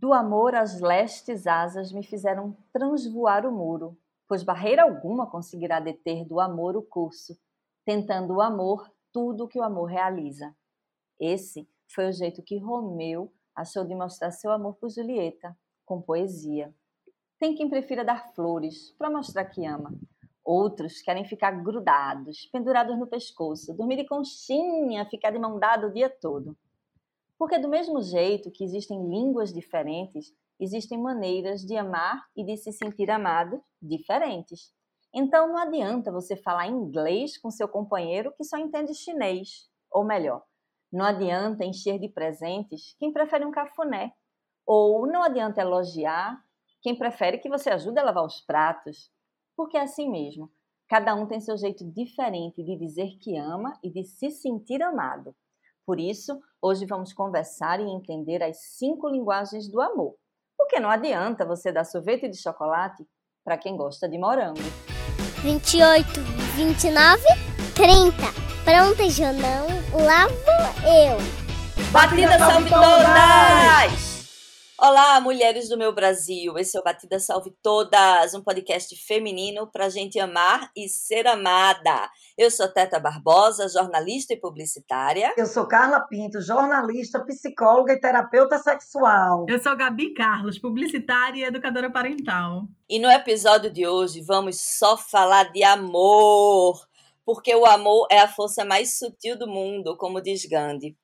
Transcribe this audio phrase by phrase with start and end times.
[0.00, 6.24] Do amor as lestes asas me fizeram transvoar o muro, pois barreira alguma conseguirá deter
[6.24, 7.38] do amor o curso,
[7.84, 10.56] tentando o amor tudo que o amor realiza.
[11.20, 16.74] Esse foi o jeito que Romeu achou de mostrar seu amor por Julieta, com poesia.
[17.38, 19.92] Tem quem prefira dar flores para mostrar que ama.
[20.42, 25.92] Outros querem ficar grudados, pendurados no pescoço, dormir de conchinha, ficar de mão dada o
[25.92, 26.56] dia todo.
[27.40, 30.30] Porque, do mesmo jeito que existem línguas diferentes,
[30.60, 34.74] existem maneiras de amar e de se sentir amado diferentes.
[35.14, 39.70] Então, não adianta você falar inglês com seu companheiro que só entende chinês.
[39.90, 40.44] Ou melhor,
[40.92, 44.12] não adianta encher de presentes quem prefere um cafuné.
[44.66, 46.38] Ou não adianta elogiar
[46.82, 49.10] quem prefere que você ajude a lavar os pratos.
[49.56, 50.52] Porque é assim mesmo.
[50.86, 55.34] Cada um tem seu jeito diferente de dizer que ama e de se sentir amado.
[55.90, 60.14] Por isso, hoje vamos conversar e entender as cinco linguagens do amor.
[60.56, 63.04] Porque não adianta você dar sorvete de chocolate
[63.44, 64.60] para quem gosta de morango.
[65.42, 66.06] 28,
[66.54, 67.24] 29,
[67.74, 68.12] 30.
[68.64, 69.66] Pronta, Jonão?
[70.06, 71.18] Lá vou eu.
[71.90, 74.09] Batida salve todas!
[74.82, 76.56] Olá, mulheres do meu Brasil.
[76.56, 82.08] Esse é o Batida Salve Todas, um podcast feminino para gente amar e ser amada.
[82.38, 85.34] Eu sou Teta Barbosa, jornalista e publicitária.
[85.36, 89.44] Eu sou Carla Pinto, jornalista, psicóloga e terapeuta sexual.
[89.50, 92.62] Eu sou Gabi Carlos, publicitária e educadora parental.
[92.88, 96.88] E no episódio de hoje vamos só falar de amor
[97.22, 100.96] porque o amor é a força mais sutil do mundo, como diz Gandhi.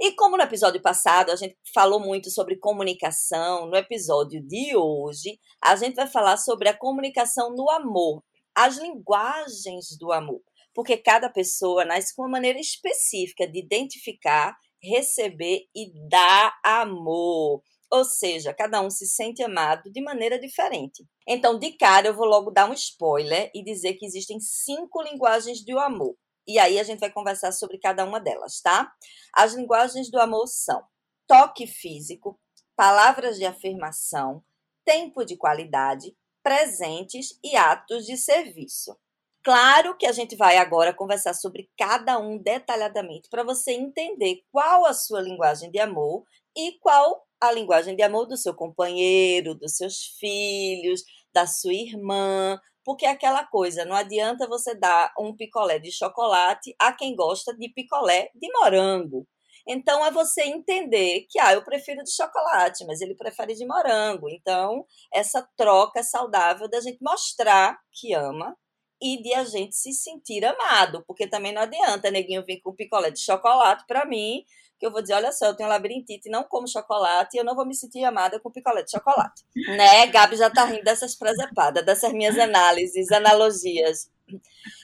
[0.00, 5.38] E como no episódio passado a gente falou muito sobre comunicação, no episódio de hoje
[5.62, 8.22] a gente vai falar sobre a comunicação no amor,
[8.54, 10.40] as linguagens do amor,
[10.74, 17.62] porque cada pessoa nasce com uma maneira específica de identificar, receber e dar amor.
[17.90, 21.04] Ou seja, cada um se sente amado de maneira diferente.
[21.28, 25.64] Então, de cara, eu vou logo dar um spoiler e dizer que existem cinco linguagens
[25.64, 26.16] do amor.
[26.46, 28.92] E aí a gente vai conversar sobre cada uma delas, tá?
[29.32, 30.82] As linguagens do amor são
[31.26, 32.38] toque físico,
[32.76, 34.42] palavras de afirmação,
[34.84, 38.96] tempo de qualidade, presentes e atos de serviço.
[39.42, 44.86] Claro que a gente vai agora conversar sobre cada um detalhadamente para você entender qual
[44.86, 46.24] a sua linguagem de amor
[46.56, 51.02] e qual a linguagem de amor do seu companheiro, dos seus filhos,
[51.34, 56.74] da sua irmã, porque é aquela coisa, não adianta você dar um picolé de chocolate
[56.78, 59.26] a quem gosta de picolé de morango.
[59.66, 64.28] Então é você entender que ah, eu prefiro de chocolate, mas ele prefere de morango.
[64.28, 68.54] Então, essa troca saudável da gente mostrar que ama
[69.02, 73.10] e de a gente se sentir amado, porque também não adianta neguinho vir com picolé
[73.10, 74.44] de chocolate para mim
[74.84, 77.54] que eu vou dizer, olha só, eu tenho labirintite, não como chocolate, e eu não
[77.54, 79.42] vou me sentir amada com picolé de chocolate.
[79.56, 80.06] né?
[80.08, 84.10] Gabi já tá rindo dessas presepadas, dessas minhas análises, analogias.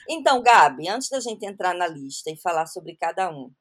[0.09, 3.51] Então, Gabi, antes da gente entrar na lista e falar sobre cada um,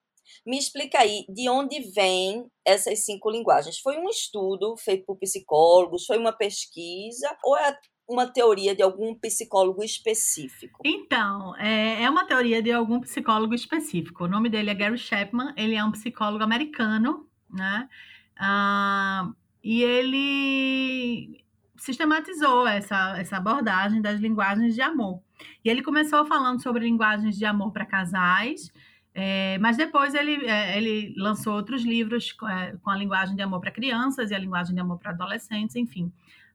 [0.47, 3.79] me explica aí de onde vêm essas cinco linguagens.
[3.79, 6.07] Foi um estudo feito por psicólogos?
[6.07, 7.37] Foi uma pesquisa?
[7.45, 7.77] Ou é
[8.11, 10.81] uma teoria de algum psicólogo específico?
[10.85, 14.25] Então, é, é uma teoria de algum psicólogo específico.
[14.25, 17.89] O nome dele é Gary Chapman, ele é um psicólogo americano, né?
[18.37, 19.31] Ah,
[19.63, 21.45] e ele
[21.77, 25.23] sistematizou essa, essa abordagem das linguagens de amor.
[25.65, 28.73] E ele começou falando sobre linguagens de amor para casais,
[29.15, 33.61] é, mas depois ele, é, ele lançou outros livros é, com a linguagem de amor
[33.61, 36.13] para crianças e a linguagem de amor para adolescentes, enfim.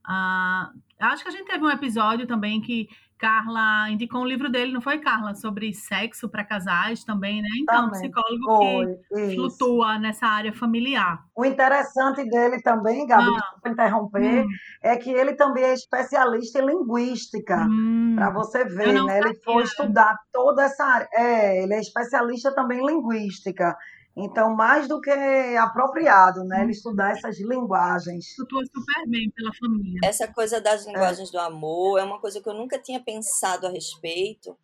[0.07, 4.73] Ah, acho que a gente teve um episódio também que Carla indicou um livro dele,
[4.73, 5.33] não foi, Carla?
[5.35, 7.47] Sobre sexo para casais também, né?
[7.61, 8.01] Então, também.
[8.01, 9.35] psicólogo foi, que isso.
[9.35, 11.23] flutua nessa área familiar.
[11.35, 13.69] O interessante dele também, Gabi, ah.
[13.69, 14.47] interromper, hum.
[14.83, 18.13] é que ele também é especialista em linguística, hum.
[18.15, 19.19] para você ver, né?
[19.19, 21.07] Ele foi estudar toda essa área.
[21.13, 23.75] É, ele é especialista também em linguística.
[24.17, 25.11] Então, mais do que
[25.57, 26.63] apropriado, né?
[26.63, 28.33] Ele estudar essas linguagens.
[28.35, 29.99] Flutua super bem pela família.
[30.03, 31.31] Essa coisa das linguagens é.
[31.33, 34.57] do amor é uma coisa que eu nunca tinha pensado a respeito.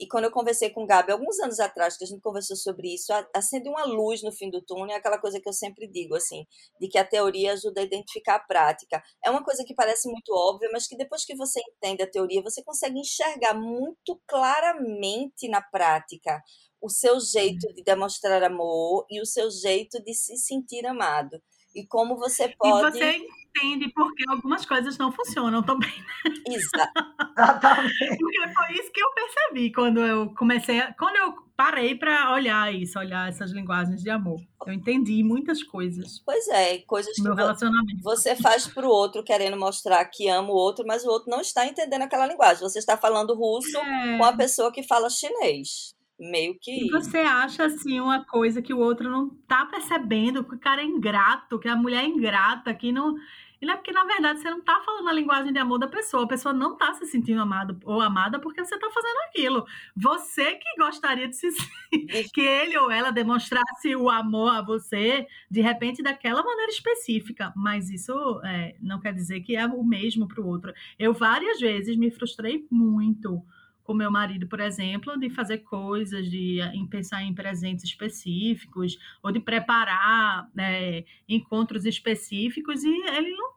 [0.00, 2.94] E quando eu conversei com o Gabi, alguns anos atrás, que a gente conversou sobre
[2.94, 6.16] isso, acende uma luz no fim do túnel, é aquela coisa que eu sempre digo,
[6.16, 6.46] assim,
[6.80, 9.02] de que a teoria ajuda a identificar a prática.
[9.22, 12.42] É uma coisa que parece muito óbvia, mas que depois que você entende a teoria,
[12.42, 16.42] você consegue enxergar muito claramente na prática
[16.80, 21.38] o seu jeito de demonstrar amor e o seu jeito de se sentir amado.
[21.74, 22.86] E como você pode.
[22.86, 23.16] E você
[23.50, 25.92] entende porque algumas coisas não funcionam também.
[26.46, 27.94] Exatamente.
[28.18, 32.72] porque foi isso que eu percebi quando eu comecei, a, quando eu parei para olhar
[32.74, 34.40] isso, olhar essas linguagens de amor.
[34.66, 36.22] Eu entendi muitas coisas.
[36.24, 38.02] Pois é, coisas que relacionamento.
[38.02, 41.40] você faz para o outro querendo mostrar que ama o outro, mas o outro não
[41.40, 42.62] está entendendo aquela linguagem.
[42.62, 44.18] Você está falando russo é.
[44.18, 46.86] com a pessoa que fala chinês meio que.
[46.86, 50.82] E você acha assim uma coisa que o outro não tá percebendo, que o cara
[50.82, 53.16] é ingrato, que a mulher é ingrata, que não.
[53.60, 55.86] E não é porque, na verdade, você não tá falando a linguagem de amor da
[55.86, 56.24] pessoa.
[56.24, 59.66] A pessoa não tá se sentindo amada ou amada porque você tá fazendo aquilo.
[59.94, 61.48] Você que gostaria de se
[62.32, 67.52] que ele ou ela demonstrasse o amor a você, de repente, daquela maneira específica.
[67.54, 70.72] Mas isso é, não quer dizer que é o mesmo para o outro.
[70.98, 73.44] Eu várias vezes me frustrei muito
[73.90, 79.32] com meu marido, por exemplo, de fazer coisas, de em pensar em presentes específicos, ou
[79.32, 83.50] de preparar né, encontros específicos, e ele não,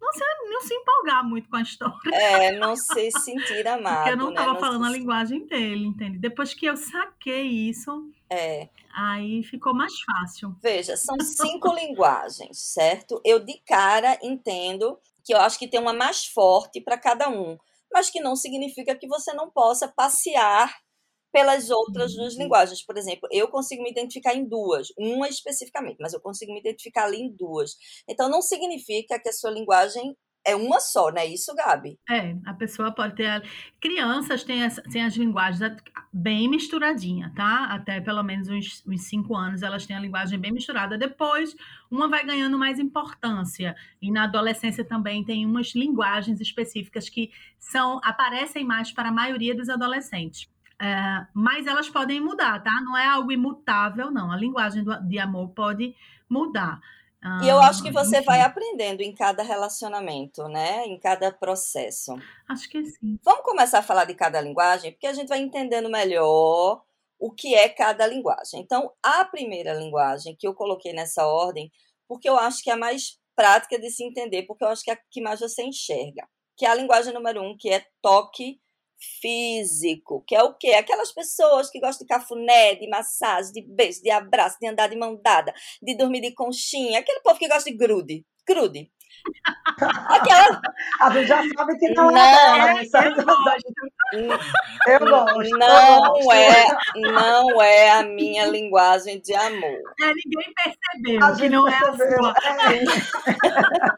[0.00, 2.14] não, se, não se empolgar muito com a história.
[2.14, 3.96] É, não se sentir amado.
[4.08, 4.58] Porque eu não estava né?
[4.58, 4.90] falando se...
[4.90, 6.16] a linguagem dele, entende?
[6.16, 8.70] Depois que eu saquei isso, é.
[8.94, 10.56] aí ficou mais fácil.
[10.62, 13.20] Veja, são cinco linguagens, certo?
[13.22, 17.58] Eu de cara entendo que eu acho que tem uma mais forte para cada um
[17.92, 20.74] mas que não significa que você não possa passear
[21.32, 22.42] pelas outras duas uhum.
[22.42, 22.84] linguagens.
[22.84, 27.04] Por exemplo, eu consigo me identificar em duas, uma especificamente, mas eu consigo me identificar
[27.04, 27.76] ali em duas.
[28.08, 30.16] Então, não significa que a sua linguagem
[30.48, 31.98] é uma só, não é isso, Gabi?
[32.08, 33.42] É, a pessoa pode ter.
[33.80, 35.76] Crianças têm as, têm as linguagens
[36.12, 37.66] bem misturadinha, tá?
[37.66, 40.96] Até pelo menos uns, uns cinco anos elas têm a linguagem bem misturada.
[40.96, 41.54] Depois,
[41.90, 43.76] uma vai ganhando mais importância.
[44.00, 49.54] E na adolescência também tem umas linguagens específicas que são aparecem mais para a maioria
[49.54, 50.48] dos adolescentes.
[50.80, 52.70] É, mas elas podem mudar, tá?
[52.80, 54.30] Não é algo imutável, não.
[54.30, 55.94] A linguagem do, de amor pode
[56.28, 56.80] mudar.
[57.22, 58.26] Ah, e eu acho que você enfim.
[58.26, 60.84] vai aprendendo em cada relacionamento, né?
[60.86, 62.14] Em cada processo.
[62.48, 63.18] Acho que sim.
[63.24, 66.82] Vamos começar a falar de cada linguagem, porque a gente vai entendendo melhor
[67.18, 68.60] o que é cada linguagem.
[68.60, 71.70] Então, a primeira linguagem que eu coloquei nessa ordem,
[72.06, 74.90] porque eu acho que é a mais prática de se entender, porque eu acho que
[74.90, 78.60] é a que mais você enxerga, que é a linguagem número um, que é toque
[79.20, 80.72] físico, que é o quê?
[80.72, 84.96] Aquelas pessoas que gostam de cafuné, de massagem, de beijo, de abraço, de andar de
[84.96, 88.90] mão dada, de dormir de conchinha, aquele povo que gosta de grude, grude.
[90.08, 90.60] Aquela...
[91.00, 92.84] A gente já sabe que não, não é né?
[94.86, 95.58] Eu gosto.
[95.58, 96.66] Não é,
[96.96, 99.82] não é a minha linguagem de amor.
[100.00, 102.26] É, ninguém percebeu a que não percebeu.
[102.26, 102.66] é a
[103.06, 103.96] sua.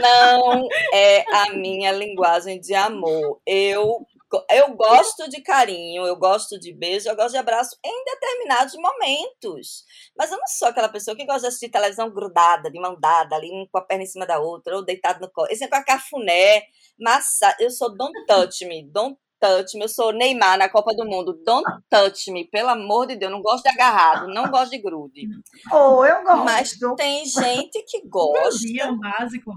[0.00, 3.40] Não é a minha linguagem de amor.
[3.46, 4.06] Eu
[4.50, 9.84] eu gosto de carinho, eu gosto de beijo, eu gosto de abraço em determinados momentos.
[10.16, 13.36] Mas eu não sou aquela pessoa que gosta de assistir televisão grudada, de mão dada,
[13.36, 15.48] ali com a perna em cima da outra, ou deitado no colo.
[15.50, 16.62] Esse é com a cafuné,
[16.98, 17.56] massa.
[17.58, 19.84] Eu sou don't touch me, don't touch me.
[19.84, 21.40] Eu sou Neymar na Copa do Mundo.
[21.44, 23.32] Don't touch me, pelo amor de Deus.
[23.32, 25.26] Não gosto de agarrado, não gosto de grude.
[25.72, 26.44] Oh, eu gosto.
[26.44, 28.66] Mas tem gente que gosta.
[28.80, 29.52] É básico.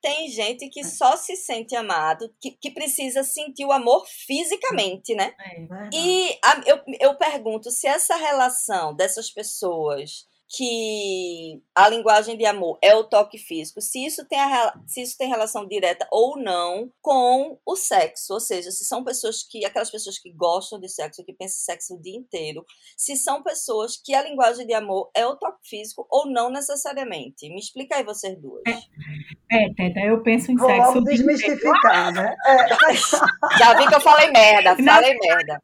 [0.00, 5.32] Tem gente que só se sente amado, que, que precisa sentir o amor fisicamente, né?
[5.38, 12.44] É, e a, eu, eu pergunto se essa relação dessas pessoas que a linguagem de
[12.44, 16.36] amor é o toque físico, se isso tem, a, se isso tem relação direta ou
[16.36, 20.90] não com o sexo, ou seja, se são pessoas que, aquelas pessoas que gostam de
[20.90, 22.66] sexo, que pensam em sexo o dia inteiro,
[22.98, 27.48] se são pessoas que a linguagem de amor é o toque físico ou não necessariamente.
[27.48, 28.62] Me explica aí vocês duas.
[28.66, 30.92] É, é Teta, eu penso em Vou sexo.
[30.92, 32.34] Vamos desmistificar, né?
[32.46, 32.68] É.
[33.58, 35.62] Já vi que eu falei merda, falei não, merda.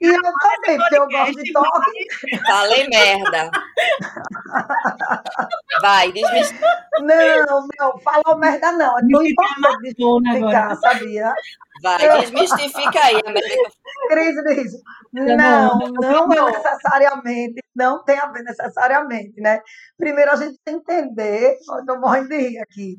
[0.00, 2.38] E eu também, porque eu gosto de toque.
[2.46, 3.50] Falei merda.
[5.80, 6.54] Vai, diz
[7.00, 8.98] Não, não, falou merda não.
[8.98, 11.34] É tão importante desmistificar, sabia?
[11.82, 13.70] Vai, desmistifica aí, América.
[14.08, 14.72] Cris diz,
[15.12, 19.60] não, não é necessariamente, não tem a ver necessariamente, né?
[19.96, 22.96] Primeiro a gente tem que entender, eu estou morrendo de rir aqui,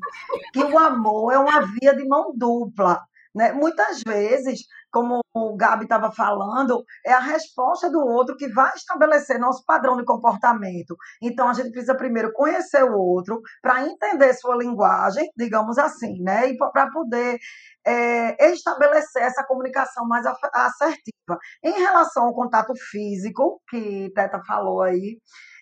[0.52, 3.02] que o amor é uma via de mão dupla.
[3.34, 3.52] Né?
[3.52, 9.38] Muitas vezes como o Gabi estava falando, é a resposta do outro que vai estabelecer
[9.38, 10.96] nosso padrão de comportamento.
[11.22, 16.48] Então, a gente precisa primeiro conhecer o outro para entender sua linguagem, digamos assim, né?
[16.48, 17.38] E para poder
[17.86, 21.38] é, estabelecer essa comunicação mais assertiva.
[21.62, 25.18] Em relação ao contato físico, que Teta falou aí,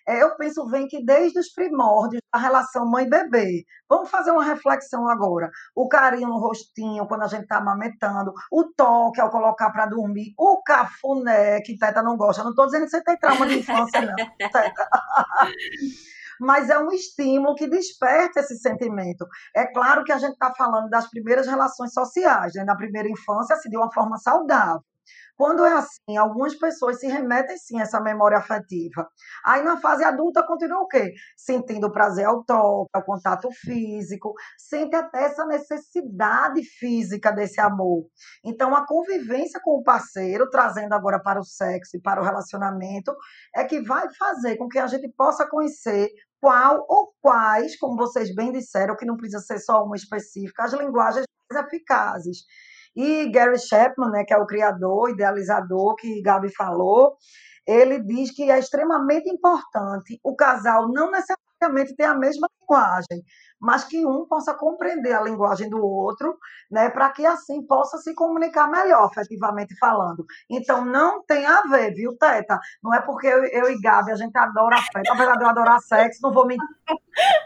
[0.09, 3.63] eu penso, vem que desde os primórdios da relação mãe-bebê.
[3.87, 5.49] Vamos fazer uma reflexão agora.
[5.75, 10.33] O carinho no rostinho, quando a gente está amamentando, o toque ao colocar para dormir,
[10.37, 12.43] o cafuné, que Teta não gosta.
[12.43, 14.87] Não estou dizendo que você tem trauma de infância, não, Teta.
[16.39, 19.27] mas é um estímulo que desperta esse sentimento.
[19.53, 22.63] É claro que a gente está falando das primeiras relações sociais, né?
[22.63, 24.81] na primeira infância, assim, de uma forma saudável.
[25.39, 29.07] Quando é assim, algumas pessoas se remetem sim a essa memória afetiva.
[29.45, 31.13] Aí na fase adulta continua o quê?
[31.37, 38.03] Sentindo prazer ao toque, ao contato físico, sente até essa necessidade física desse amor.
[38.43, 43.15] Então a convivência com o parceiro, trazendo agora para o sexo e para o relacionamento,
[43.55, 46.09] é que vai fazer com que a gente possa conhecer
[46.41, 50.73] qual ou quais, como vocês bem disseram, que não precisa ser só uma específica, as
[50.73, 52.39] linguagens mais eficazes.
[53.01, 57.15] E Gary Chapman, né, que é o criador, idealizador que Gabi falou,
[57.65, 63.23] ele diz que é extremamente importante o casal não necessariamente ter a mesma linguagem,
[63.59, 66.37] mas que um possa compreender a linguagem do outro,
[66.71, 70.25] né, para que assim possa se comunicar melhor, afetivamente falando.
[70.49, 72.59] Então não tem a ver, viu, Teta?
[72.83, 75.79] Não é porque eu, eu e Gabi a gente adora afeto, apesar de eu adorar
[75.81, 76.65] sexo, não vou mentir.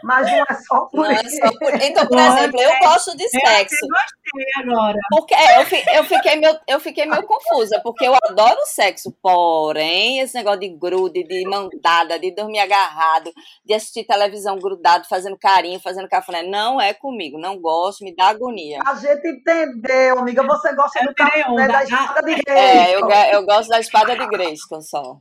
[0.02, 1.44] Mas não é só por não isso.
[1.44, 1.74] É só por...
[1.82, 3.84] Então, por exemplo, eu gosto de sexo.
[3.84, 4.98] Eu gostei agora.
[5.10, 10.20] Porque é, eu, eu, fiquei meio, eu fiquei meio confusa, porque eu adoro sexo, porém,
[10.20, 13.32] esse negócio de grude, de mandada, de dormir agarrado,
[13.64, 16.42] de assistir televisão grudado, fazendo carinho, fazendo fazendo cafuné.
[16.42, 18.80] Não é comigo, não gosto, me dá agonia.
[18.86, 20.42] A gente entendeu, amiga.
[20.42, 22.54] Você gosta do cafuné da espada de Grayskull.
[22.54, 25.18] É, eu, eu gosto da espada de Grayskull só.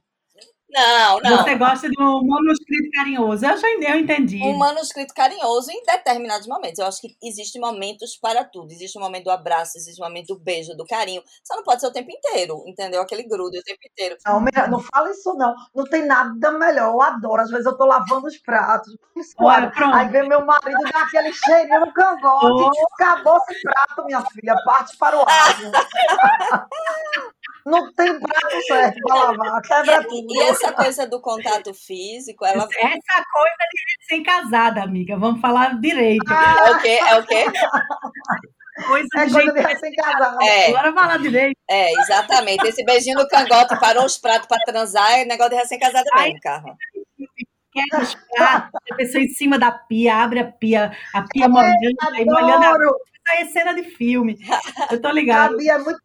[0.73, 1.37] Não, não.
[1.37, 3.45] Você gosta de um manuscrito carinhoso.
[3.45, 4.41] Eu já eu entendi.
[4.43, 6.79] Um manuscrito carinhoso em determinados momentos.
[6.79, 8.71] Eu acho que existem momentos para tudo.
[8.71, 11.21] Existe o um momento do abraço, existe o um momento do beijo, do carinho.
[11.43, 13.01] Só não pode ser o tempo inteiro, entendeu?
[13.01, 14.17] Aquele grudo o tempo inteiro.
[14.25, 15.53] Não, não fala isso, não.
[15.75, 16.93] Não tem nada melhor.
[16.93, 17.41] Eu adoro.
[17.41, 18.95] Às vezes eu tô lavando os pratos.
[19.37, 22.79] Olha, aí vem meu marido dá aquele cheirinho no cangote.
[22.79, 22.93] Oh.
[22.93, 24.55] Acabou esse prato, minha filha.
[24.65, 26.67] Parte para o ar.
[27.65, 30.27] não tem prato certo para lavar, quebra tudo.
[30.29, 32.63] E essa coisa do contato físico, ela.
[32.63, 36.25] Essa coisa de ser casada, amiga, vamos falar direito.
[36.29, 36.55] Ah.
[36.65, 36.99] É o quê?
[37.07, 37.45] É o quê?
[38.87, 40.41] Coisa é de coisa de recém-casado.
[40.41, 40.71] É.
[40.71, 41.57] Bora falar direito.
[41.69, 42.67] É, exatamente.
[42.67, 46.75] Esse beijinho no cangote, parou os pratos para transar, é negócio de recém-casada mesmo, carro
[47.73, 51.75] quebra os pratos, a pessoa em cima da pia, abre a pia, a pia molhando,
[52.25, 52.73] molhando a
[53.23, 54.37] Isso é cena de filme.
[54.91, 55.51] Eu tô ligado.
[55.51, 56.01] Gabi é muito,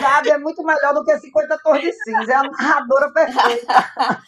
[0.00, 2.32] Gabi é muito melhor do que 50 tons de cinza.
[2.32, 3.66] É a narradora perfeita.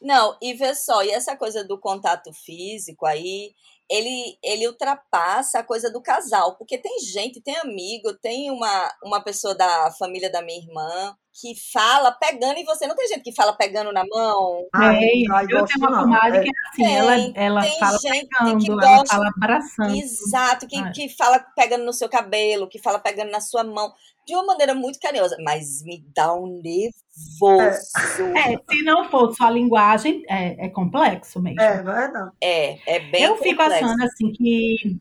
[0.00, 3.54] Não, e vê só, e essa coisa do contato físico aí,
[3.90, 9.20] ele, ele ultrapassa a coisa do casal, porque tem gente, tem amigo, tem uma, uma
[9.20, 12.86] pessoa da família da minha irmã que fala pegando em você.
[12.86, 14.66] Não tem gente que fala pegando na mão?
[14.76, 18.28] Tem, ai, eu tenho uma comadre que é assim, tem, ela, ela tem fala gente
[18.28, 19.96] pegando, que gosta, ela fala abraçando.
[19.96, 23.92] Exato, que, que fala pegando no seu cabelo, que fala pegando na sua mão,
[24.30, 28.22] de uma maneira muito carinhosa, mas me dá um nervoso.
[28.36, 31.60] É, se não for só a linguagem, é, é complexo mesmo.
[31.60, 32.30] É verdade.
[32.40, 33.42] É, é bem Eu complexo.
[33.42, 35.00] fico achando assim que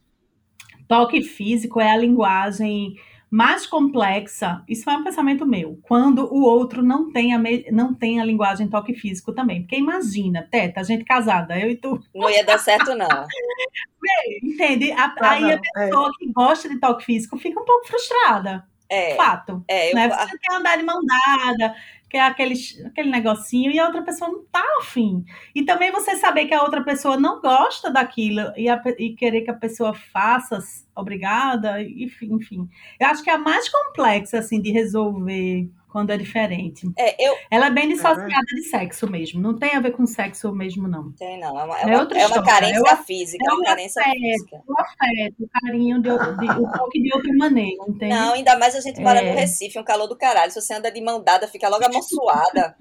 [0.88, 2.95] toque físico é a linguagem
[3.29, 7.93] mais complexa, isso é um pensamento meu, quando o outro não tem a, me, não
[7.93, 9.62] tem a linguagem toque físico também.
[9.62, 12.01] Porque imagina, Teta, a gente casada, eu e tu.
[12.15, 13.07] Não ia dar certo, não.
[14.41, 14.91] Entende?
[14.93, 15.59] A, ah, aí não, a é.
[15.59, 16.12] pessoa é.
[16.17, 18.65] que gosta de toque físico fica um pouco frustrada.
[18.89, 19.15] É.
[19.15, 19.63] Fato.
[19.67, 19.96] É, eu...
[19.96, 20.10] né?
[20.10, 21.75] Você quer andar de mão dada,
[22.10, 22.55] quer aquele,
[22.86, 25.24] aquele negocinho, e a outra pessoa não tá afim.
[25.53, 29.41] E também você saber que a outra pessoa não gosta daquilo e, a, e querer
[29.41, 30.60] que a pessoa faça,
[30.96, 32.67] obrigada, enfim, enfim.
[33.00, 36.89] Eu acho que é a mais complexa, assim, de resolver quando é diferente.
[36.98, 37.36] É, eu...
[37.50, 39.41] Ela é bem é dissociada de sexo mesmo.
[39.41, 41.12] Não tem a ver com sexo mesmo, não.
[41.13, 41.60] Tem, não.
[41.60, 43.43] É uma, é uma, é uma carência física.
[43.48, 44.62] É uma carência afeto, física.
[44.67, 48.13] O afeto, o carinho, de, de, o toque de outra maneira, entende?
[48.13, 50.51] Não, ainda mais a gente mora no Recife, um calor do caralho.
[50.51, 52.75] Se você anda de mão dada, fica logo amonçoada.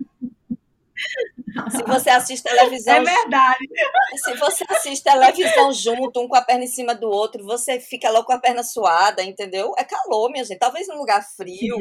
[1.71, 2.95] Se você assiste televisão.
[2.95, 3.69] É verdade.
[4.17, 8.11] Se você assiste televisão junto, um com a perna em cima do outro, você fica
[8.11, 9.73] logo com a perna suada, entendeu?
[9.78, 10.59] É calor, minha gente.
[10.59, 11.76] Talvez num lugar frio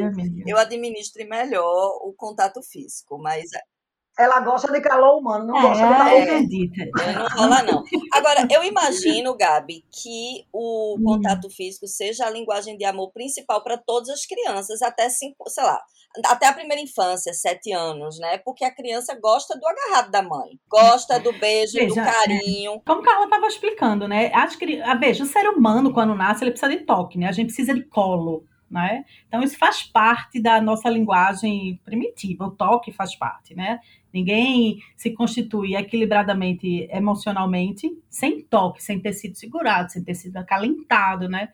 [0.46, 3.46] eu administre melhor o contato físico, mas.
[3.54, 7.84] É Ela gosta de calor humano, não é, gosta de calor é, Não rola, não.
[8.14, 11.04] Agora, eu imagino, Gabi, que o hum.
[11.04, 15.64] contato físico seja a linguagem de amor principal para todas as crianças, até cinco, sei
[15.64, 15.80] lá,
[16.26, 18.38] até a primeira infância, sete anos, né?
[18.40, 22.72] Porque a criança gosta do agarrado da mãe, gosta do beijo, Veja, do carinho.
[22.74, 24.32] É, como Carla estava explicando, né?
[24.34, 27.28] Acho que, a, veja, o ser humano, quando nasce, ele precisa de toque, né?
[27.28, 28.46] A gente precisa de colo.
[28.70, 29.06] Né?
[29.26, 33.80] Então, isso faz parte da nossa linguagem primitiva, o toque faz parte, né?
[34.14, 41.30] Ninguém se constitui equilibradamente emocionalmente sem toque, sem ter sido segurado, sem ter sido acalentado,
[41.30, 41.48] né?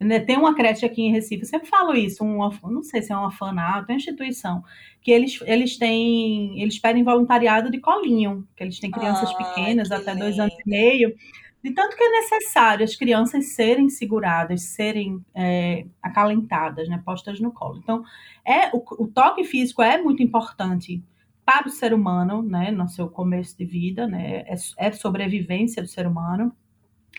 [0.00, 0.20] Né?
[0.20, 3.16] Tem uma creche aqui em Recife, eu sempre falo isso, um, não sei se é
[3.16, 4.62] um orfanato, é uma instituição,
[5.00, 9.90] que eles, eles têm, eles pedem voluntariado de colinho, que eles têm crianças ah, pequenas,
[9.90, 10.24] até lindo.
[10.24, 11.14] dois anos e meio,
[11.62, 17.50] de tanto que é necessário as crianças serem seguradas, serem é, acalentadas, né, postas no
[17.50, 17.78] colo.
[17.82, 18.04] Então,
[18.44, 21.02] é o, o, toque físico é muito importante
[21.42, 25.88] para o ser humano, né, no seu começo de vida, né, é, é sobrevivência do
[25.88, 26.54] ser humano,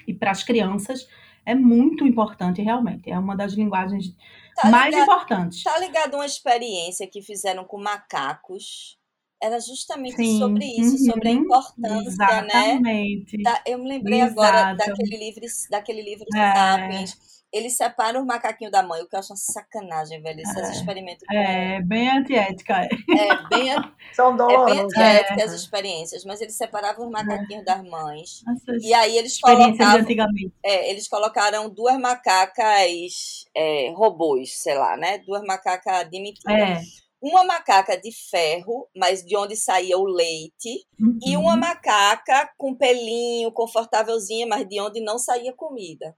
[0.08, 1.08] e para as crianças
[1.46, 3.10] é muito importante, realmente.
[3.10, 4.16] É uma das linguagens
[4.56, 5.64] tá mais ligado, importantes.
[5.64, 8.98] Tá ligado a uma experiência que fizeram com macacos?
[9.42, 12.72] Era justamente Sim, sobre isso, uhum, sobre a importância, né?
[12.72, 13.38] exatamente.
[13.38, 13.54] né?
[13.68, 14.42] eu me lembrei Exato.
[14.42, 16.56] agora daquele livro, daquele livro é.
[16.56, 20.42] Sapiens eles separam o macaquinho da mãe, o que eu acho uma sacanagem, velho.
[20.42, 21.24] Esses é, experimentos.
[21.32, 22.74] É, bem antiética.
[22.82, 23.74] É, é bem,
[24.14, 24.72] São dolorosos.
[24.72, 25.44] É bem antiética é.
[25.44, 27.64] as experiências, mas eles separavam os macaquinhos é.
[27.64, 28.44] das mães.
[28.46, 30.02] Essas e aí eles colocavam.
[30.02, 30.54] Antigamente.
[30.62, 35.20] É, eles colocaram duas macacas é, robôs, sei lá, né?
[35.20, 36.60] Duas macacas de mentira.
[36.60, 36.82] É.
[37.22, 41.18] Uma macaca de ferro, mas de onde saía o leite, uhum.
[41.26, 46.14] e uma macaca com pelinho, confortávelzinha, mas de onde não saía comida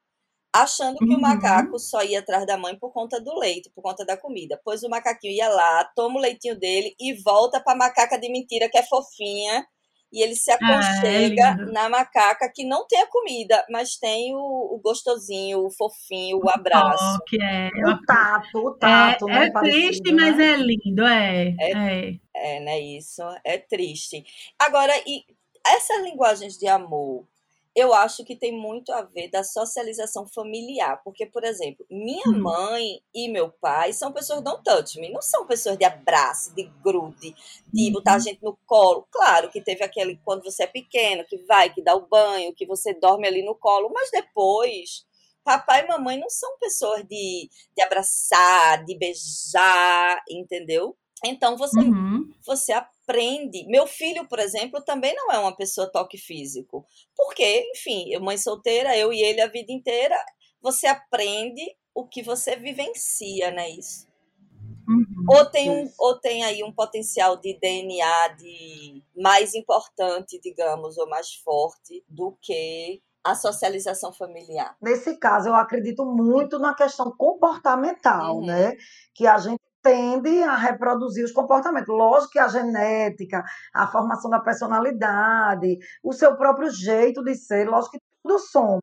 [0.63, 1.17] achando que uhum.
[1.17, 4.59] o macaco só ia atrás da mãe por conta do leite, por conta da comida.
[4.63, 8.29] Pois o macaquinho ia lá, toma o leitinho dele e volta para a macaca de
[8.29, 9.65] mentira, que é fofinha,
[10.11, 14.33] e ele se aconchega ah, é na macaca que não tem a comida, mas tem
[14.33, 17.17] o, o gostosinho, o fofinho, o abraço.
[17.17, 17.69] Oh, que é...
[17.85, 19.29] O tato, o tato.
[19.29, 20.23] É, né, é triste, né?
[20.23, 21.71] mas é lindo, é, é.
[21.71, 23.21] É, é né, isso.
[23.43, 24.23] É triste.
[24.57, 25.25] Agora, e
[25.65, 27.27] essas linguagens de amor,
[27.77, 30.99] eu acho que tem muito a ver da socialização familiar.
[31.03, 32.41] Porque, por exemplo, minha hum.
[32.41, 36.63] mãe e meu pai são pessoas don't touch me, não são pessoas de abraço, de
[36.83, 37.35] grude,
[37.71, 38.19] de botar a uhum.
[38.19, 39.07] gente no colo.
[39.11, 42.65] Claro que teve aquele quando você é pequeno, que vai, que dá o banho, que
[42.65, 45.05] você dorme ali no colo, mas depois
[45.43, 50.97] papai e mamãe não são pessoas de, de abraçar, de beijar, entendeu?
[51.23, 52.27] Então você, uhum.
[52.43, 52.73] você
[53.07, 53.65] aprende.
[53.67, 56.85] Meu filho, por exemplo, também não é uma pessoa toque físico.
[57.15, 60.17] Porque, enfim, eu mãe solteira, eu e ele a vida inteira,
[60.61, 61.63] você aprende
[61.95, 63.69] o que você vivencia, né?
[63.69, 64.05] Isso.
[64.87, 70.97] Uhum, ou, tem um, ou tem aí um potencial de DNA de mais importante, digamos,
[70.97, 74.77] ou mais forte do que a socialização familiar?
[74.81, 78.45] Nesse caso, eu acredito muito na questão comportamental, uhum.
[78.45, 78.77] né?
[79.13, 81.87] Que a gente tende a reproduzir os comportamentos.
[81.87, 83.41] Lógico que a genética,
[83.73, 88.81] a formação da personalidade, o seu próprio jeito de ser, lógico que tudo soma.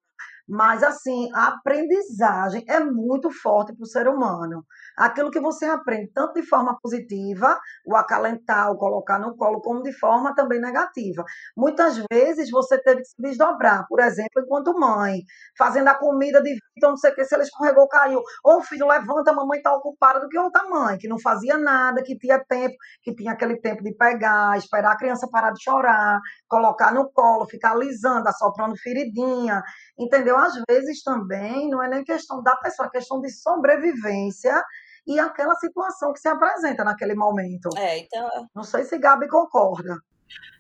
[0.49, 4.65] Mas, assim, a aprendizagem é muito forte para o ser humano
[4.97, 9.83] aquilo que você aprende, tanto de forma positiva, o acalentar, o colocar no colo, como
[9.83, 11.25] de forma também negativa.
[11.57, 15.21] Muitas vezes você teve que se desdobrar, por exemplo, enquanto mãe,
[15.59, 18.21] fazendo a comida de então não sei o que, se ela escorregou, caiu.
[18.43, 22.03] Ou filho, levanta, a mamãe está ocupada do que outra mãe, que não fazia nada,
[22.03, 26.21] que tinha tempo, que tinha aquele tempo de pegar, esperar a criança parar de chorar,
[26.49, 29.63] colocar no colo, ficar alisando, assoprando feridinha,
[29.99, 30.34] entendeu?
[30.37, 34.63] Às vezes também não é nem questão da pessoa, é questão de sobrevivência
[35.07, 37.69] e aquela situação que se apresenta naquele momento.
[37.77, 38.49] É, então.
[38.55, 39.99] Não sei se Gabi concorda.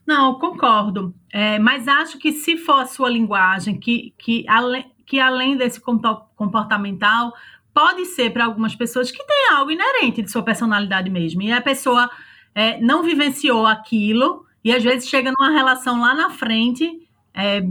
[0.07, 1.15] Não, concordo.
[1.33, 5.81] É, mas acho que se for a sua linguagem, que, que, ale, que além desse
[5.81, 7.33] comportamental,
[7.73, 11.43] pode ser para algumas pessoas que tem algo inerente de sua personalidade mesmo.
[11.43, 12.11] E a pessoa
[12.55, 17.63] é, não vivenciou aquilo, e às vezes chega numa relação lá na frente é,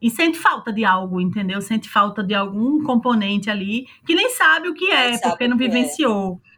[0.00, 1.60] e sente falta de algo, entendeu?
[1.60, 5.58] Sente falta de algum componente ali que nem sabe o que é, porque não é.
[5.58, 6.40] vivenciou.
[6.44, 6.50] É.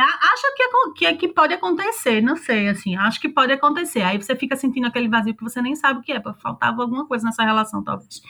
[0.00, 4.02] Acho que, é, que, é, que pode acontecer, não sei, assim, acho que pode acontecer.
[4.02, 7.04] Aí você fica sentindo aquele vazio que você nem sabe o que é, faltava alguma
[7.06, 8.22] coisa nessa relação, talvez.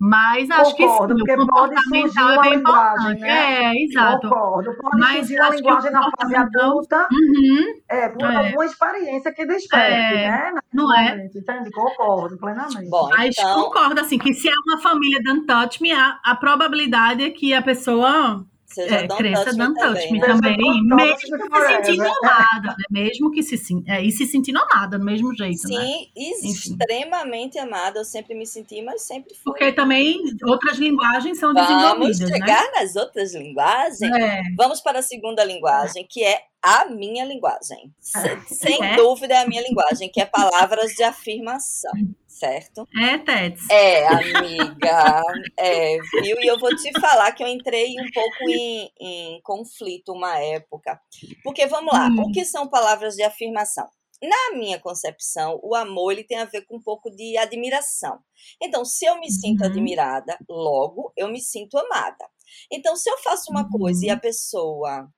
[0.00, 3.20] Mas acho Concordo, que sim, o comportamental é bem importante.
[3.20, 3.64] Né?
[3.64, 4.28] É, exato.
[4.28, 4.76] Concordo.
[4.80, 8.36] Pode Mas surgir uma linguagem na fase adulta uhum, é, por é.
[8.36, 10.52] alguma experiência que desperte, é, né?
[10.72, 11.26] Não é?
[11.26, 11.70] Entende?
[11.72, 12.88] Concordo plenamente.
[12.88, 13.64] Bom, Mas então...
[13.64, 17.52] concordo, assim, que se é uma família dando touch me, a, a probabilidade é que
[17.52, 20.96] a pessoa seja é, cresça dando touch me também, né?
[20.96, 22.84] mesmo se sentindo amada, né?
[22.90, 26.06] mesmo que se é, e se sentindo amada do mesmo jeito, Sim, né?
[26.16, 29.42] extremamente amada, eu sempre me senti, mas sempre fui.
[29.44, 32.80] Porque também outras linguagens são Vamos desenvolvidas, Vamos chegar né?
[32.80, 34.02] nas outras linguagens?
[34.02, 34.42] É.
[34.56, 37.92] Vamos para a segunda linguagem, que é a minha linguagem.
[38.46, 38.96] Sem é?
[38.96, 41.92] dúvida é a minha linguagem, que é palavras de afirmação
[42.38, 42.86] certo?
[42.96, 43.68] É, Tets.
[43.70, 45.22] É, amiga.
[45.58, 46.40] é, viu?
[46.40, 51.00] E eu vou te falar que eu entrei um pouco em, em conflito uma época.
[51.42, 52.22] Porque, vamos lá, hum.
[52.22, 53.88] o que são palavras de afirmação?
[54.22, 58.18] Na minha concepção, o amor ele tem a ver com um pouco de admiração.
[58.60, 59.70] Então, se eu me sinto uhum.
[59.70, 62.28] admirada, logo eu me sinto amada.
[62.70, 64.20] Então, se eu faço uma coisa e a uhum.
[64.20, 65.08] pessoa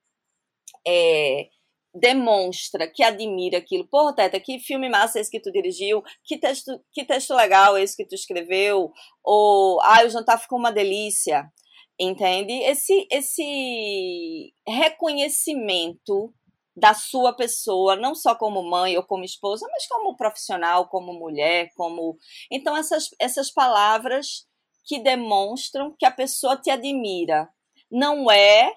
[0.87, 1.49] é,
[1.93, 6.79] demonstra que admira aquilo, porra, Teta, que filme massa esse que tu dirigiu, que texto,
[6.93, 8.91] que texto legal esse que tu escreveu,
[9.23, 11.51] ou, ah, o jantar ficou uma delícia,
[11.99, 12.53] entende?
[12.53, 16.33] Esse, esse reconhecimento
[16.75, 21.69] da sua pessoa, não só como mãe ou como esposa, mas como profissional, como mulher,
[21.75, 22.17] como.
[22.49, 24.47] Então, essas, essas palavras
[24.85, 27.49] que demonstram que a pessoa te admira.
[27.89, 28.73] Não é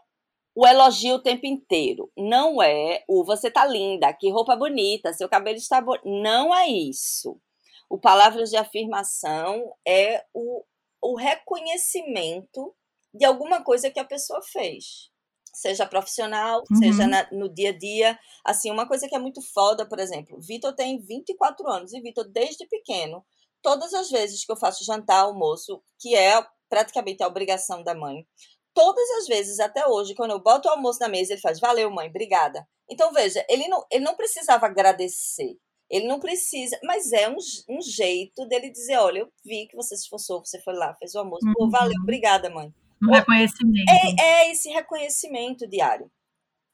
[0.54, 2.10] o elogio o tempo inteiro.
[2.16, 6.06] Não é o você tá linda, que roupa bonita, seu cabelo está bonito.
[6.06, 7.40] Não é isso.
[7.88, 10.64] O palavras de afirmação é o,
[11.02, 12.74] o reconhecimento
[13.12, 15.12] de alguma coisa que a pessoa fez
[15.54, 16.76] seja profissional, uhum.
[16.76, 18.18] seja na, no dia a dia.
[18.44, 22.24] Assim, uma coisa que é muito foda, por exemplo, Vitor tem 24 anos e Vitor,
[22.28, 23.24] desde pequeno,
[23.62, 28.26] todas as vezes que eu faço jantar, almoço, que é praticamente a obrigação da mãe,
[28.74, 31.90] todas as vezes até hoje, quando eu boto o almoço na mesa, ele faz: Valeu,
[31.90, 32.66] mãe, obrigada.
[32.90, 35.56] Então, veja, ele não, ele não precisava agradecer.
[35.90, 37.36] Ele não precisa, mas é um,
[37.68, 41.14] um jeito dele dizer: olha, eu vi que você se esforçou, você foi lá, fez
[41.14, 41.46] o almoço.
[41.54, 42.02] Pô, valeu, uhum.
[42.02, 42.72] obrigada, mãe.
[43.02, 43.90] Um reconhecimento.
[43.90, 46.10] É, é esse reconhecimento diário.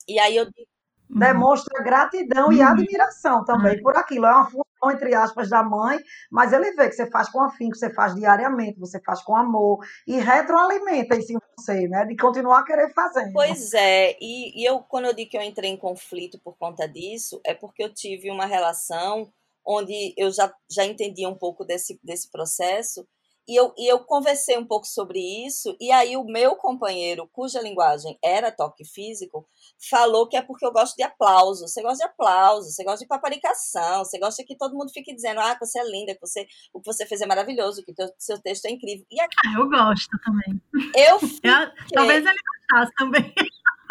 [0.09, 0.69] E aí eu digo,
[1.09, 2.53] demonstra gratidão uhum.
[2.53, 3.83] e admiração também uhum.
[3.83, 4.27] por aquilo.
[4.27, 5.99] É uma função, entre aspas, da mãe,
[6.31, 9.85] mas ele vê que você faz com afinco, você faz diariamente, você faz com amor
[10.07, 12.05] e retroalimenta isso em você, né?
[12.07, 13.31] De continuar a querer fazer.
[13.33, 16.89] Pois é, e, e eu, quando eu digo que eu entrei em conflito por conta
[16.89, 19.31] disso, é porque eu tive uma relação
[19.67, 23.07] onde eu já, já entendi um pouco desse, desse processo
[23.51, 27.61] e eu, e eu conversei um pouco sobre isso, e aí o meu companheiro, cuja
[27.61, 29.45] linguagem era toque físico,
[29.91, 31.67] falou que é porque eu gosto de aplauso.
[31.67, 35.41] Você gosta de aplauso, você gosta de paparicação, você gosta que todo mundo fique dizendo,
[35.41, 38.41] ah, você é linda, que você, o que você fez é maravilhoso, que o seu
[38.41, 39.05] texto é incrível.
[39.11, 40.63] E aqui, ah, eu gosto também.
[40.95, 41.51] Eu fiquei...
[41.93, 42.39] Talvez ele
[42.71, 43.35] gostasse também.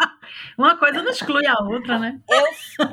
[0.56, 2.20] Uma coisa não exclui a outra, né?
[2.28, 2.44] Eu,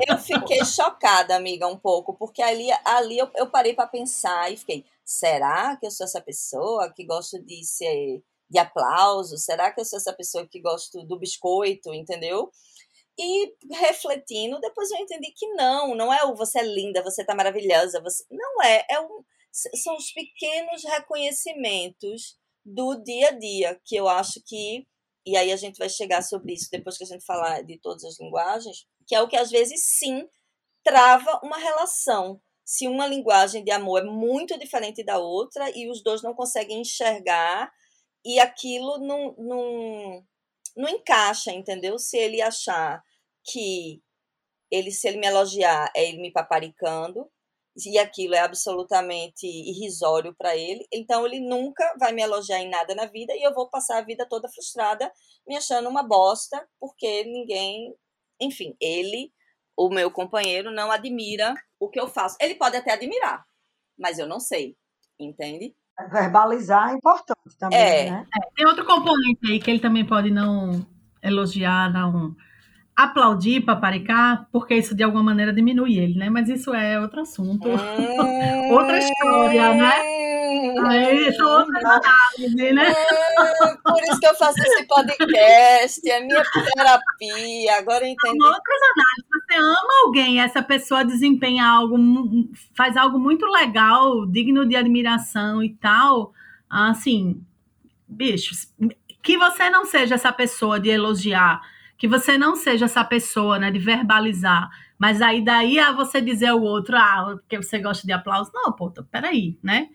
[0.10, 4.58] eu fiquei chocada, amiga, um pouco, porque ali, ali eu, eu parei para pensar e
[4.58, 9.38] fiquei será que eu sou essa pessoa que gosto de ser de aplauso?
[9.38, 12.52] Será que eu sou essa pessoa que gosto do biscoito, entendeu?
[13.17, 17.34] E refletindo, depois eu entendi que não, não é o você é linda, você tá
[17.34, 23.96] maravilhosa, você não é, é um, são os pequenos reconhecimentos do dia a dia que
[23.96, 24.86] eu acho que
[25.28, 28.04] e aí a gente vai chegar sobre isso depois que a gente falar de todas
[28.06, 30.28] as linguagens, que é o que às vezes sim
[30.84, 36.04] trava uma relação se uma linguagem de amor é muito diferente da outra e os
[36.04, 37.72] dois não conseguem enxergar
[38.26, 40.26] e aquilo não, não,
[40.76, 41.98] não encaixa, entendeu?
[41.98, 43.02] Se ele achar
[43.46, 44.02] que
[44.70, 47.32] ele, se ele me elogiar, é ele me paparicando,
[47.86, 52.96] e aquilo é absolutamente irrisório para ele, então ele nunca vai me elogiar em nada
[52.96, 55.12] na vida e eu vou passar a vida toda frustrada,
[55.48, 57.94] me achando uma bosta, porque ninguém,
[58.42, 59.32] enfim, ele
[59.78, 62.36] o meu companheiro não admira o que eu faço.
[62.42, 63.46] Ele pode até admirar,
[63.98, 64.76] mas eu não sei,
[65.20, 65.76] entende?
[66.12, 68.12] Verbalizar é importante também, é.
[68.12, 68.26] né?
[68.36, 70.86] É, tem outro componente aí que ele também pode não
[71.24, 72.36] elogiar, não
[72.98, 76.32] aplaudir, paparicar, porque isso de alguma maneira diminui ele, né?
[76.32, 77.70] Mas isso é outro assunto,
[78.72, 79.92] outra história, né?
[80.88, 82.90] Aí, são outras análises, né?
[82.90, 86.42] Hum, por isso que eu faço esse podcast, é minha
[86.76, 88.38] terapia, agora eu entendi.
[88.40, 91.98] São outras análises, você ama alguém, essa pessoa desempenha algo,
[92.76, 96.34] faz algo muito legal, digno de admiração e tal,
[96.68, 97.40] assim,
[98.08, 98.74] bichos,
[99.22, 101.62] que você não seja essa pessoa de elogiar,
[101.98, 104.70] que você não seja essa pessoa, né, de verbalizar.
[104.98, 108.52] Mas aí daí a você dizer ao outro, ah, porque você gosta de aplauso.
[108.54, 109.88] Não, pô, peraí, né?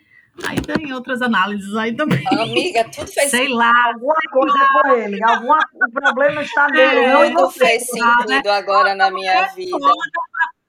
[0.45, 2.27] Aí tem outras análises aí também.
[2.27, 3.73] Amiga, tudo fez Sei lá.
[3.87, 5.23] Alguma coisa com ele.
[5.23, 7.59] Alguma, o problema está nele, é, não você.
[7.59, 9.77] fez sentido agora na minha vida.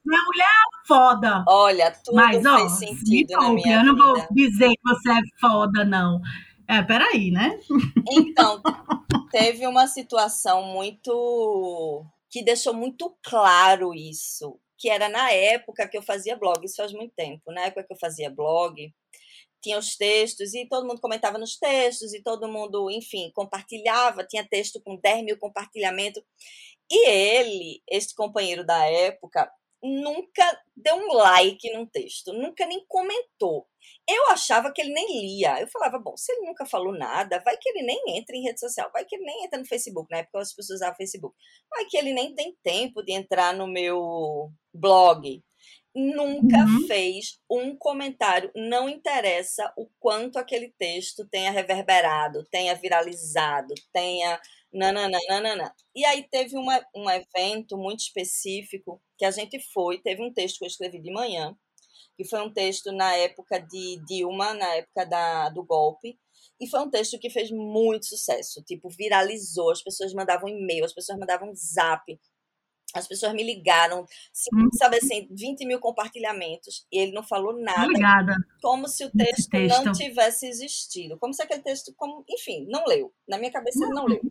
[0.05, 1.45] Minha mulher é foda.
[1.47, 3.89] Olha, tudo Mas, ó, fez sentido na minha vida.
[3.89, 6.19] Eu não vou dizer que você é foda, não.
[6.73, 7.59] É, peraí, né?
[8.11, 8.61] Então,
[9.31, 12.03] teve uma situação muito.
[12.31, 14.59] que deixou muito claro isso.
[14.77, 17.51] Que era na época que eu fazia blog, isso faz muito tempo.
[17.51, 18.91] Na época que eu fazia blog,
[19.61, 24.45] tinha os textos e todo mundo comentava nos textos e todo mundo, enfim, compartilhava, tinha
[24.45, 26.23] texto com 10 mil compartilhamentos.
[26.91, 29.49] E ele, este companheiro da época,
[29.83, 33.67] nunca deu um like num texto, nunca nem comentou.
[34.07, 35.59] Eu achava que ele nem lia.
[35.61, 38.59] Eu falava, bom, se ele nunca falou nada, vai que ele nem entra em rede
[38.59, 41.35] social, vai que ele nem entra no Facebook, na época as pessoas usavam Facebook,
[41.69, 45.43] vai que ele nem tem tempo de entrar no meu blog.
[45.95, 46.87] nunca uhum.
[46.87, 48.51] fez um comentário.
[48.55, 54.39] Não interessa o quanto aquele texto tenha reverberado, tenha viralizado, tenha.
[54.73, 55.73] Nananana.
[55.95, 60.59] E aí teve uma, um evento muito específico que a gente foi, teve um texto
[60.59, 61.55] que eu escrevi de manhã,
[62.17, 66.17] que foi um texto na época de Dilma, na época da, do golpe,
[66.59, 70.93] e foi um texto que fez muito sucesso, tipo, viralizou, as pessoas mandavam e-mail, as
[70.93, 72.03] pessoas mandavam zap,
[72.93, 74.69] as pessoas me ligaram, hum.
[74.73, 77.85] sabe assim, 20 mil compartilhamentos, e ele não falou nada.
[77.85, 78.35] Obrigada.
[78.61, 81.17] Como se o texto, texto, não tivesse existido.
[81.17, 83.11] Como se aquele texto, como, enfim, não leu.
[83.27, 84.21] Na minha cabeça, ele não leu.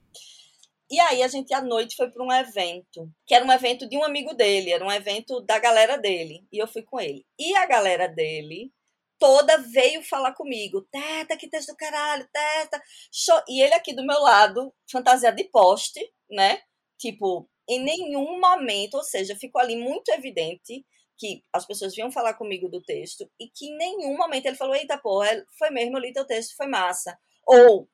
[0.90, 3.96] E aí a gente, à noite, foi para um evento, que era um evento de
[3.96, 6.46] um amigo dele, era um evento da galera dele.
[6.52, 7.24] E eu fui com ele.
[7.38, 8.70] E a galera dele
[9.18, 10.82] toda veio falar comigo.
[10.90, 12.82] Teta, que texto do caralho, teta.
[13.10, 13.40] Show.
[13.48, 16.60] E ele aqui do meu lado, fantasiado de poste, né?
[16.98, 20.84] Tipo, em nenhum momento, ou seja, ficou ali muito evidente
[21.18, 24.74] que as pessoas vinham falar comigo do texto e que em nenhum momento ele falou:
[24.74, 27.16] Eita porra, foi mesmo, eu li teu texto, foi massa.
[27.46, 27.88] Ou.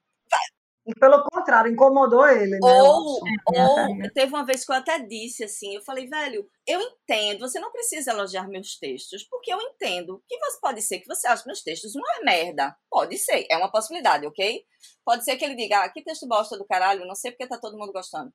[0.99, 2.59] Pelo contrário, incomodou ele, né?
[2.63, 7.41] Ou, ou teve uma vez que eu até disse assim: eu falei, velho, eu entendo,
[7.41, 11.29] você não precisa elogiar meus textos, porque eu entendo que você, pode ser que você
[11.29, 12.75] ache meus textos uma merda.
[12.89, 14.65] Pode ser, é uma possibilidade, ok?
[15.05, 17.59] Pode ser que ele diga, ah, que texto bosta do caralho, não sei porque tá
[17.59, 18.33] todo mundo gostando.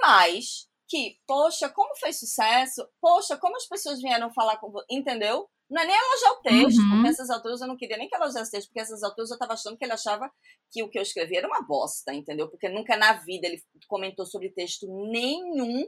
[0.00, 5.48] Mas que, poxa, como fez sucesso, poxa, como as pessoas vieram falar com você, entendeu?
[5.68, 6.90] Não é nem elogiar o texto, uhum.
[6.90, 9.34] porque essas alturas eu não queria nem que elogiasse o texto, porque essas alturas eu
[9.34, 10.30] estava achando que ele achava
[10.70, 12.48] que o que eu escrevi era uma bosta, entendeu?
[12.48, 15.84] Porque nunca na vida ele comentou sobre texto nenhum.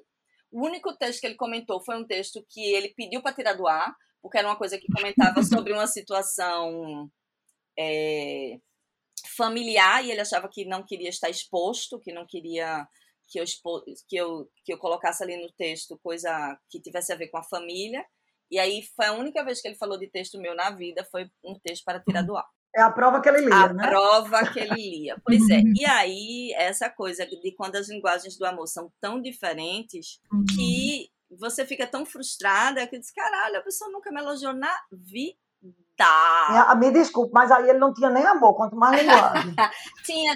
[0.50, 3.68] O único texto que ele comentou foi um texto que ele pediu para tirar do
[3.68, 7.08] ar, porque era uma coisa que comentava sobre uma situação
[7.78, 8.58] é,
[9.36, 12.84] familiar e ele achava que não queria estar exposto, que não queria
[13.28, 13.44] que eu,
[14.08, 17.42] que eu, que eu colocasse ali no texto coisa que tivesse a ver com a
[17.42, 18.04] família.
[18.50, 21.30] E aí foi a única vez que ele falou de texto meu na vida, foi
[21.44, 22.48] um texto para tirar do ar.
[22.74, 23.84] É a prova que ele lia, a né?
[23.84, 25.16] A prova que ele lia.
[25.24, 25.62] Pois é.
[25.76, 30.44] E aí, essa coisa de quando as linguagens do amor são tão diferentes uhum.
[30.54, 35.36] que você fica tão frustrada que diz, caralho, a pessoa nunca me elogiou na vida
[35.98, 36.76] Tá.
[36.78, 39.52] Me desculpe, mas aí ele não tinha nem amor, quanto mais linguagem.
[40.06, 40.32] tinha.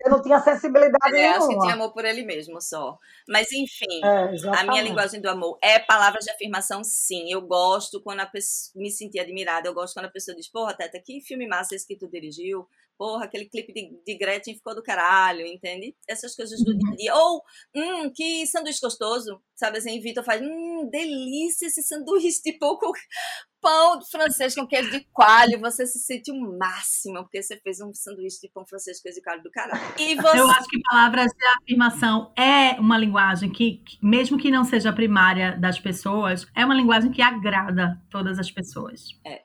[0.00, 2.96] Eu não tinha sensibilidade é, Acho que tinha amor por ele mesmo só.
[3.28, 7.30] Mas, enfim, é, a minha linguagem do amor é palavras de afirmação, sim.
[7.30, 9.68] Eu gosto quando a pessoa me sentir admirada.
[9.68, 12.66] Eu gosto quando a pessoa diz, porra, Teta, que filme massa esse que tu dirigiu
[13.02, 15.92] porra, aquele clipe de, de Gretchen ficou do caralho, entende?
[16.08, 17.14] Essas coisas do dia a dia.
[17.16, 17.42] Ou,
[17.74, 22.92] hum, que sanduíche gostoso, sabe assim, Vitor faz, hum, delícia esse sanduíche de pouco
[23.60, 27.92] pão francês com queijo de coalho, você se sente o máximo, porque você fez um
[27.92, 29.94] sanduíche de pão francês com queijo de coalho do caralho.
[29.98, 30.38] E você...
[30.38, 35.58] Eu acho que palavras de afirmação é uma linguagem que, mesmo que não seja primária
[35.58, 39.08] das pessoas, é uma linguagem que agrada todas as pessoas.
[39.26, 39.42] É.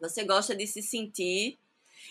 [0.00, 1.56] Você gosta de se sentir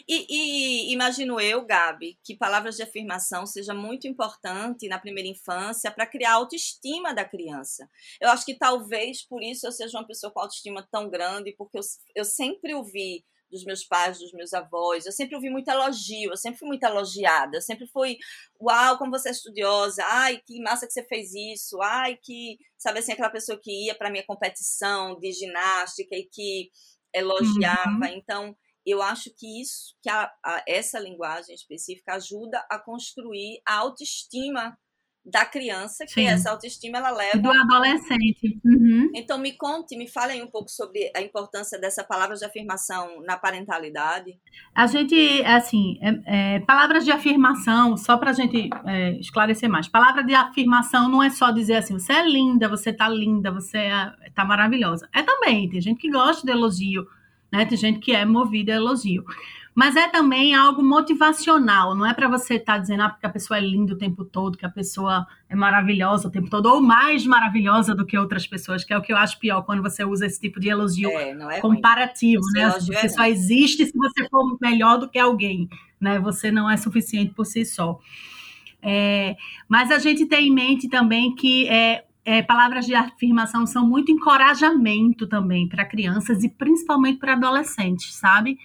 [0.08, 5.92] e, e, imagino eu, Gabi, que palavras de afirmação seja muito importante na primeira infância
[5.92, 7.90] para criar a autoestima da criança.
[8.20, 11.78] Eu acho que talvez por isso eu seja uma pessoa com autoestima tão grande, porque
[11.78, 11.84] eu,
[12.16, 15.06] eu sempre ouvi dos meus pais, dos meus avós.
[15.06, 17.58] Eu sempre ouvi muito elogio, eu sempre fui muito elogiada.
[17.58, 18.18] Eu sempre fui,
[18.62, 20.04] uau, como você é estudiosa.
[20.06, 21.82] Ai, que massa que você fez isso.
[21.82, 26.72] Ai, que, sabe assim, aquela pessoa que ia para minha competição de ginástica e que
[27.14, 28.06] elogiava.
[28.06, 28.06] Uhum.
[28.06, 33.76] Então, eu acho que isso, que a, a, essa linguagem específica ajuda a construir a
[33.76, 34.78] autoestima
[35.26, 36.28] da criança, que Sim.
[36.28, 38.60] essa autoestima ela leva do adolescente.
[38.64, 39.10] Uhum.
[39.16, 43.22] Então me conte, me fale aí um pouco sobre a importância dessa palavra de afirmação
[43.24, 44.38] na parentalidade.
[44.76, 49.88] A gente, assim, é, é, palavras de afirmação, só para a gente é, esclarecer mais.
[49.88, 53.80] Palavra de afirmação não é só dizer assim, você é linda, você tá linda, você
[53.80, 55.10] é, tá maravilhosa.
[55.12, 57.04] É também, tem gente que gosta de elogio
[57.56, 57.66] né?
[57.66, 59.24] Tem gente que é movida a elogio.
[59.74, 63.30] Mas é também algo motivacional, não é para você estar tá dizendo ah, porque a
[63.30, 66.80] pessoa é linda o tempo todo, que a pessoa é maravilhosa o tempo todo, ou
[66.80, 70.06] mais maravilhosa do que outras pessoas, que é o que eu acho pior quando você
[70.06, 72.70] usa esse tipo de elogio é, é comparativo, né?
[72.70, 75.68] Você é só existe se você for melhor do que alguém,
[76.00, 76.20] né?
[76.20, 78.00] Você não é suficiente por si só.
[78.82, 79.36] É,
[79.68, 84.12] mas a gente tem em mente também que é, é, palavras de afirmação são muito
[84.12, 88.58] encorajamento também para crianças e principalmente para adolescentes, sabe?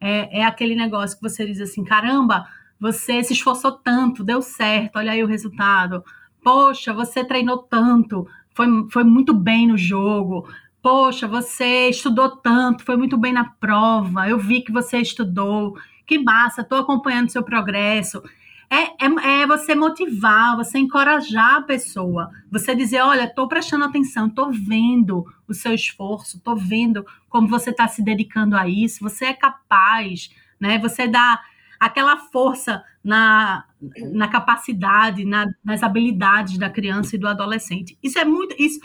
[0.00, 2.46] É, é, aquele negócio que você diz assim: caramba,
[2.78, 6.04] você se esforçou tanto, deu certo, olha aí o resultado.
[6.42, 10.48] Poxa, você treinou tanto, foi, foi muito bem no jogo.
[10.80, 14.28] Poxa, você estudou tanto, foi muito bem na prova.
[14.28, 15.76] Eu vi que você estudou.
[16.06, 18.22] Que massa, estou acompanhando seu progresso.
[18.72, 22.30] É, é, é, você motivar, você encorajar a pessoa.
[22.52, 27.70] Você dizer, olha, estou prestando atenção, estou vendo o seu esforço, estou vendo como você
[27.70, 30.30] está se dedicando a isso, você é capaz,
[30.60, 30.78] né?
[30.78, 31.40] Você dá
[31.80, 33.64] aquela força na,
[34.12, 37.98] na capacidade, na, nas habilidades da criança e do adolescente.
[38.00, 38.54] Isso é muito.
[38.56, 38.78] Isso,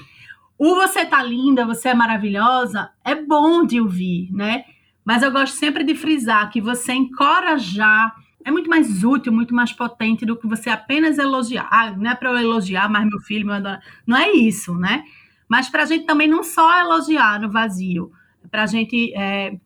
[0.58, 4.64] o você tá linda, você é maravilhosa, é bom de ouvir, né?
[5.04, 8.16] Mas eu gosto sempre de frisar que você encorajar
[8.46, 11.68] é muito mais útil, muito mais potente do que você apenas elogiar.
[11.72, 13.56] Ah, não é para eu elogiar mais meu filho, meu
[14.06, 15.04] não é isso, né?
[15.50, 18.12] Mas para a gente também não só elogiar no vazio,
[18.52, 19.58] para a gente é,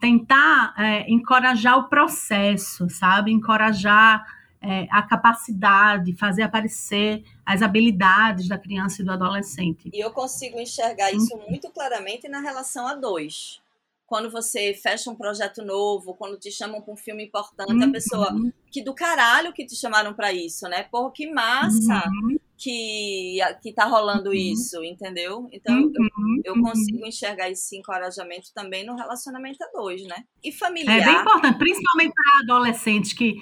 [0.00, 3.30] tentar é, encorajar o processo, sabe?
[3.30, 4.26] Encorajar
[4.60, 9.88] é, a capacidade, fazer aparecer as habilidades da criança e do adolescente.
[9.94, 13.60] E eu consigo enxergar isso muito claramente na relação a dois.
[14.06, 17.88] Quando você fecha um projeto novo, quando te chamam para um filme importante, uhum.
[17.88, 18.28] a pessoa
[18.70, 20.84] que do caralho que te chamaram para isso, né?
[20.84, 22.04] Porra, que massa!
[22.08, 24.34] Uhum que, que tá rolando uhum.
[24.34, 25.48] isso, entendeu?
[25.52, 26.40] Então uhum.
[26.44, 30.24] eu, eu, consigo enxergar esse encorajamento também no relacionamento a dois, né?
[30.42, 30.98] E familiar.
[30.98, 33.36] É bem importante, principalmente para adolescentes que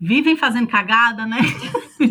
[0.00, 1.38] vivem fazendo cagada, né?
[2.00, 2.06] é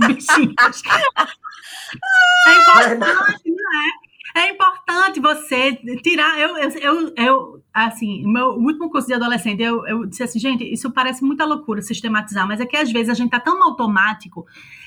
[2.61, 3.91] importante, né?
[4.02, 4.02] É
[4.49, 6.39] importante você tirar.
[6.39, 10.91] Eu, eu, eu, assim, meu último curso de adolescente, eu, eu disse assim, gente, isso
[10.91, 14.45] parece muita loucura sistematizar, mas é que às vezes a gente tá tão automático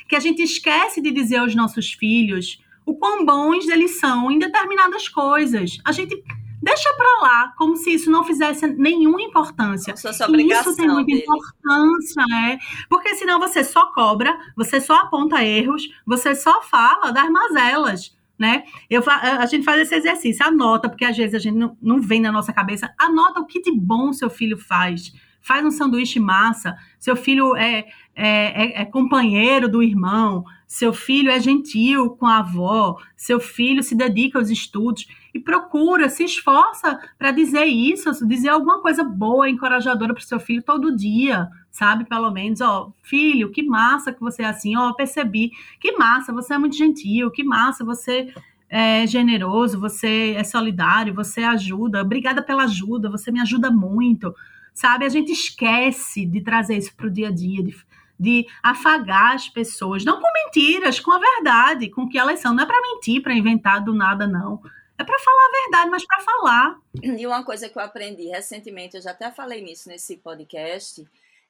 [0.08, 4.38] que a gente esquece de dizer aos nossos filhos o quão bons eles são em
[4.38, 5.78] determinadas coisas.
[5.84, 6.22] A gente
[6.62, 9.92] deixa para lá, como se isso não fizesse nenhuma importância.
[9.92, 11.22] Isso tem muita dele.
[11.22, 12.58] importância, é.
[12.88, 18.64] Porque senão você só cobra, você só aponta erros, você só fala das mazelas né?
[18.88, 22.20] Eu, a gente faz esse exercício, anota, porque às vezes a gente não, não vem
[22.20, 25.12] na nossa cabeça, anota o que de bom seu filho faz.
[25.40, 31.30] Faz um sanduíche massa, seu filho é, é, é, é companheiro do irmão, seu filho
[31.30, 36.98] é gentil com a avó, seu filho se dedica aos estudos e procura, se esforça
[37.16, 42.06] para dizer isso, dizer alguma coisa boa, encorajadora para o seu filho todo dia, sabe?
[42.06, 46.54] Pelo menos, ó, filho, que massa que você é assim, ó, percebi, que massa, você
[46.54, 48.32] é muito gentil, que massa, você
[48.68, 54.34] é generoso, você é solidário, você ajuda, obrigada pela ajuda, você me ajuda muito,
[54.72, 55.04] sabe?
[55.04, 57.76] A gente esquece de trazer isso para o dia a dia, de,
[58.18, 62.54] de afagar as pessoas, não com mentiras, com a verdade, com o que elas são.
[62.54, 64.62] Não é para mentir, para inventar do nada, não.
[64.98, 66.78] É para falar a verdade, mas para falar.
[67.02, 71.04] E uma coisa que eu aprendi recentemente, eu já até falei nisso nesse podcast,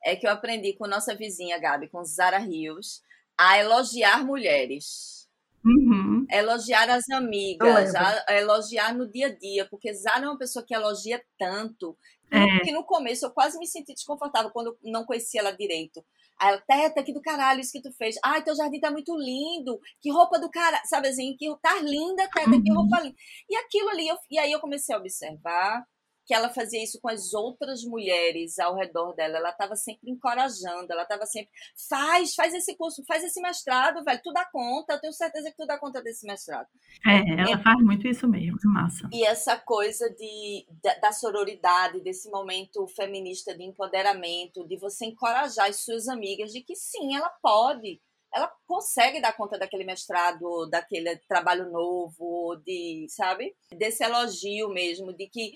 [0.04, 3.02] é que eu aprendi com nossa vizinha Gabi, com Zara Rios,
[3.38, 5.28] a elogiar mulheres.
[5.64, 6.24] Uhum.
[6.30, 10.64] Elogiar as amigas, a, a, elogiar no dia a dia, porque Zara é uma pessoa
[10.64, 11.96] que elogia tanto
[12.30, 12.60] é.
[12.60, 16.04] que no começo eu quase me senti desconfortável quando eu não conhecia ela direito.
[16.38, 18.16] Aí ela, Teta, que do caralho isso que tu fez.
[18.24, 19.80] Ai, teu jardim tá muito lindo.
[20.00, 20.82] Que roupa do caralho.
[20.86, 22.82] Sabe assim, que tá linda, Teta, que uhum.
[22.82, 23.16] roupa linda.
[23.48, 25.84] E aquilo ali, eu, e aí eu comecei a observar
[26.26, 29.38] que ela fazia isso com as outras mulheres ao redor dela.
[29.38, 31.50] Ela estava sempre encorajando, ela estava sempre,
[31.88, 35.56] faz, faz esse curso, faz esse mestrado, velho, tu dá conta, eu tenho certeza que
[35.56, 36.66] tu dá conta desse mestrado.
[37.06, 39.08] É, ela é, faz muito isso mesmo, massa.
[39.12, 45.68] E essa coisa de, da, da sororidade, desse momento feminista de empoderamento, de você encorajar
[45.68, 48.00] as suas amigas de que sim, ela pode,
[48.34, 53.54] ela consegue dar conta daquele mestrado, daquele trabalho novo, de, sabe?
[53.72, 55.54] Desse elogio mesmo, de que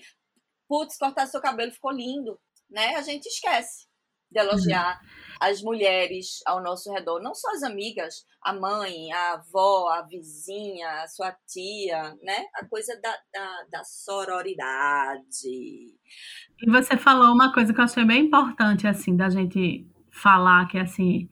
[0.71, 2.95] putz, cortar seu cabelo ficou lindo, né?
[2.95, 3.87] A gente esquece
[4.31, 5.09] de elogiar uhum.
[5.41, 11.03] as mulheres ao nosso redor, não só as amigas, a mãe, a avó, a vizinha,
[11.03, 12.45] a sua tia, né?
[12.55, 15.43] A coisa da, da, da sororidade.
[15.45, 20.77] E você falou uma coisa que eu achei bem importante, assim, da gente falar, que
[20.77, 21.29] é assim,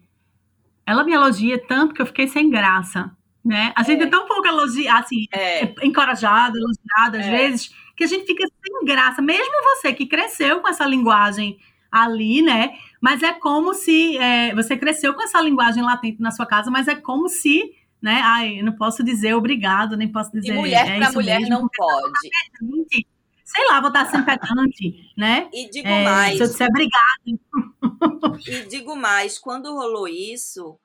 [0.86, 3.10] ela me elogia tanto que eu fiquei sem graça,
[3.46, 3.72] né?
[3.74, 5.64] A gente é, é tão pouco elogia, assim, é.
[5.82, 7.38] encorajada, elogiada, às é.
[7.38, 11.60] vezes, que a gente fica sem graça, mesmo você que cresceu com essa linguagem
[11.92, 12.72] ali, né?
[13.02, 16.88] Mas é como se é, você cresceu com essa linguagem latente na sua casa, mas
[16.88, 18.22] é como se, né?
[18.24, 20.54] Ai, eu não posso dizer obrigado, nem posso dizer.
[20.54, 23.06] E mulher é para mulher mesmo, não pode.
[23.44, 25.50] Sei lá, vou estar sem pedante, né?
[25.52, 26.38] E digo é, mais.
[26.38, 28.40] Se eu disser obrigado.
[28.48, 30.80] E digo mais, quando rolou isso,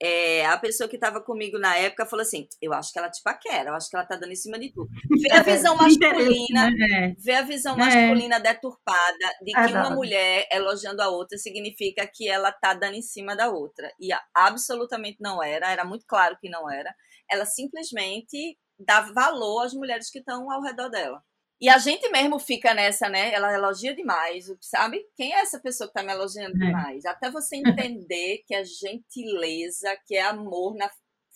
[0.00, 3.22] é, a pessoa que estava comigo na época falou assim: Eu acho que ela te
[3.22, 4.88] paquera, eu acho que ela tá dando em cima de tudo.
[5.20, 7.14] Vê a visão masculina, né?
[7.18, 7.78] vê a visão é.
[7.78, 13.02] masculina deturpada de que uma mulher elogiando a outra significa que ela tá dando em
[13.02, 13.90] cima da outra.
[13.98, 16.94] E absolutamente não era, era muito claro que não era.
[17.30, 21.22] Ela simplesmente dá valor às mulheres que estão ao redor dela.
[21.60, 23.32] E a gente mesmo fica nessa, né?
[23.32, 25.00] Ela elogia demais, sabe?
[25.16, 26.66] Quem é essa pessoa que tá me elogiando é.
[26.66, 27.04] demais?
[27.06, 30.90] Até você entender que a gentileza, que é amor na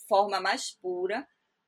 [0.07, 1.25] forma mais pura,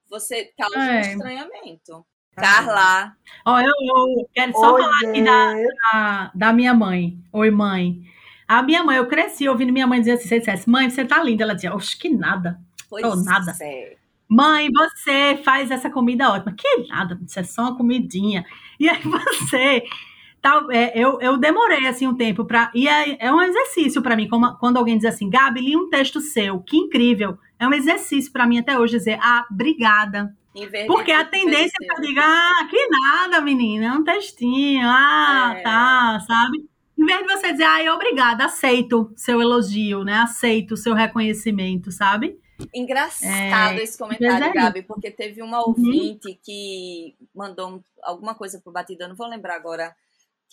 [0.10, 0.98] você causa é.
[0.98, 2.06] um estranhamento.
[2.36, 3.16] Carla.
[3.46, 7.18] Ó, eu, eu, quero só Oi, falar aqui da, da, da, minha mãe.
[7.32, 8.02] Oi, mãe.
[8.48, 11.24] A minha mãe, eu cresci ouvindo minha mãe dizer assim, você dissesse, mãe, você tá
[11.24, 11.44] linda.
[11.44, 12.60] Ela dizia, oxe, que nada.
[12.90, 13.56] Pois oh, nada.
[13.62, 13.96] É.
[14.34, 16.56] Mãe, você faz essa comida ótima.
[16.58, 18.44] Que nada, isso é só uma comidinha.
[18.80, 19.84] E aí você
[20.42, 24.16] tal, é, eu, eu demorei assim um tempo para e é, é um exercício para
[24.16, 27.38] mim como, quando alguém diz assim, Gabi, li um texto seu, que incrível.
[27.60, 30.36] É um exercício para mim até hoje dizer, ah, obrigada.
[30.88, 35.54] Porque a tendência é que eu diga, ah, que nada, menina, é um textinho, ah,
[35.56, 35.62] é.
[35.62, 36.66] tá, sabe?
[36.98, 40.18] Em vez de você dizer, ah, obrigada, aceito seu elogio, né?
[40.18, 42.38] Aceito seu reconhecimento, sabe?
[42.74, 45.70] Engraçado é, esse comentário, é Gabi, porque teve uma uhum.
[45.70, 46.38] ouvinte uhum.
[46.44, 49.96] que mandou alguma coisa pro batidão, não vou lembrar agora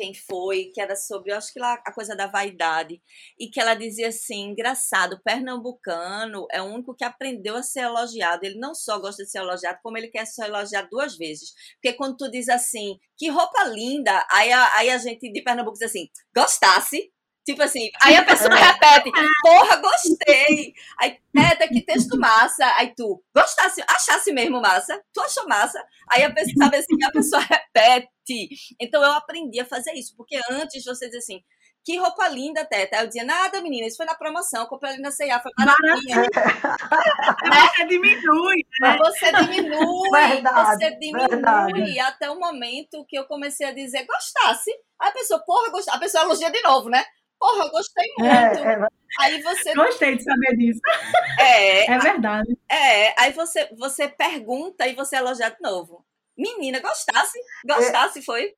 [0.00, 3.02] quem foi, que era sobre, eu acho que lá a coisa da vaidade,
[3.38, 8.44] e que ela dizia assim: engraçado, pernambucano é o único que aprendeu a ser elogiado.
[8.44, 11.52] Ele não só gosta de ser elogiado, como ele quer ser elogiado duas vezes.
[11.74, 15.78] Porque quando tu diz assim, que roupa linda, aí a, aí a gente de Pernambuco
[15.78, 17.12] diz assim, gostasse,
[17.45, 18.62] Tipo assim, aí a pessoa é.
[18.62, 19.11] repete,
[19.43, 20.74] porra, gostei.
[20.99, 22.66] Aí, Teta, que texto massa.
[22.76, 25.03] Aí tu, gostasse, achasse mesmo massa?
[25.12, 25.82] Tu achou massa?
[26.11, 28.49] Aí a pessoa, sabe assim, a pessoa repete.
[28.78, 31.43] Então eu aprendi a fazer isso, porque antes você diz assim,
[31.82, 32.97] que roupa linda, Teta.
[32.97, 36.16] Aí eu dizia, nada, menina, isso foi na promoção, comprei ali na C&A, foi maravilha.
[37.49, 37.68] né?
[37.74, 38.99] Você diminui, né?
[38.99, 42.01] Você diminui, verdade, você diminui verdade.
[42.01, 44.70] até o momento que eu comecei a dizer, gostasse.
[45.01, 45.97] Aí a pessoa, porra, gostasse.
[45.97, 47.03] A pessoa elogia de novo, né?
[47.41, 48.68] Porra, eu gostei é, muito.
[48.68, 48.86] É, é...
[49.18, 49.74] Aí você.
[49.74, 50.80] Gostei de saber disso.
[51.41, 51.91] É.
[51.91, 52.59] É verdade.
[52.70, 56.05] É, aí você, você pergunta e você elogia de novo.
[56.36, 57.38] Menina, gostasse?
[57.66, 58.55] Gostasse, é, foi?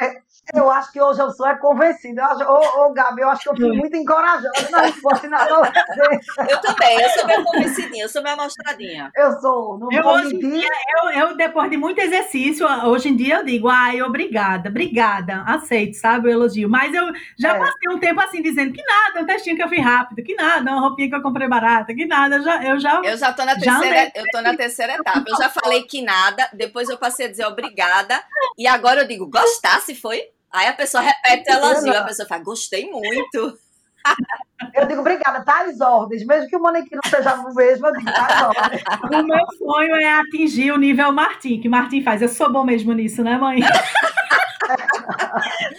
[0.00, 0.12] É,
[0.52, 2.22] eu acho que hoje eu sou é convencida.
[2.48, 5.46] Ô, ô, Gabi, eu acho que eu fui muito encorajada na resposta na.
[5.46, 9.10] Eu também, eu sou meio convencidinha, eu sou meio amostradinha.
[9.16, 10.50] Eu sou, não eu, vou hoje mentir.
[10.50, 10.68] Dia,
[10.98, 15.94] eu, eu, depois de muito exercício, hoje em dia eu digo, ai, obrigada, obrigada, aceito,
[15.94, 16.68] sabe, o elogio.
[16.68, 17.06] Mas eu
[17.38, 17.58] já é.
[17.58, 20.72] passei um tempo assim, dizendo que nada, um textinho que eu fiz rápido, que nada,
[20.72, 22.64] uma roupinha que eu comprei barata, que nada, eu já...
[22.64, 25.24] Eu já, eu já tô na terceira, eu tô na terceira etapa.
[25.26, 28.20] Eu já falei que nada, depois eu passei a dizer obrigada,
[28.58, 29.83] e agora eu digo, gostasse?
[29.84, 30.22] Se foi?
[30.50, 33.58] Aí a pessoa repete o elogio, a pessoa fala, gostei muito.
[34.74, 36.26] Eu digo, obrigada, tá às ordens.
[36.26, 38.82] Mesmo que o manequim não seja o mesmo, eu digo, tá ordens.
[39.04, 42.22] O meu sonho é atingir o nível Martim, que Martim faz.
[42.22, 43.60] Eu sou bom mesmo nisso, né, mãe?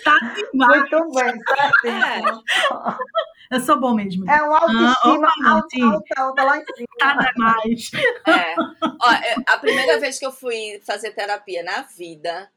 [0.03, 0.89] tá demais.
[0.89, 1.33] Muito bem,
[1.83, 2.43] certinho.
[3.51, 4.27] Eu sou bom mesmo.
[4.29, 6.87] É um autoestima ah, alta, alta, alta lá em cima.
[6.99, 7.91] Tá demais.
[8.27, 8.55] É.
[9.01, 12.49] Ó, é, a primeira vez que eu fui fazer terapia na vida,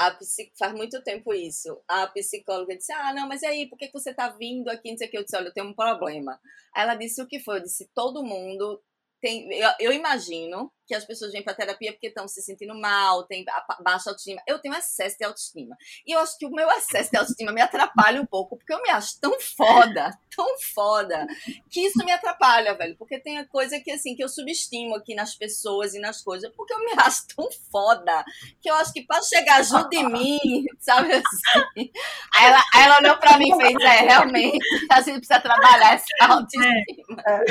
[0.00, 0.16] a
[0.58, 1.78] faz muito tempo isso.
[1.86, 4.90] A psicóloga disse: Ah, não, mas e aí, por que você está vindo aqui?
[4.90, 5.18] Não sei o que.
[5.18, 6.40] Eu disse: Olha, eu tenho um problema.
[6.74, 7.58] Ela disse: O que foi?
[7.58, 8.82] Eu disse: Todo mundo
[9.20, 9.52] tem.
[9.52, 13.44] Eu, eu imagino que as pessoas vêm para terapia porque estão se sentindo mal, tem
[13.80, 14.42] baixa autoestima.
[14.44, 15.76] Eu tenho excesso de autoestima.
[16.04, 18.82] E eu acho que o meu excesso de autoestima me atrapalha um pouco, porque eu
[18.82, 21.28] me acho tão foda, tão foda,
[21.70, 22.96] que isso me atrapalha, velho.
[22.96, 26.50] Porque tem a coisa que, assim, que eu subestimo aqui nas pessoas e nas coisas,
[26.56, 28.24] porque eu me acho tão foda,
[28.60, 31.92] que eu acho que para chegar junto de mim, sabe assim.
[32.34, 34.58] Aí ela, aí ela olhou para mim e fez: É, realmente,
[34.90, 37.22] a gente precisa trabalhar essa autoestima.
[37.28, 37.44] É.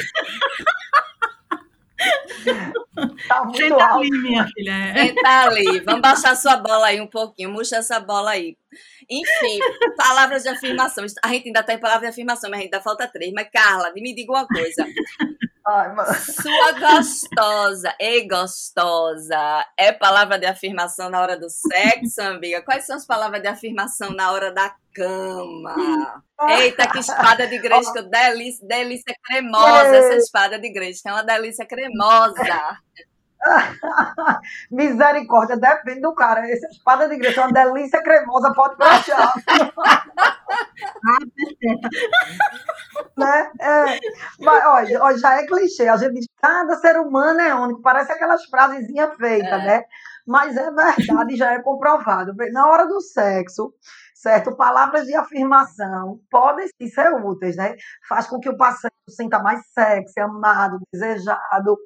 [3.27, 3.99] Tá muito Senta alto.
[3.99, 4.93] ali, minha filha.
[4.95, 5.79] Senta ali.
[5.81, 7.49] Vamos baixar sua bola aí um pouquinho.
[7.49, 8.57] Murcha essa bola aí.
[9.09, 9.59] Enfim,
[9.97, 11.05] palavras de afirmação.
[11.23, 13.31] A gente ainda está em palavras de afirmação, mas ainda falta três.
[13.33, 14.85] Mas, Carla, me diga uma coisa.
[15.71, 22.63] Ai, Sua gostosa, ei gostosa, é palavra de afirmação na hora do sexo, amiga?
[22.63, 26.23] Quais são as palavras de afirmação na hora da cama?
[26.49, 31.67] Eita, que espada de Gresca, delícia, delícia cremosa essa espada de Gresca, é uma delícia
[31.67, 32.79] cremosa.
[34.71, 36.49] Misericórdia, depende do cara.
[36.49, 39.33] Essa espada de igreja é uma delícia cremosa, pode brochar.
[43.17, 43.51] né?
[43.59, 43.99] É.
[44.39, 45.87] Mas, olha, já é clichê.
[45.87, 47.81] A gente diz cada ser humano é único.
[47.81, 49.65] Parece aquelas frasezinhas feitas, é.
[49.65, 49.83] né?
[50.25, 52.33] Mas é verdade, já é comprovado.
[52.51, 53.73] Na hora do sexo,
[54.19, 54.55] certo?
[54.55, 57.75] Palavras de afirmação podem ser úteis, né?
[58.07, 61.77] Faz com que o paciente sinta mais sexy, amado, desejado.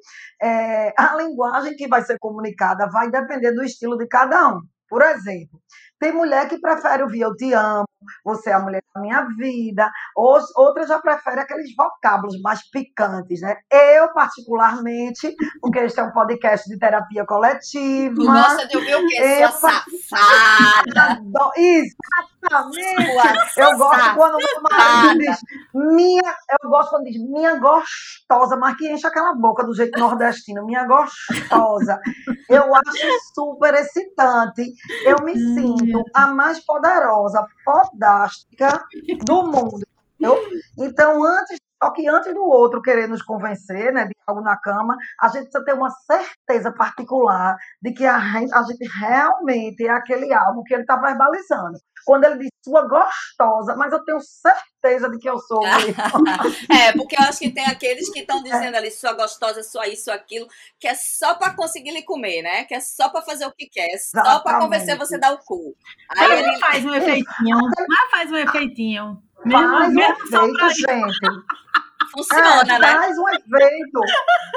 [0.42, 4.60] É, a linguagem que vai ser comunicada vai depender do estilo de cada um.
[4.88, 5.60] Por exemplo,
[5.98, 7.86] Tem mulher que prefere ouvir eu te amo,
[8.24, 13.40] você é a mulher da minha vida, ou, outra já prefere aqueles vocábulos mais picantes,
[13.40, 13.56] né?
[13.70, 18.14] Eu, particularmente, porque este é um podcast de terapia coletiva.
[18.14, 19.16] Tu gosta de ouvir o quê?
[19.16, 21.20] Eu, Sua safada!
[21.56, 22.34] Exatamente!
[23.54, 24.14] Sua eu gosto safada.
[24.16, 25.38] quando o marido diz
[25.74, 30.64] minha, eu gosto quando diz minha gostosa, mas que enche aquela boca do jeito nordestino,
[30.64, 31.98] minha gostosa.
[32.48, 34.72] Eu acho super excitante.
[35.04, 35.83] Eu me sinto
[36.14, 38.84] a mais poderosa, fodástica
[39.24, 39.86] do mundo.
[40.18, 40.38] Entendeu?
[40.78, 44.96] Então, antes, só que antes do outro querer nos convencer né, de algo na cama,
[45.20, 49.90] a gente precisa ter uma certeza particular de que a gente, a gente realmente é
[49.90, 51.78] aquele algo que ele está verbalizando.
[52.04, 55.64] Quando ele diz sua gostosa, mas eu tenho certeza de que eu sou
[56.70, 60.10] é, porque eu acho que tem aqueles que estão dizendo ali sua gostosa, sua isso,
[60.10, 60.46] aquilo,
[60.78, 62.64] que é só para conseguir lhe comer, né?
[62.64, 65.32] Que é só para fazer o que quer, é só para convencer você a dar
[65.32, 65.74] o cu.
[66.10, 69.22] Aí mas ele faz um efeitinho, mas faz um efeitinho.
[69.50, 71.63] Faz um efeito, gente.
[72.14, 72.92] Funciona, é, né?
[72.92, 74.00] Faz um efeito.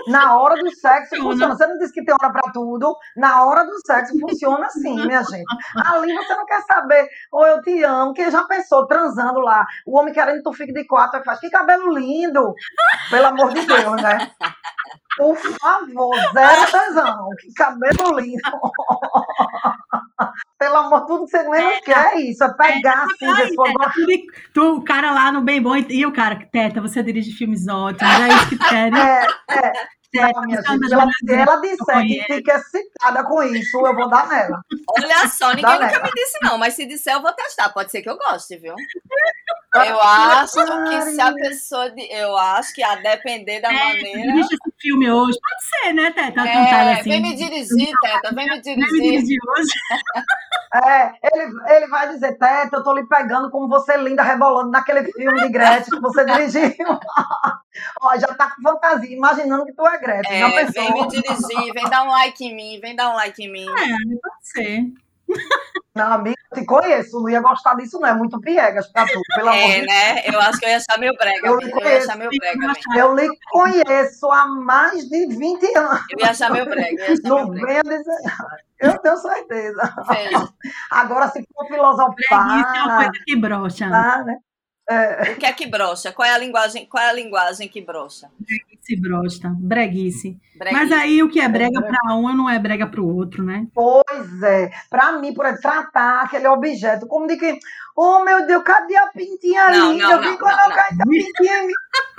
[0.07, 1.55] Na hora do sexo funciona.
[1.55, 2.95] Você não disse que tem hora para tudo.
[3.15, 5.45] Na hora do sexo funciona assim, minha gente.
[5.85, 9.65] Ali você não quer saber, ou eu te amo, que já pensou transando lá.
[9.85, 12.53] O homem querendo que tu fique de quatro, faz que cabelo lindo.
[13.09, 14.31] Pelo amor de Deus, né?
[15.17, 17.29] Por favor, zero tesão.
[17.39, 18.41] Que cabelo lindo.
[20.59, 22.43] Pelo amor, tudo que você menos é, quer é isso.
[22.43, 26.11] É pegar é, assim, aí, teta, tu, O cara lá no bem bom e, o
[26.11, 28.91] cara, Teta, você dirige filmes ótimos, é isso que quer.
[28.93, 29.73] É, é.
[30.11, 34.27] Teta, minha gente, ela, se ela disser que fica excitada com isso, eu vou dar
[34.27, 34.61] nela.
[34.89, 36.03] Olha só, ninguém nunca nela.
[36.03, 37.69] me disse não, mas se disser, eu vou testar.
[37.69, 38.73] Pode ser que eu goste, viu?
[39.85, 41.89] Eu acho que se a pessoa.
[41.91, 44.21] De, eu acho que a depender da é, maneira.
[44.21, 45.37] Dirige esse filme hoje.
[45.39, 46.41] Pode ser, né, Teta?
[46.41, 47.09] É, assim.
[47.09, 48.35] Vem me dirigir, Teta.
[48.35, 48.89] Vem me dirigir.
[48.89, 49.73] Vem me dirigir hoje.
[50.73, 54.69] É, ele, ele vai dizer, Teta, eu tô lhe pegando como você é linda rebolando
[54.69, 56.71] naquele filme de Gretchen que você dirigiu.
[58.01, 60.43] Ó, já tá com fantasia, imaginando que tu é Gretchen.
[60.43, 63.51] É, vem me dirigir, vem dar um like em mim, vem dar um like em
[63.51, 63.65] mim.
[63.65, 65.06] É, pode ser.
[65.97, 68.07] Não, amiga, eu te conheço, não ia gostar disso, não.
[68.07, 70.27] É muito piegas pra tu, pelo é, amor de né?
[70.27, 71.47] Eu acho que eu ia achar meu brega.
[71.47, 72.69] Eu, eu ia achar meu brega.
[72.95, 76.01] Eu lhe conheço há mais de 20 anos.
[76.11, 77.03] Eu ia achar meu brega.
[77.03, 78.17] Eu não venha dizer.
[78.79, 79.93] Eu tenho certeza.
[80.07, 80.49] Veja.
[80.91, 82.15] Agora, se for filosofar.
[82.19, 83.89] Isso é uma coisa que brocha.
[83.89, 84.37] Tá, né?
[84.89, 85.31] É.
[85.31, 86.13] O que é que brocha?
[86.13, 88.29] Qual é a linguagem, qual é a linguagem que brocha?
[88.39, 90.39] Breguice brocha, breguice.
[90.71, 93.67] Mas aí o que é brega para um não é brega para o outro, né?
[93.73, 94.71] Pois é.
[94.89, 97.59] Para mim, por exemplo, tratar aquele objeto como de que
[97.99, 100.03] Oh, meu Deus, cadê a pintinha não, linda?
[100.03, 101.67] Não, eu não, não, a pintinha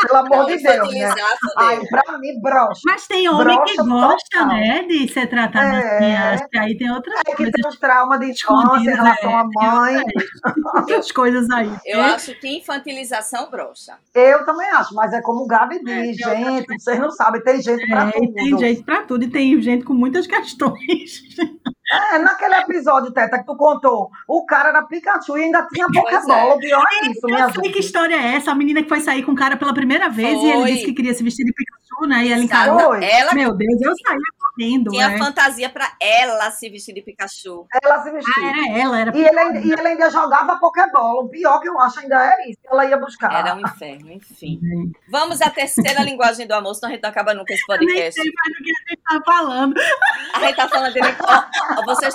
[0.01, 1.15] Pelo amor de Deus, né?
[1.57, 2.81] Ai, pra mim, brocha.
[2.85, 4.47] Mas tem homem brocha que gosta, total.
[4.49, 5.79] né, de ser tratado é.
[5.79, 6.17] assim.
[6.17, 7.47] Acho que aí tem outras é coisas.
[7.47, 10.03] É que tem um trauma de infância em relação é, à mãe.
[10.75, 11.73] Outras coisas aí.
[11.87, 12.11] Eu é.
[12.13, 13.99] acho que infantilização brocha.
[14.13, 17.63] Eu também acho, mas é como o Gabi diz, é, gente, vocês não sabem, tem
[17.63, 18.28] jeito pra tudo.
[18.35, 21.23] Tem jeito pra tudo e tem gente com muitas questões.
[21.91, 26.55] É, naquele episódio, Teta, que tu contou, o cara era Pikachu e ainda tinha Pokébola.
[26.55, 26.59] É.
[26.59, 27.73] Pior é isso, minha gente.
[27.73, 28.51] que história é essa?
[28.51, 30.49] A menina que foi sair com o cara pela primeira vez foi.
[30.49, 32.27] e ele disse que queria se vestir de Pikachu, né?
[32.27, 32.95] E ela encarou.
[32.95, 33.33] Ela...
[33.33, 34.91] Meu Deus, eu saía correndo.
[34.91, 35.19] Tinha é.
[35.19, 37.67] fantasia pra ela se vestir de Pikachu.
[37.83, 38.35] Ela se vestia.
[38.37, 41.23] Ah, era ela, era e ele, ainda, e ele ainda jogava Pokébola.
[41.23, 42.59] O pior que eu acho ainda é isso.
[42.71, 43.33] Ela ia buscar.
[43.33, 44.61] Era um inferno, enfim.
[45.11, 47.97] Vamos à terceira linguagem do amor, senão a gente não acaba nunca esse podcast.
[47.97, 49.75] Eu nem sei mais do que a tá falando.
[50.35, 51.17] A gente tá falando dele.
[51.79, 52.15] Ó, vocês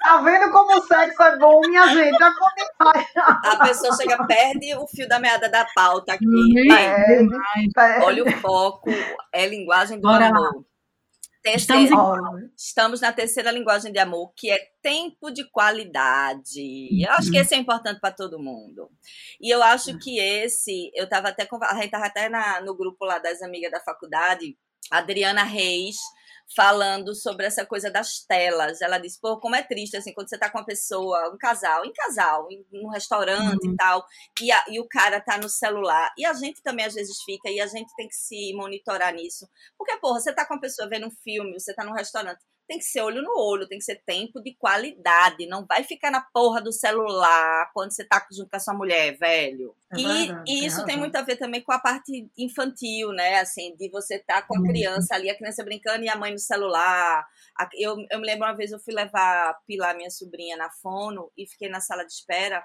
[0.00, 2.18] Tá vendo como o sexo é bom, minha gente?
[2.80, 6.24] A pessoa chega, perde o fio da meada da pauta aqui.
[6.68, 7.28] Perde,
[7.74, 8.04] perde.
[8.04, 8.90] Olha o foco,
[9.32, 10.56] é linguagem do Bora amor.
[10.56, 10.68] Lá.
[11.40, 17.02] Terceira, estamos, estamos, na terceira linguagem de amor, que é tempo de qualidade.
[17.02, 18.90] Eu acho que esse é importante para todo mundo.
[19.40, 23.04] E eu acho que esse, eu estava até a gente estava até na, no grupo
[23.04, 24.58] lá das amigas da faculdade,
[24.90, 25.96] Adriana Reis
[26.56, 28.80] falando sobre essa coisa das telas.
[28.80, 31.84] Ela disse, pô, como é triste, assim, quando você tá com uma pessoa, um casal,
[31.84, 33.72] em casal, em, num restaurante uhum.
[33.72, 34.04] e tal,
[34.40, 36.12] e, a, e o cara tá no celular.
[36.16, 39.48] E a gente também às vezes fica, e a gente tem que se monitorar nisso.
[39.76, 42.78] Porque, porra, você tá com uma pessoa vendo um filme, você tá num restaurante, tem
[42.78, 45.46] que ser olho no olho, tem que ser tempo de qualidade.
[45.46, 49.16] Não vai ficar na porra do celular quando você tá junto com a sua mulher,
[49.16, 49.74] velho.
[49.90, 53.40] É e, verdade, e, isso tem muito a ver também com a parte infantil, né?
[53.40, 54.66] Assim, de você estar tá com a uhum.
[54.68, 57.26] criança ali, a criança brincando e a mãe no celular.
[57.74, 61.46] Eu, eu me lembro uma vez eu fui levar Pilar, minha sobrinha, na fono e
[61.46, 62.62] fiquei na sala de espera.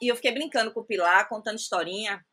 [0.00, 2.24] E eu fiquei brincando com o Pilar, contando historinha.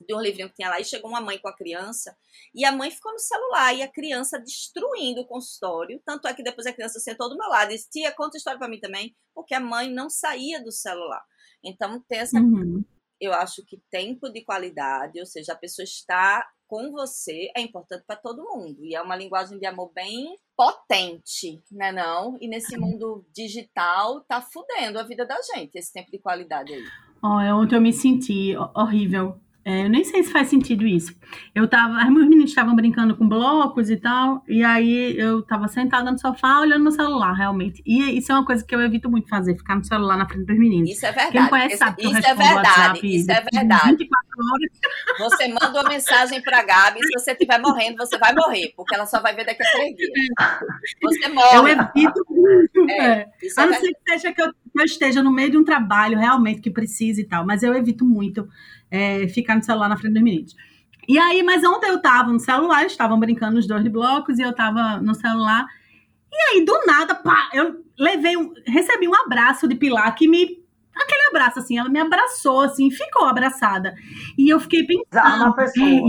[0.00, 2.16] De um livrinho que tinha lá, e chegou uma mãe com a criança,
[2.54, 6.00] e a mãe ficou no celular, e a criança destruindo o consultório.
[6.04, 8.38] Tanto é que depois a criança sentou do meu lado e disse: Tia, conta a
[8.38, 11.24] história para mim também, porque a mãe não saía do celular.
[11.64, 12.38] Então, tem essa.
[12.38, 12.84] Uhum.
[13.18, 18.04] Eu acho que tempo de qualidade, ou seja, a pessoa está com você é importante
[18.06, 18.84] para todo mundo.
[18.84, 22.36] E é uma linguagem de amor bem potente, né não?
[22.40, 26.84] E nesse mundo digital tá fudendo a vida da gente, esse tempo de qualidade aí.
[27.22, 31.12] Oh, ontem eu me senti horrível é, eu nem sei se faz sentido isso.
[31.52, 36.08] Eu tava, as meninas estavam brincando com blocos e tal, e aí eu tava sentada
[36.12, 37.82] no sofá olhando no celular, realmente.
[37.84, 40.46] E isso é uma coisa que eu evito muito fazer, ficar no celular na frente
[40.46, 40.88] dos meninos.
[40.88, 41.32] Isso é verdade.
[41.32, 43.00] Quem conhece sabe que isso, é verdade.
[43.02, 43.88] Isso é verdade.
[43.88, 44.10] 24
[44.52, 44.70] horas.
[45.18, 49.04] Você manda uma mensagem pra Gabi, se você estiver morrendo, você vai morrer, porque ela
[49.04, 50.12] só vai ver daqui a três dias.
[51.02, 51.56] Você morre.
[51.56, 52.90] Eu evito muito.
[52.90, 53.28] É, é.
[53.58, 55.64] A é não ser que seja que eu, que eu esteja no meio de um
[55.64, 58.48] trabalho realmente que precise e tal, mas eu evito muito
[58.96, 60.56] é, ficar no celular na frente dos meninos.
[61.08, 64.42] E aí, mas ontem eu tava no celular, estavam brincando os dois de blocos e
[64.42, 65.66] eu tava no celular.
[66.32, 70.64] E aí, do nada, pá, eu levei um, recebi um abraço de Pilar que me
[70.96, 73.94] aquele abraço assim, ela me abraçou assim, ficou abraçada.
[74.36, 75.54] E eu fiquei pensando,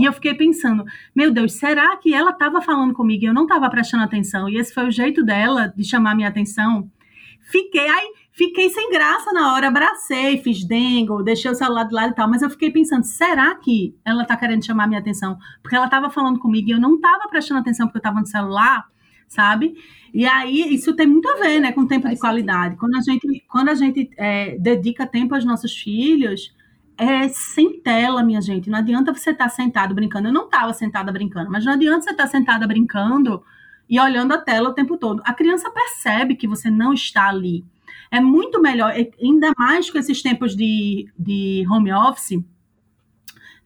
[0.00, 0.84] e eu fiquei pensando,
[1.14, 4.48] meu Deus, será que ela estava falando comigo e eu não estava prestando atenção?
[4.48, 6.90] E esse foi o jeito dela de chamar minha atenção?
[7.50, 12.12] Fiquei aí Fiquei sem graça na hora, abracei, fiz dengo, deixei o celular do lado
[12.12, 15.36] e tal, mas eu fiquei pensando, será que ela tá querendo chamar minha atenção?
[15.60, 18.26] Porque ela tava falando comigo e eu não tava prestando atenção porque eu tava no
[18.28, 18.86] celular,
[19.26, 19.74] sabe?
[20.14, 22.76] E aí, isso tem muito a ver, né, com tempo de qualidade.
[22.76, 26.54] Quando a gente, quando a gente é, dedica tempo aos nossos filhos,
[26.96, 28.70] é sem tela, minha gente.
[28.70, 30.28] Não adianta você estar tá sentado brincando.
[30.28, 33.42] Eu não estava sentada brincando, mas não adianta você estar tá sentada brincando
[33.90, 35.20] e olhando a tela o tempo todo.
[35.24, 37.64] A criança percebe que você não está ali.
[38.10, 42.42] É muito melhor, ainda mais com esses tempos de, de home office.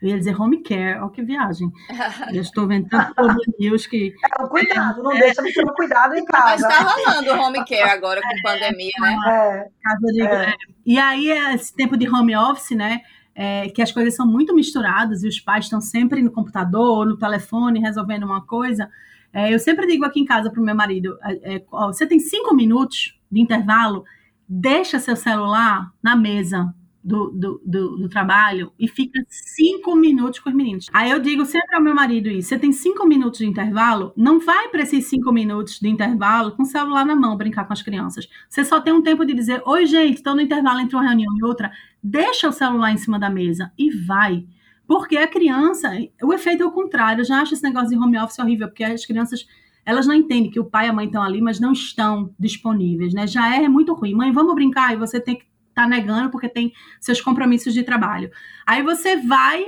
[0.02, 1.70] Eu ia dizer home care, olha que viagem.
[2.34, 4.12] Eu estou vendo tanto news que.
[4.24, 6.66] É, cuidado, não é, deixa de ter cuidado em casa.
[6.68, 9.16] Mas está rolando home care agora com é, pandemia, né?
[9.28, 10.54] É, casa de, é.
[10.84, 13.00] E aí, esse tempo de home office, né?
[13.34, 17.16] É, que as coisas são muito misturadas e os pais estão sempre no computador, no
[17.16, 18.90] telefone, resolvendo uma coisa.
[19.32, 22.18] É, eu sempre digo aqui em casa para o meu marido: é, ó, você tem
[22.18, 24.04] cinco minutos de intervalo,
[24.52, 30.50] deixa seu celular na mesa do, do, do, do, trabalho e fica cinco minutos com
[30.50, 30.86] os meninos.
[30.92, 34.38] Aí eu digo sempre ao meu marido isso: você tem cinco minutos de intervalo, não
[34.38, 37.82] vai para esses cinco minutos de intervalo com o celular na mão brincar com as
[37.82, 38.28] crianças.
[38.48, 41.34] Você só tem um tempo de dizer: Oi, gente, estou no intervalo entre uma reunião
[41.36, 41.72] e outra.
[42.02, 44.46] Deixa o celular em cima da mesa e vai.
[44.86, 45.90] Porque a criança,
[46.22, 47.22] o efeito é o contrário.
[47.22, 49.46] Eu já acho esse negócio de home office horrível, porque as crianças
[49.84, 53.12] elas não entendem que o pai e a mãe estão ali, mas não estão disponíveis,
[53.12, 53.26] né?
[53.26, 54.14] Já é muito ruim.
[54.14, 57.82] Mãe, vamos brincar e você tem que estar tá negando porque tem seus compromissos de
[57.82, 58.30] trabalho.
[58.66, 59.64] Aí você vai,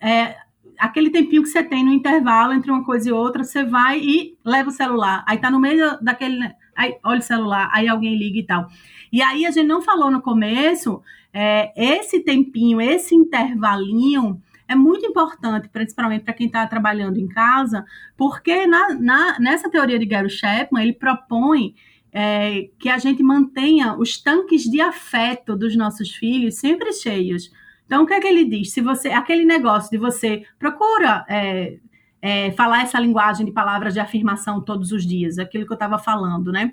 [0.00, 0.36] é,
[0.78, 4.36] aquele tempinho que você tem no intervalo entre uma coisa e outra, você vai e
[4.44, 5.24] leva o celular.
[5.26, 8.68] Aí tá no meio daquele, aí olha o celular, aí alguém liga e tal.
[9.12, 11.00] E aí a gente não falou no começo,
[11.32, 17.84] é, esse tempinho, esse intervalinho é muito importante, principalmente para quem está trabalhando em casa,
[18.16, 21.74] porque na, na, nessa teoria de Gary Chapman, ele propõe
[22.12, 27.50] é, que a gente mantenha os tanques de afeto dos nossos filhos sempre cheios.
[27.86, 28.72] Então, o que é que ele diz?
[28.72, 31.78] Se você, aquele negócio de você procura é,
[32.22, 35.98] é, falar essa linguagem de palavras de afirmação todos os dias, aquilo que eu estava
[35.98, 36.72] falando, né?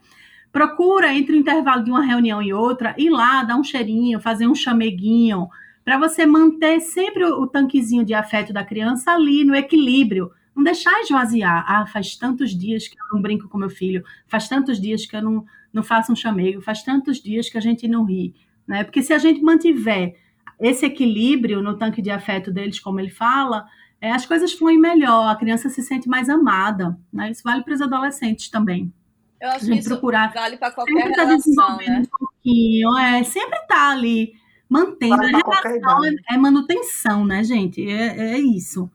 [0.52, 4.48] Procura, entre o intervalo de uma reunião e outra, ir lá, dar um cheirinho, fazer
[4.48, 5.50] um chameguinho,
[5.84, 10.32] para você manter sempre o, tanquezinho de afeto da criança ali no equilíbrio.
[10.56, 11.66] Não deixar esvaziar.
[11.68, 15.16] Ah, faz tantos dias que eu não brinco com meu filho, faz tantos dias que
[15.16, 18.36] eu não, não faço um chamego, faz tantos dias que a gente não ri.
[18.68, 18.84] Né?
[18.84, 20.16] Porque se a gente mantiver
[20.60, 23.66] esse equilíbrio no tanque de afeto deles, como ele fala,
[24.00, 26.98] é, as coisas fluem melhor, a criança se sente mais amada.
[27.12, 27.32] Né?
[27.32, 28.94] Isso vale para os adolescentes também.
[29.42, 32.04] Eu acho a gente que procurar vale para qualquer tá relação, né?
[32.04, 34.40] Um pouquinho, é, sempre tá ali
[34.72, 35.16] mantendo.
[35.16, 37.86] a relação é, é, manutenção, né, gente?
[37.86, 38.90] É, é isso.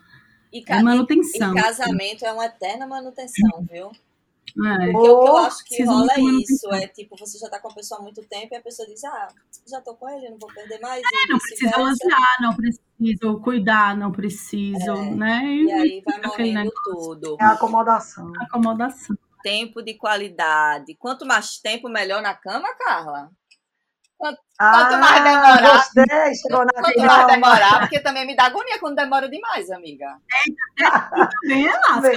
[0.51, 1.53] E, é manutenção.
[1.53, 3.91] E casamento é uma eterna manutenção, viu?
[4.65, 4.91] É.
[4.91, 7.69] Porque o que eu acho que rola é isso, é tipo, você já tá com
[7.69, 9.29] a pessoa há muito tempo e a pessoa diz, ah,
[9.69, 11.03] já tô com ele, não vou perder mais.
[11.03, 15.11] É, não preciso elogiar, não preciso cuidar, não preciso, é.
[15.11, 15.45] né?
[15.45, 17.37] E, e aí vai morrendo tudo.
[17.39, 18.33] É acomodação.
[18.41, 19.19] Acomodação.
[19.43, 20.95] Tempo de qualidade.
[20.95, 23.31] Quanto mais tempo, melhor na cama, Carla?
[24.17, 25.63] Quanto ah, mais demorar.
[25.63, 30.17] Gostei, chegou na Quanto mais demorar, porque também me dá agonia quando demora demais, amiga.
[30.79, 32.17] É, também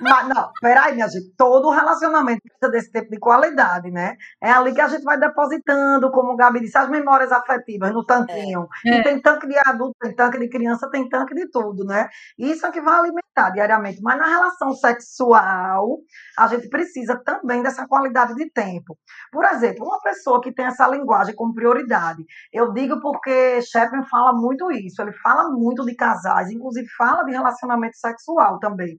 [0.00, 1.30] Mas, não, peraí, minha gente.
[1.36, 4.16] Todo relacionamento precisa desse tipo de qualidade, né?
[4.40, 8.04] É ali que a gente vai depositando, como o Gabi disse, as memórias afetivas no
[8.04, 8.68] tanquinho.
[8.86, 8.98] É.
[8.98, 12.08] E tem tanque de adulto, tem tanque de criança, tem tanque de tudo, né?
[12.38, 14.00] Isso é que vai alimentar diariamente.
[14.02, 15.98] Mas na relação sexual,
[16.36, 18.98] a gente precisa também dessa qualidade de tempo.
[19.30, 22.24] Por exemplo, uma pessoa que tem essa linguagem linguagem como prioridade.
[22.52, 27.32] Eu digo porque Chapman fala muito isso, ele fala muito de casais, inclusive fala de
[27.32, 28.98] relacionamento sexual também.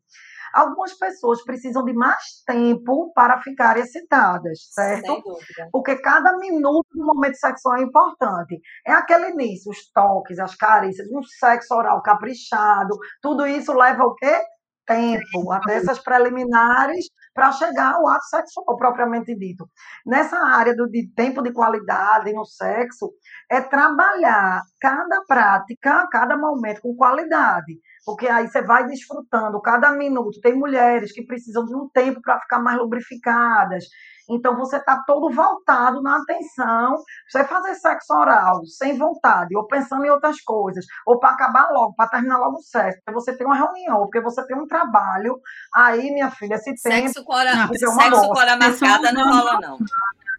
[0.53, 5.23] Algumas pessoas precisam de mais tempo para ficar excitadas, certo?
[5.71, 8.59] Porque cada minuto do momento sexual é importante.
[8.85, 14.13] É aquele início, os toques, as carícias, um sexo oral caprichado, tudo isso leva o
[14.13, 14.41] quê?
[14.85, 19.69] Tempo, até essas preliminares para chegar ao ato sexual propriamente dito.
[20.05, 23.11] Nessa área do, de tempo de qualidade no sexo,
[23.49, 30.41] é trabalhar cada prática, cada momento com qualidade, porque aí você vai desfrutando cada minuto.
[30.41, 33.85] Tem mulheres que precisam de um tempo para ficar mais lubrificadas,
[34.29, 36.95] então você está todo voltado na atenção.
[37.29, 41.93] Você fazer sexo oral sem vontade, ou pensando em outras coisas, ou para acabar logo,
[41.95, 45.39] para terminar logo o sexo, porque você tem uma reunião, porque você tem um trabalho.
[45.75, 47.25] Aí, minha filha, esse sexo tempo.
[47.55, 49.77] Não, sexo com hora marcada não rola, não.
[49.79, 50.30] Não.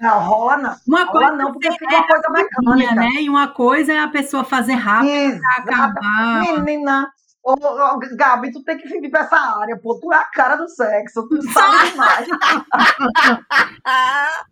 [0.00, 0.76] Não, rola não.
[0.86, 2.94] Uma coisa rola não, porque fica uma coisa mecânica.
[2.94, 3.10] Né?
[3.20, 6.62] E uma coisa é a pessoa fazer rápido para acabar.
[6.62, 7.12] Menina,
[7.44, 10.00] Ô, ô, Gabi, tu tem que vir pra essa área, pô.
[10.00, 12.26] Tu é a cara do sexo, tu sabe demais.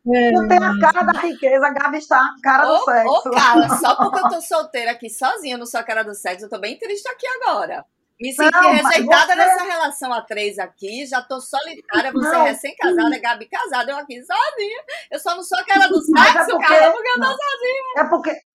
[0.04, 3.28] tu tem a cara da riqueza, a Gabi está a cara ô, do sexo.
[3.28, 6.44] Ô, cara, só porque eu tô solteira aqui sozinha, não sou a cara do sexo,
[6.44, 7.82] eu tô bem triste aqui agora.
[8.22, 9.34] Me senti não, rejeitada você...
[9.34, 14.22] nessa relação a três aqui, já tô solitária, você é recém-casada, Gabi casada, eu aqui
[14.22, 14.82] sozinha.
[15.10, 16.66] Eu só não sou a cara do é sexo, é porque...
[16.68, 17.82] cara, porque eu tô sozinha.
[17.96, 18.51] É porque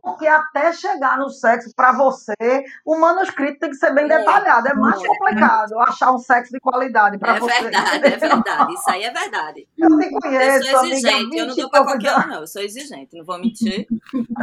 [0.00, 4.68] porque até chegar no sexo para você, o manuscrito tem que ser bem detalhado.
[4.68, 7.52] É mais complicado achar um sexo de qualidade para é você.
[7.52, 8.74] É verdade, é verdade.
[8.74, 9.68] Isso aí é verdade.
[9.78, 10.68] Eu te conheço.
[10.68, 12.40] Eu sou exigente, eu não dou para qualquer um, não.
[12.40, 13.86] Eu sou exigente, não vou mentir.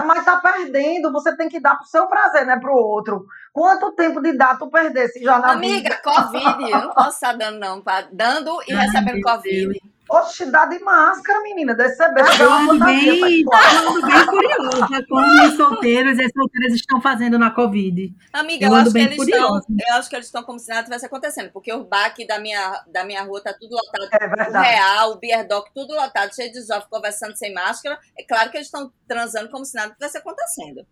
[0.06, 3.26] Mas tá perdendo, você tem que dar pro seu prazer, não é pro outro.
[3.52, 6.02] Quanto tempo de dar tu perdesse já na Amiga, vida?
[6.04, 7.84] Covid, eu não posso estar dando, não.
[8.12, 9.80] Dando e recebendo Covid.
[10.10, 12.32] Oxe, dá de máscara, menina, desse beijo.
[12.34, 18.16] Falando bem, falando bem curiosa, como os solteiros e as solteiras estão fazendo na Covid.
[18.34, 20.84] Amiga, eu, eu acho que eles estão, eu acho que eles estão como se nada
[20.84, 24.10] tivesse acontecendo, porque o baque da minha, da minha rua tá tudo lotado.
[24.12, 24.58] É verdade.
[24.58, 28.00] O Real, o Bierdoc, tudo lotado, cheio de jovens conversando sem máscara.
[28.18, 30.88] É claro que eles estão transando como se nada tivesse acontecendo.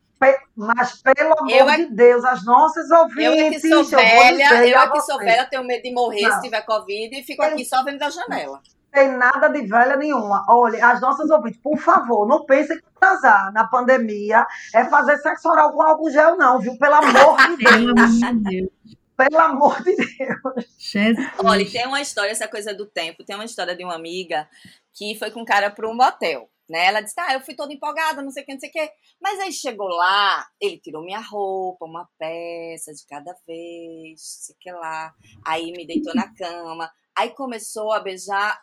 [0.55, 3.23] Mas, pelo amor eu é, de Deus, as nossas ouvintes.
[3.23, 6.35] Eu é que sou velha, eu, é que sou velha, tenho medo de morrer não.
[6.35, 8.61] se tiver Covid e fico aqui só vendo da janela
[8.91, 10.45] tem nada de velha nenhuma.
[10.47, 15.49] Olha, as nossas ouvintes, por favor, não pensem que casar na pandemia é fazer sexo
[15.49, 16.77] oral com álcool gel, não, viu?
[16.77, 17.57] Pelo amor de
[18.43, 18.71] Deus.
[19.15, 20.65] Pelo amor de Deus.
[21.43, 24.47] Olha, tem uma história, essa coisa do tempo, tem uma história de uma amiga
[24.93, 26.49] que foi com um cara para um motel.
[26.69, 26.85] Né?
[26.85, 28.91] Ela disse, ah, eu fui toda empolgada, não sei o que, não sei o que.
[29.21, 34.55] Mas aí chegou lá, ele tirou minha roupa, uma peça de cada vez, não sei
[34.55, 35.13] o que lá.
[35.45, 36.91] Aí me deitou na cama.
[37.15, 38.61] Aí começou a beijar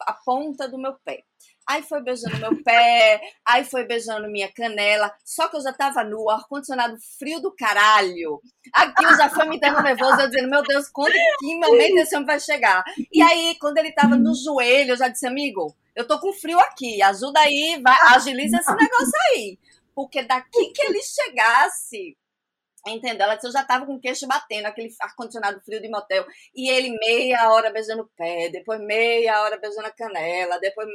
[0.00, 1.24] a ponta do meu pé.
[1.68, 5.12] Aí foi beijando meu pé, aí foi beijando minha canela.
[5.24, 8.40] Só que eu já tava no ar-condicionado frio do caralho.
[8.72, 12.26] Aquilo já foi me dando nervoso, eu dizendo, meu Deus, quando que momento esse homem
[12.26, 12.84] vai chegar?
[13.12, 16.60] E aí, quando ele tava no joelho, eu já disse, amigo, eu tô com frio
[16.60, 19.58] aqui, ajuda aí, vai, agiliza esse negócio aí.
[19.92, 22.16] Porque daqui que ele chegasse,
[22.86, 23.24] Entendeu?
[23.24, 26.24] Ela disse, eu já tava com o queixo batendo, aquele ar-condicionado frio de motel.
[26.54, 30.86] E ele meia hora beijando o pé, depois meia hora beijando a canela, depois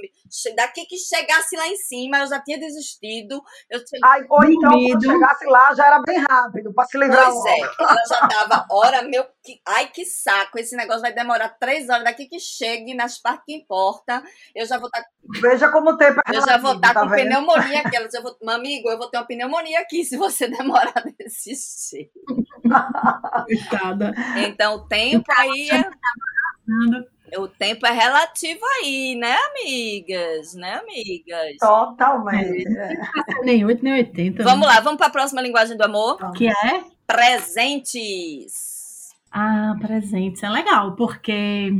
[0.56, 3.42] daqui que chegasse lá em cima, eu já tinha desistido.
[3.70, 4.00] Eu tinha...
[4.06, 7.30] Ai, ou então, quando chegasse lá, já era bem rápido, para se livrar.
[7.30, 9.26] Pois é, ela já tava, hora, meu.
[9.68, 12.04] Ai, que saco, esse negócio vai demorar três horas.
[12.04, 14.24] Daqui que chegue nas partes que importa,
[14.56, 15.02] eu já vou estar.
[15.02, 15.08] Tá...
[15.42, 17.28] Veja como o tempo é Eu já vou estar tá com vendo?
[17.28, 17.98] pneumonia aqui.
[17.98, 18.38] Eu vou...
[18.50, 22.12] amigo, eu vou ter uma pneumonia aqui se você demorar desse
[23.46, 24.14] Coitada.
[24.38, 25.90] Então, o tempo aí é...
[27.38, 30.54] O tempo é relativo aí, né, amigas?
[30.54, 31.58] Né, amigas?
[31.60, 32.68] Totalmente.
[32.78, 32.94] É.
[33.44, 34.44] Nem 8, nem 80.
[34.44, 34.74] Vamos né?
[34.74, 36.18] lá, vamos para a próxima linguagem do amor.
[36.34, 36.84] Que é?
[37.08, 38.81] Presentes.
[39.32, 41.74] Ah, presentes é legal, porque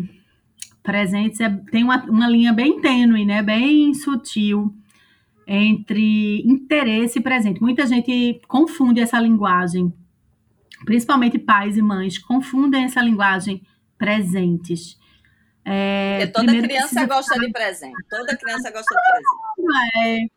[0.82, 3.44] presentes é, tem uma, uma linha bem tênue, né?
[3.44, 4.74] Bem sutil
[5.46, 7.62] entre interesse e presente.
[7.62, 9.94] Muita gente confunde essa linguagem
[10.86, 13.62] principalmente pais e mães, confundem essa linguagem
[13.98, 14.98] presentes.
[15.64, 18.04] É, toda criança gosta de presente.
[18.10, 19.02] Toda criança gosta de
[19.58, 20.32] presente.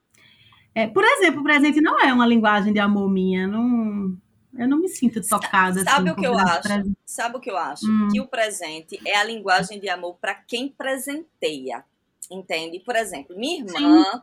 [0.77, 3.47] É, É, por exemplo, o presente não é uma linguagem de amor minha.
[3.47, 4.17] Não,
[4.59, 5.83] eu não me sinto tocada.
[5.83, 6.63] Sabe assim, o que eu acho?
[6.63, 6.99] Presente.
[7.05, 7.87] Sabe o que eu acho?
[7.87, 8.09] Hum.
[8.13, 11.85] Que o presente é a linguagem de amor para quem presenteia.
[12.31, 12.81] Entende?
[12.81, 14.21] Por exemplo, minha irmã, Sim.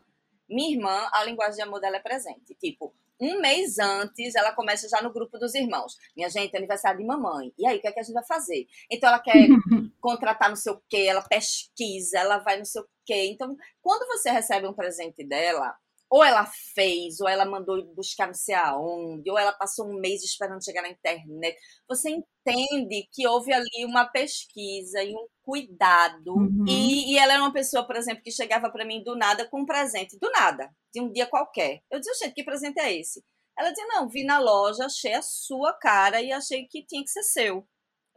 [0.49, 2.55] minha irmã, a linguagem de amor dela é presente.
[2.59, 5.95] Tipo, um mês antes, ela começa já no grupo dos irmãos.
[6.17, 7.53] Minha gente, é aniversário de mamãe.
[7.57, 8.65] E aí, o que, é que a gente vai fazer?
[8.89, 9.33] Então, ela quer
[10.01, 13.27] contratar não sei o quê, ela pesquisa, ela vai não sei o quê.
[13.31, 15.75] Então, quando você recebe um presente dela,
[16.11, 16.45] ou ela
[16.75, 20.81] fez, ou ela mandou buscar não sei aonde, ou ela passou um mês esperando chegar
[20.81, 21.57] na internet.
[21.87, 26.33] Você entende que houve ali uma pesquisa e um cuidado.
[26.33, 26.65] Uhum.
[26.67, 29.61] E, e, ela era uma pessoa, por exemplo, que chegava para mim do nada com
[29.61, 31.81] um presente, do nada, de um dia qualquer.
[31.89, 33.23] Eu dizia, gente, que presente é esse?
[33.57, 37.09] Ela dizia, não, vi na loja, achei a sua cara e achei que tinha que
[37.09, 37.65] ser seu.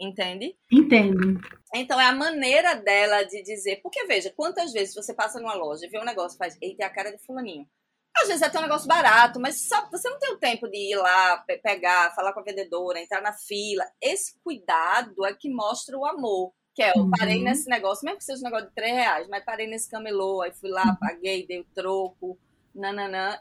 [0.00, 0.56] Entende?
[0.72, 1.40] Entendo.
[1.72, 3.80] Então é a maneira dela de dizer.
[3.84, 6.86] Porque veja, quantas vezes você passa numa loja, vê um negócio e faz, eita, é
[6.86, 7.68] a cara de fulaninho.
[8.16, 10.92] Às vezes é até um negócio barato, mas só, você não tem o tempo de
[10.92, 13.84] ir lá, pegar, falar com a vendedora, entrar na fila.
[14.00, 16.52] Esse cuidado é que mostra o amor.
[16.74, 17.10] Que é, eu uhum.
[17.10, 20.42] parei nesse negócio, mesmo que seja um negócio de 3 reais, mas parei nesse camelô,
[20.42, 20.96] aí fui lá, uhum.
[20.96, 22.38] paguei, dei o troco,
[22.74, 23.38] nananã.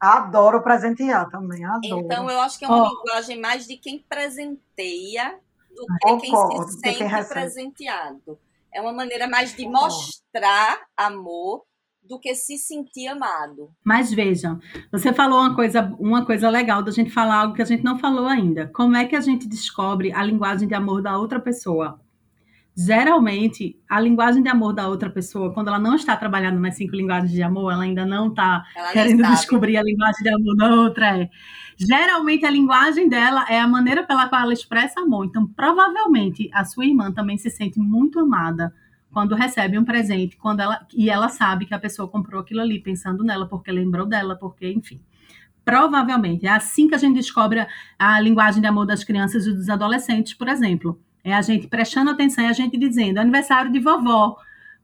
[0.00, 2.00] Adoro presentear também, adoro.
[2.00, 2.88] Então, eu acho que é uma oh.
[2.88, 5.38] linguagem mais de quem presenteia
[5.70, 8.38] do que Concordo, quem se sente quem presenteado.
[8.72, 11.64] É uma maneira mais de mostrar amor
[12.08, 13.70] do que se sentir amado.
[13.82, 14.60] Mas vejam,
[14.92, 17.98] você falou uma coisa, uma coisa legal da gente falar algo que a gente não
[17.98, 18.70] falou ainda.
[18.74, 22.00] Como é que a gente descobre a linguagem de amor da outra pessoa?
[22.76, 26.96] Geralmente, a linguagem de amor da outra pessoa, quando ela não está trabalhando nas cinco
[26.96, 31.22] linguagens de amor, ela ainda não está querendo descobrir a linguagem de amor da outra.
[31.22, 31.30] É.
[31.78, 35.24] Geralmente, a linguagem dela é a maneira pela qual ela expressa amor.
[35.26, 38.74] Então, provavelmente, a sua irmã também se sente muito amada
[39.14, 42.80] quando recebe um presente, quando ela e ela sabe que a pessoa comprou aquilo ali
[42.80, 45.00] pensando nela, porque lembrou dela, porque enfim.
[45.64, 47.64] Provavelmente é assim que a gente descobre
[47.96, 51.00] a linguagem de amor das crianças e dos adolescentes, por exemplo.
[51.22, 54.36] É a gente prestando atenção e a gente dizendo: aniversário de vovó.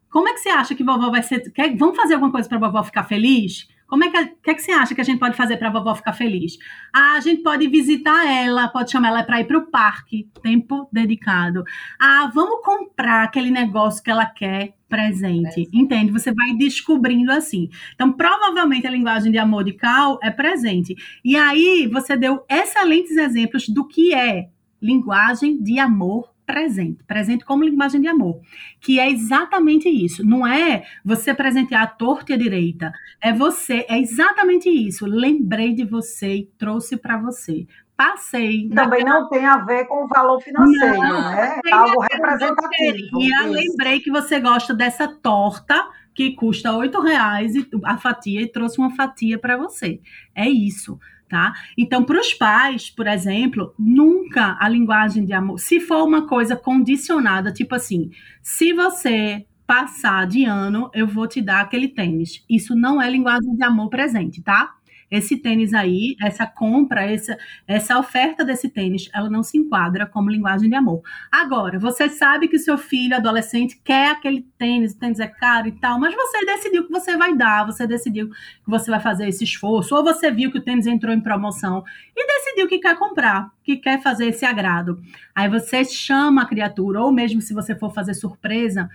[0.09, 1.51] Como é que você acha que vovó vai ser?
[1.51, 3.69] Quer, vamos fazer alguma coisa para vovó ficar feliz?
[3.91, 5.73] Como é que, que, é que você acha que a gente pode fazer para a
[5.73, 6.57] vovó ficar feliz?
[6.95, 10.89] Ah, a gente pode visitar ela, pode chamar ela para ir para o parque, tempo
[10.93, 11.65] dedicado.
[12.01, 15.63] Ah, vamos comprar aquele negócio que ela quer presente.
[15.63, 15.77] É.
[15.77, 16.13] Entende?
[16.13, 17.69] Você vai descobrindo assim.
[17.93, 20.95] Então, provavelmente a linguagem de amor de Cal é presente.
[21.25, 27.63] E aí você deu excelentes exemplos do que é linguagem de amor presente, presente como
[27.63, 28.41] linguagem de amor,
[28.81, 30.27] que é exatamente isso.
[30.27, 35.07] Não é você presentear a torta e a direita, é você, é exatamente isso.
[35.07, 37.69] Lembrei de você e trouxe para você.
[37.97, 38.69] Passei.
[38.71, 41.61] Também não tem a ver com o valor financeiro, não, né?
[41.65, 43.21] É algo representativo.
[43.21, 47.53] E eu lembrei que você gosta dessa torta que custa oito reais
[47.85, 50.01] a fatia e trouxe uma fatia para você.
[50.35, 50.99] É isso
[51.31, 51.55] tá?
[51.79, 56.57] Então, para os pais, por exemplo, nunca a linguagem de amor, se for uma coisa
[56.57, 58.11] condicionada, tipo assim,
[58.43, 62.45] se você passar de ano, eu vou te dar aquele tênis.
[62.51, 64.75] Isso não é linguagem de amor presente, tá?
[65.11, 67.37] Esse tênis aí, essa compra, essa,
[67.67, 71.03] essa oferta desse tênis, ela não se enquadra como linguagem de amor.
[71.33, 75.73] Agora, você sabe que seu filho adolescente quer aquele tênis, o tênis é caro e
[75.73, 79.45] tal, mas você decidiu que você vai dar, você decidiu que você vai fazer esse
[79.45, 81.83] esforço, ou você viu que o tênis entrou em promoção
[82.17, 85.01] e decidiu que quer comprar, que quer fazer esse agrado.
[85.35, 88.89] Aí você chama a criatura, ou mesmo se você for fazer surpresa,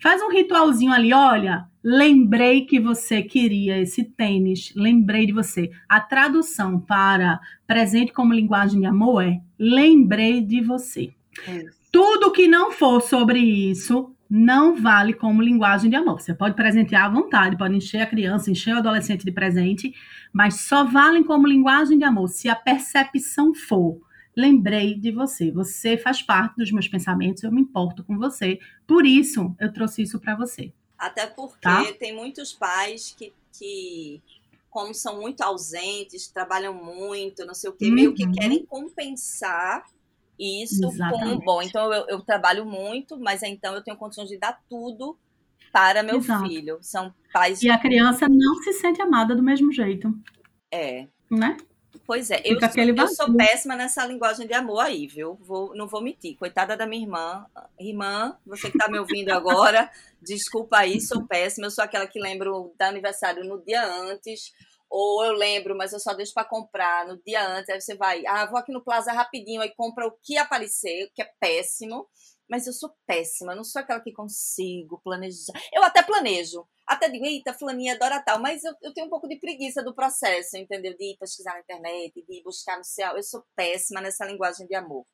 [0.00, 5.70] Faz um ritualzinho ali, olha, lembrei que você queria esse tênis, lembrei de você.
[5.88, 11.10] A tradução para presente como linguagem de amor é lembrei de você.
[11.46, 11.64] É.
[11.90, 16.20] Tudo que não for sobre isso não vale como linguagem de amor.
[16.20, 19.92] Você pode presentear à vontade, pode encher a criança, encher o adolescente de presente,
[20.32, 24.00] mas só valem como linguagem de amor se a percepção for
[24.38, 25.50] lembrei de você.
[25.50, 28.60] Você faz parte dos meus pensamentos, eu me importo com você.
[28.86, 30.72] Por isso, eu trouxe isso para você.
[30.96, 31.92] Até porque tá?
[31.98, 34.22] tem muitos pais que, que,
[34.70, 37.94] como são muito ausentes, trabalham muito, não sei o quê, uhum.
[37.94, 38.32] meio que uhum.
[38.32, 39.84] querem compensar
[40.38, 41.24] isso Exatamente.
[41.24, 41.60] com um bom.
[41.60, 45.18] Então, eu, eu, trabalho muito, mas então eu tenho condições de dar tudo
[45.72, 46.46] para meu Exato.
[46.46, 46.78] filho.
[46.80, 47.60] São pais.
[47.60, 50.16] E a criança não se sente amada do mesmo jeito.
[50.70, 51.08] É.
[51.28, 51.56] Né?
[52.08, 55.38] Pois é, eu, sou, eu sou péssima nessa linguagem de amor aí, viu?
[55.42, 56.38] Vou, não vou mentir.
[56.38, 57.44] Coitada da minha irmã.
[57.78, 59.90] Irmã, você que está me ouvindo agora,
[60.22, 61.66] desculpa aí, sou péssima.
[61.66, 64.54] Eu sou aquela que lembro do aniversário no dia antes,
[64.88, 67.68] ou eu lembro, mas eu só deixo para comprar no dia antes.
[67.68, 71.20] Aí você vai, ah, vou aqui no Plaza rapidinho, aí compra o que aparecer, que
[71.20, 72.08] é péssimo.
[72.48, 75.52] Mas eu sou péssima, não sou aquela que consigo planejar.
[75.72, 79.28] Eu até planejo, até digo, eita, fulaninha adora tal, mas eu, eu tenho um pouco
[79.28, 80.96] de preguiça do processo, entendeu?
[80.96, 83.16] De ir pesquisar na internet, de ir buscar no céu.
[83.16, 85.04] Eu sou péssima nessa linguagem de amor.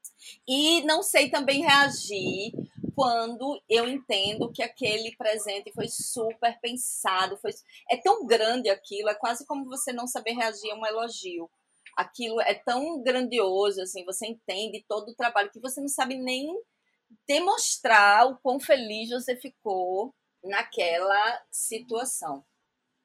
[0.47, 2.53] E não sei também reagir
[2.95, 7.51] quando eu entendo que aquele presente foi super pensado, foi
[7.91, 11.51] é tão grande aquilo, é quase como você não saber reagir a um elogio.
[11.97, 16.57] Aquilo é tão grandioso, assim, você entende todo o trabalho que você não sabe nem
[17.27, 22.45] demonstrar o quão feliz você ficou naquela situação,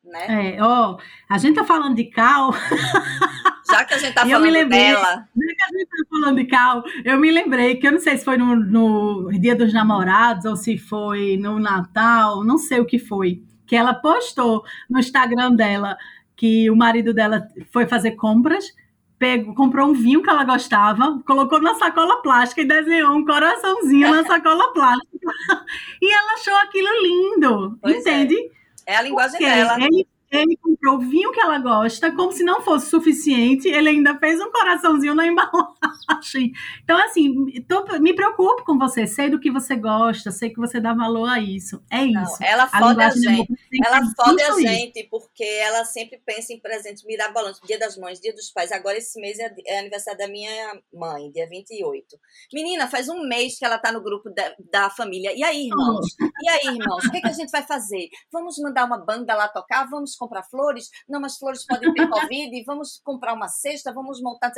[0.03, 0.55] né?
[0.55, 0.97] É, ó,
[1.29, 2.51] a gente tá falando de Cal.
[3.69, 5.03] Já que a gente tá falando lembrei, dela.
[5.05, 8.17] Já que a gente tá falando de Cal, eu me lembrei que eu não sei
[8.17, 12.85] se foi no, no Dia dos Namorados ou se foi no Natal, não sei o
[12.85, 15.95] que foi, que ela postou no Instagram dela
[16.35, 18.65] que o marido dela foi fazer compras
[19.19, 24.09] pegou, comprou um vinho que ela gostava, colocou na sacola plástica e desenhou um coraçãozinho
[24.09, 25.31] na sacola plástica.
[26.01, 27.99] e ela achou aquilo lindo, pois é.
[27.99, 28.35] entende?
[28.85, 28.93] É.
[28.93, 29.75] é a linguagem Porque dela.
[29.77, 34.17] Ele ele comprou o vinho que ela gosta, como se não fosse suficiente, ele ainda
[34.19, 36.53] fez um coraçãozinho na embalagem.
[36.83, 37.33] Então, assim,
[37.67, 41.27] tô, me preocupo com você, sei do que você gosta, sei que você dá valor
[41.27, 41.83] a isso.
[41.89, 42.43] É não, isso.
[42.43, 43.53] Ela fode a gente.
[43.83, 47.61] Ela fode a gente, porque ela sempre pensa em presentes mirabolantes.
[47.65, 48.71] Dia das mães, dia dos pais.
[48.71, 52.17] Agora, esse mês é, é aniversário da minha mãe, dia 28.
[52.53, 55.33] Menina, faz um mês que ela tá no grupo da, da família.
[55.35, 56.05] E aí, irmãos?
[56.21, 56.29] Oh.
[56.43, 57.05] E aí, irmãos?
[57.05, 58.09] O que, que a gente vai fazer?
[58.31, 59.89] Vamos mandar uma banda lá tocar?
[59.89, 60.89] Vamos comprar flores?
[61.07, 64.51] Não, mas flores podem ter Covid, vamos comprar uma cesta, vamos montar.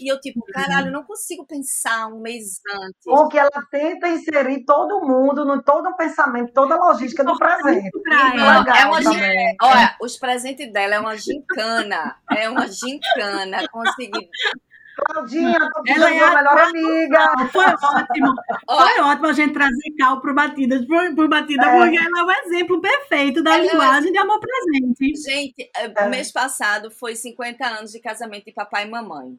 [0.00, 3.02] E eu, tipo, caralho, não consigo pensar um mês antes.
[3.04, 7.90] Porque ela tenta inserir todo mundo, no todo o pensamento, toda a logística do presente.
[8.08, 9.56] É, é uma gincana.
[9.62, 12.16] Olha, os presentes dela é uma gincana.
[12.30, 13.66] É uma gincana.
[13.68, 14.28] Conseguir
[15.06, 17.48] Claudinha, tô ela é a melhor amiga.
[17.52, 18.34] Foi ótimo.
[18.66, 21.78] Foi ótimo a gente trazer Cal para Batidas, por, por Batida, é.
[21.78, 24.12] porque ela é o exemplo perfeito da ela é linguagem é...
[24.12, 25.16] de amor presente.
[25.16, 26.08] Gente, é, é.
[26.08, 29.38] mês passado foi 50 anos de casamento de papai e mamãe.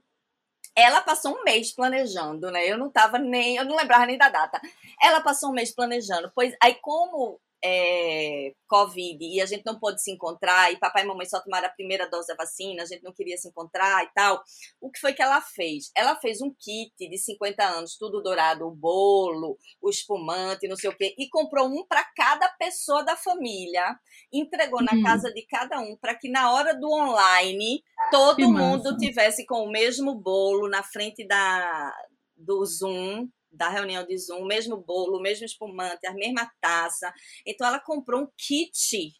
[0.75, 2.65] Ela passou um mês planejando, né?
[2.65, 4.61] Eu não tava nem, eu não lembrava nem da data.
[5.01, 10.01] Ela passou um mês planejando, pois aí como é, Covid e a gente não pôde
[10.01, 13.03] se encontrar, e papai e mamãe só tomaram a primeira dose da vacina, a gente
[13.03, 14.41] não queria se encontrar e tal.
[14.79, 15.91] O que foi que ela fez?
[15.95, 20.89] Ela fez um kit de 50 anos, tudo dourado, o bolo, o espumante, não sei
[20.89, 23.97] o quê, e comprou um para cada pessoa da família,
[24.31, 25.03] entregou na hum.
[25.03, 28.97] casa de cada um, para que na hora do online todo que mundo massa.
[28.97, 31.93] tivesse com o mesmo bolo na frente da,
[32.37, 37.11] do Zoom da reunião de Zoom, o mesmo bolo, o mesmo espumante, a mesma taça.
[37.45, 39.13] Então ela comprou um kit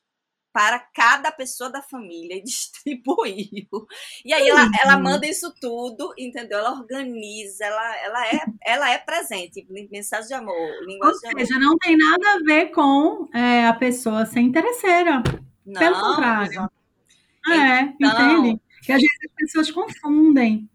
[0.51, 3.88] para cada pessoa da família e distribuiu.
[4.25, 6.59] E aí ela, ela manda isso tudo, entendeu?
[6.59, 11.77] Ela organiza, ela, ela, é, ela é presente, mensagem de amor, linguagem Ou seja, não
[11.77, 15.23] tem nada a ver com é, a pessoa ser interesseira.
[15.65, 16.69] Não, Pelo contrário.
[17.47, 18.61] É, então, entende?
[18.84, 20.69] Que às vezes as pessoas confundem.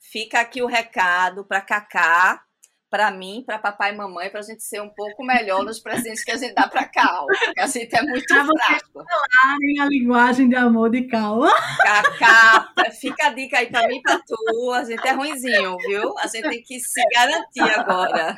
[0.00, 2.42] Fica aqui o recado para Cacá,
[2.90, 6.24] para mim, para papai e mamãe, para a gente ser um pouco melhor nos presentes
[6.24, 7.26] que a gente dá para Cal.
[7.26, 8.92] Porque a gente é muito pra fraco.
[8.92, 11.40] falarem a linguagem de amor de Cal.
[11.82, 14.72] Cacá, fica a dica aí para mim e para tu.
[14.72, 16.18] A gente é ruimzinho, viu?
[16.18, 18.34] A gente tem que se garantir agora.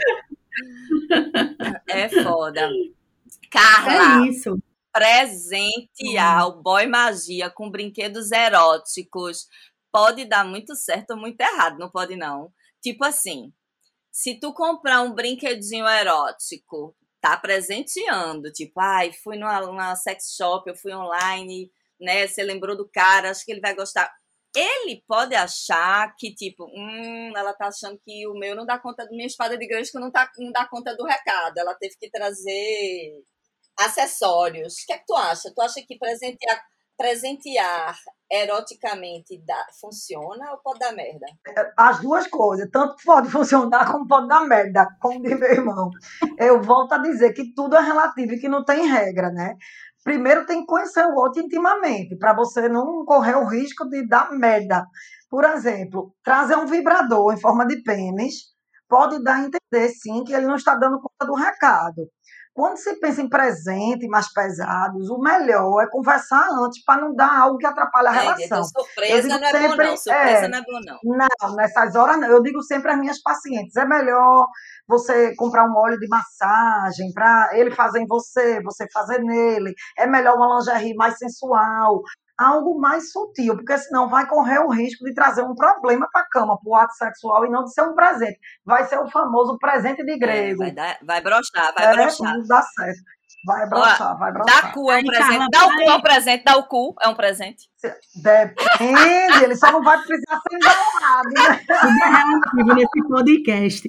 [1.88, 2.68] É foda.
[3.50, 4.24] Carla.
[4.24, 4.58] É isso.
[4.92, 9.46] Presentear o boy magia com brinquedos eróticos
[9.92, 12.52] pode dar muito certo ou muito errado, não pode não.
[12.80, 13.52] Tipo assim,
[14.12, 20.68] se tu comprar um brinquedinho erótico, tá presenteando, tipo, ai, fui numa, numa sex shop,
[20.68, 22.26] eu fui online, né?
[22.26, 24.10] Você lembrou do cara, acho que ele vai gostar.
[24.54, 29.06] Ele pode achar que, tipo, hum, ela tá achando que o meu não dá conta,
[29.10, 31.58] minha espada de grande que não, tá, não dá conta do recado.
[31.58, 33.22] Ela teve que trazer
[33.78, 34.74] acessórios.
[34.74, 35.52] O que é que tu acha?
[35.54, 36.60] Tu acha que presentear
[37.00, 37.96] presentear
[38.30, 41.26] eroticamente dá, funciona ou pode dar merda?
[41.74, 45.88] As duas coisas, tanto pode funcionar como pode dar merda, como diz meu irmão.
[46.38, 49.54] Eu volto a dizer que tudo é relativo e que não tem regra, né?
[50.04, 54.30] Primeiro tem que conhecer o outro intimamente, para você não correr o risco de dar
[54.32, 54.84] merda.
[55.30, 58.50] Por exemplo, trazer um vibrador em forma de pênis
[58.86, 62.10] pode dar a entender, sim, que ele não está dando conta do recado.
[62.52, 67.42] Quando se pensa em presente mais pesados, o melhor é conversar antes para não dar
[67.42, 68.44] algo que atrapalhe a é, relação.
[68.44, 69.96] Então, surpresa não é sempre, bom, não.
[69.96, 70.98] Surpresa é, não é bom, não.
[71.04, 72.28] Não, nessas horas não.
[72.28, 74.46] Eu digo sempre às minhas pacientes: é melhor
[74.88, 79.72] você comprar um óleo de massagem para ele fazer em você, você fazer nele.
[79.96, 82.02] É melhor uma lingerie mais sensual.
[82.40, 86.28] Algo mais sutil, porque senão vai correr o risco de trazer um problema para a
[86.28, 88.38] cama, para o ato sexual, e não de ser um presente.
[88.64, 90.60] Vai ser o famoso presente de é, grego.
[90.60, 92.34] Vai, dar, vai brochar, vai é, brochar.
[92.34, 93.02] Não dá certo.
[93.46, 94.62] Vai brochar, vai brochar.
[94.62, 95.48] Dá cu é um presente.
[95.50, 96.44] Dá o cu é um presente.
[96.44, 97.69] Dá o cu é um presente.
[98.14, 101.64] Depende, ele só não vai precisar ser enrolado, né?
[102.50, 103.88] Tudo é nesse podcast.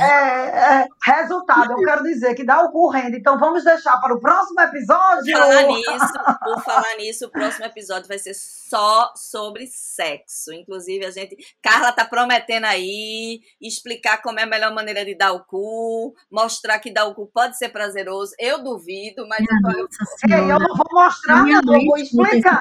[0.00, 3.18] É, é, resultado, eu quero dizer que dá o cu rende.
[3.18, 5.36] Então vamos deixar para o próximo episódio.
[5.36, 6.12] Por falar nisso,
[6.42, 10.52] por falar nisso, o próximo episódio vai ser só sobre sexo.
[10.52, 11.36] Inclusive, a gente.
[11.60, 16.78] Carla tá prometendo aí explicar como é a melhor maneira de dar o cu, mostrar
[16.78, 18.32] que dar o cu pode ser prazeroso.
[18.38, 20.34] Eu duvido, mas eu, tô...
[20.34, 22.60] eu, eu não vou mostrar, não, eu vou explicar.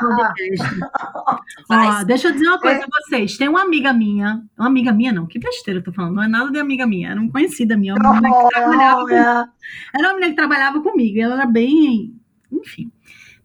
[1.69, 2.85] Ó, deixa eu dizer uma coisa é.
[2.87, 3.37] pra vocês.
[3.37, 6.27] Tem uma amiga minha, uma amiga minha não, que besteira eu tô falando, não é
[6.27, 9.49] nada de amiga minha, era uma conhecida minha, uma menina que trabalhava comigo.
[9.93, 12.13] Era uma menina que trabalhava comigo, ela era bem,
[12.51, 12.91] enfim,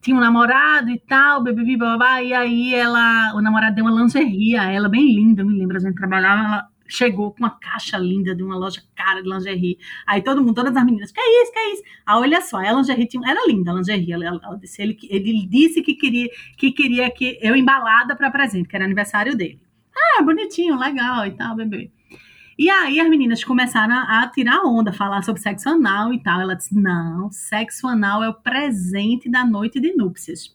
[0.01, 4.57] tinha um namorado e tal, bebê, babá, e aí ela, o namorado deu uma lingerie
[4.57, 7.97] a ela, bem linda, eu me lembro, a gente trabalhava, ela chegou com uma caixa
[7.99, 9.79] linda de uma loja cara de lingerie.
[10.07, 11.83] Aí todo mundo, todas as meninas, que é isso, que é isso?
[12.07, 14.13] Ah, olha só, a lingerie tinha, era linda a lingerie.
[14.13, 18.69] Ela, ela disse, ele, ele disse que queria que queria que eu embalada para presente,
[18.69, 19.61] que era aniversário dele.
[19.95, 21.91] Ah, bonitinho, legal e tal, bebê.
[22.59, 26.41] E aí as meninas começaram a, a tirar onda, falar sobre sexo anal e tal.
[26.41, 30.55] Ela disse: não, sexo anal é o presente da noite de núpcias.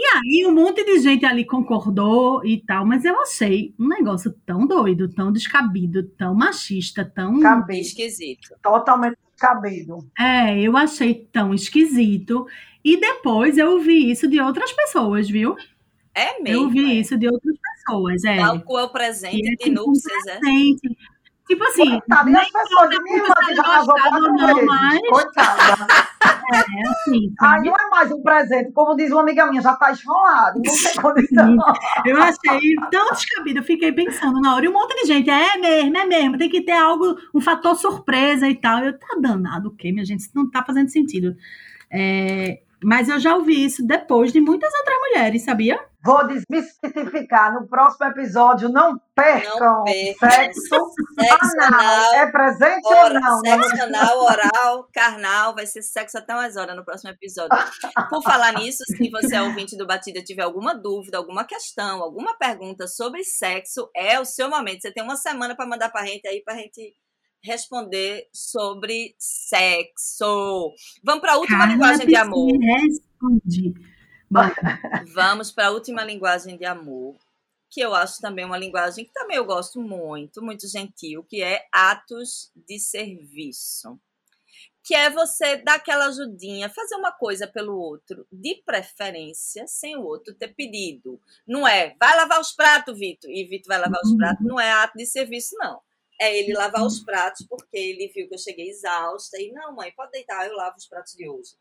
[0.00, 4.32] E aí um monte de gente ali concordou e tal, mas eu achei um negócio
[4.46, 7.80] tão doido, tão descabido, tão machista, tão Cabido.
[7.80, 8.54] esquisito.
[8.62, 10.08] Totalmente descabido.
[10.16, 12.46] É, eu achei tão esquisito.
[12.84, 15.56] E depois eu ouvi isso de outras pessoas, viu?
[16.14, 16.48] É mesmo.
[16.48, 16.94] Eu ouvi é.
[16.94, 18.36] isso de outras pessoas, é.
[18.60, 20.96] Qual é o presente é, de tipo, núpcias, um presente.
[21.48, 21.88] Tipo assim.
[21.88, 24.64] Coitada, e as pessoas de minha irmã que já casou quatro vezes.
[24.66, 25.00] Mas...
[25.08, 25.86] Coitada.
[26.52, 27.32] É, assim.
[27.40, 30.62] Aí não é mais um presente, como diz uma amiga minha, já tá esfolado, não
[30.62, 31.56] tem condição.
[32.04, 35.56] Eu achei tão descabido, eu fiquei pensando na hora, e um monte de gente, é
[35.56, 38.84] mesmo, é mesmo, tem que ter algo, um fator surpresa e tal.
[38.84, 40.20] Eu, tá danado o quê, minha gente?
[40.20, 41.34] Isso não tá fazendo sentido.
[41.90, 45.80] É, mas eu já ouvi isso depois de muitas outras mulheres, sabia?
[46.04, 48.68] Vou desmistificar no próximo episódio.
[48.68, 52.14] Não percam não sexo, sexo anal.
[52.14, 53.40] É presente ou não?
[53.40, 55.54] Sexo anal, oral, carnal.
[55.54, 57.56] Vai ser sexo até mais hora no próximo episódio.
[58.08, 62.38] Por falar nisso, se você é ouvinte do Batida tiver alguma dúvida, alguma questão, alguma
[62.38, 64.82] pergunta sobre sexo, é o seu momento.
[64.82, 66.94] Você tem uma semana para mandar para a gente aí, para a gente
[67.42, 70.72] responder sobre sexo.
[71.04, 72.52] Vamos para a última Carla linguagem de amor.
[72.60, 73.97] Responde.
[75.14, 77.16] Vamos para a última linguagem de amor,
[77.70, 81.66] que eu acho também uma linguagem que também eu gosto muito, muito gentil, que é
[81.72, 83.98] atos de serviço.
[84.82, 90.02] Que é você dar aquela ajudinha, fazer uma coisa pelo outro, de preferência, sem o
[90.02, 91.20] outro ter pedido.
[91.46, 94.72] Não é, vai lavar os pratos, Vitor, e Vitor vai lavar os pratos, não é
[94.72, 95.80] ato de serviço, não
[96.20, 99.92] é ele lavar os pratos, porque ele viu que eu cheguei exausta e, não, mãe,
[99.92, 101.52] pode deitar, eu lavo os pratos de hoje.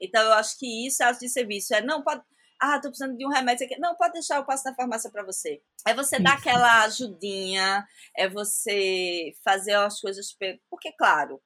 [0.00, 1.74] Então, eu acho que isso é ato de serviço.
[1.74, 2.22] É, não, pode.
[2.60, 3.78] Ah, tô precisando de um remédio aqui.
[3.78, 5.60] Não, pode deixar, eu passo na farmácia para você.
[5.86, 7.86] É você dar aquela ajudinha,
[8.16, 10.36] é você fazer as coisas.
[10.70, 11.42] Porque, claro,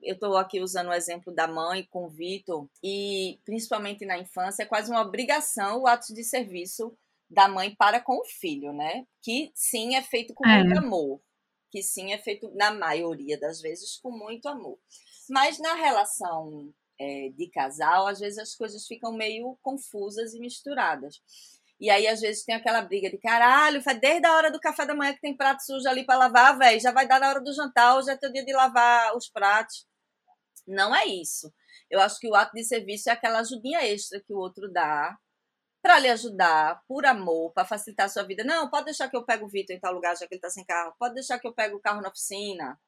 [0.00, 4.62] eu estou aqui usando o exemplo da mãe com o Vitor, e principalmente na infância,
[4.62, 6.96] é quase uma obrigação o ato de serviço
[7.28, 9.06] da mãe para com o filho, né?
[9.22, 10.62] Que sim é feito com é.
[10.62, 11.20] muito amor
[11.72, 14.78] que sim é feito, na maioria das vezes, com muito amor.
[15.30, 16.70] Mas na relação
[17.02, 21.20] é, de casal, às vezes as coisas ficam meio confusas e misturadas.
[21.80, 24.86] E aí, às vezes, tem aquela briga de caralho, foi desde a hora do café
[24.86, 26.80] da manhã que tem prato sujo ali para lavar, velho.
[26.80, 29.84] Já vai dar na hora do jantar, hoje é teu dia de lavar os pratos.
[30.66, 31.52] Não é isso.
[31.90, 35.18] Eu acho que o ato de serviço é aquela ajudinha extra que o outro dá
[35.82, 38.44] para lhe ajudar, por amor, para facilitar a sua vida.
[38.44, 40.50] Não, pode deixar que eu pego o Vitor em tal lugar, já que ele está
[40.50, 40.94] sem carro.
[40.96, 42.78] Pode deixar que eu pego o carro na oficina,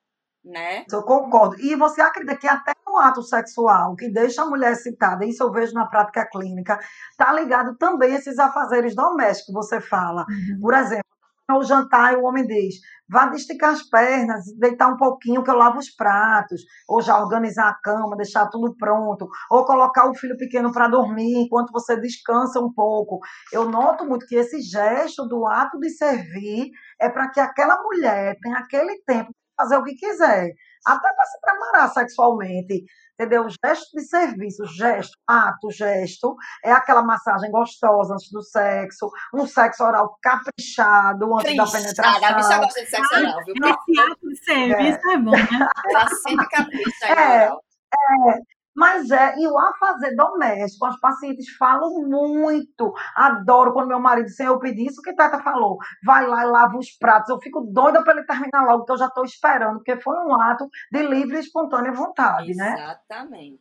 [0.45, 0.87] né?
[0.89, 1.59] Eu concordo.
[1.61, 5.51] E você acredita que até no ato sexual, que deixa a mulher citada, isso eu
[5.51, 6.79] vejo na prática clínica,
[7.19, 10.25] tá ligado também a esses afazeres domésticos que você fala.
[10.29, 10.61] Uhum.
[10.61, 11.05] Por exemplo,
[11.49, 12.77] ao jantar, o homem diz:
[13.09, 17.69] vá esticar as pernas, deitar um pouquinho que eu lavo os pratos, ou já organizar
[17.69, 22.61] a cama, deixar tudo pronto, ou colocar o filho pequeno para dormir enquanto você descansa
[22.61, 23.19] um pouco.
[23.53, 28.37] Eu noto muito que esse gesto do ato de servir é para que aquela mulher
[28.41, 30.51] tenha aquele tempo fazer o que quiser,
[30.87, 32.85] até para se preparar sexualmente
[33.15, 33.47] entendeu?
[33.49, 39.85] Gesto de serviço, gesto, ato, gesto, é aquela massagem gostosa antes do sexo, um sexo
[39.85, 42.25] oral caprichado antes da penetração.
[42.25, 43.55] A bicha gosta de sexo oral, viu?
[43.55, 45.69] Esse ato de serviço é, é bom, né?
[45.89, 47.51] Ela sempre capricha é.
[47.95, 52.93] É, Mas é, e o afazer doméstico, as pacientes falam muito.
[53.15, 56.77] Adoro quando meu marido, sem eu pedir isso que Tata falou, vai lá e lava
[56.77, 57.29] os pratos.
[57.31, 60.35] Eu fico doida para ele terminar logo, porque eu já estou esperando, porque foi um
[60.41, 62.75] ato de livre e espontânea vontade, Exatamente.
[62.77, 62.85] né?
[62.85, 63.61] Exatamente.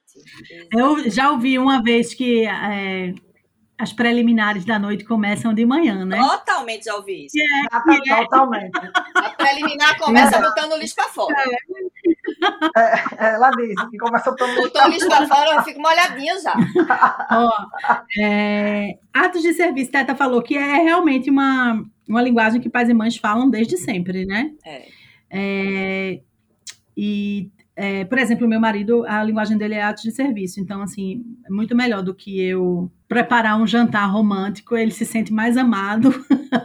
[0.71, 3.13] Eu já ouvi uma vez que é,
[3.77, 6.17] as preliminares da noite começam de manhã, né?
[6.17, 7.35] Totalmente já ouvi isso.
[7.37, 8.71] É, é, totalmente.
[9.15, 10.41] A preliminar começa é.
[10.41, 11.35] botando o lixo para fora.
[11.37, 12.02] É,
[12.75, 16.39] é, ela diz que começa botando lixo Botou o lixo para fora, eu fico molhadinha
[16.39, 16.53] já.
[17.31, 17.51] Ó,
[18.21, 22.93] é, atos de serviço, Teta falou que é realmente uma, uma linguagem que pais e
[22.93, 24.51] mães falam desde sempre, né?
[24.65, 24.87] É.
[25.31, 26.19] é
[26.95, 30.59] e é, por exemplo, o meu marido, a linguagem dele é atos de serviço.
[30.59, 34.77] Então, assim, é muito melhor do que eu preparar um jantar romântico.
[34.77, 36.13] Ele se sente mais amado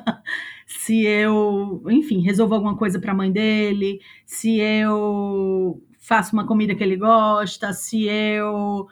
[0.69, 6.75] se eu, enfim, resolvo alguma coisa para a mãe dele, se eu faço uma comida
[6.75, 8.87] que ele gosta, se eu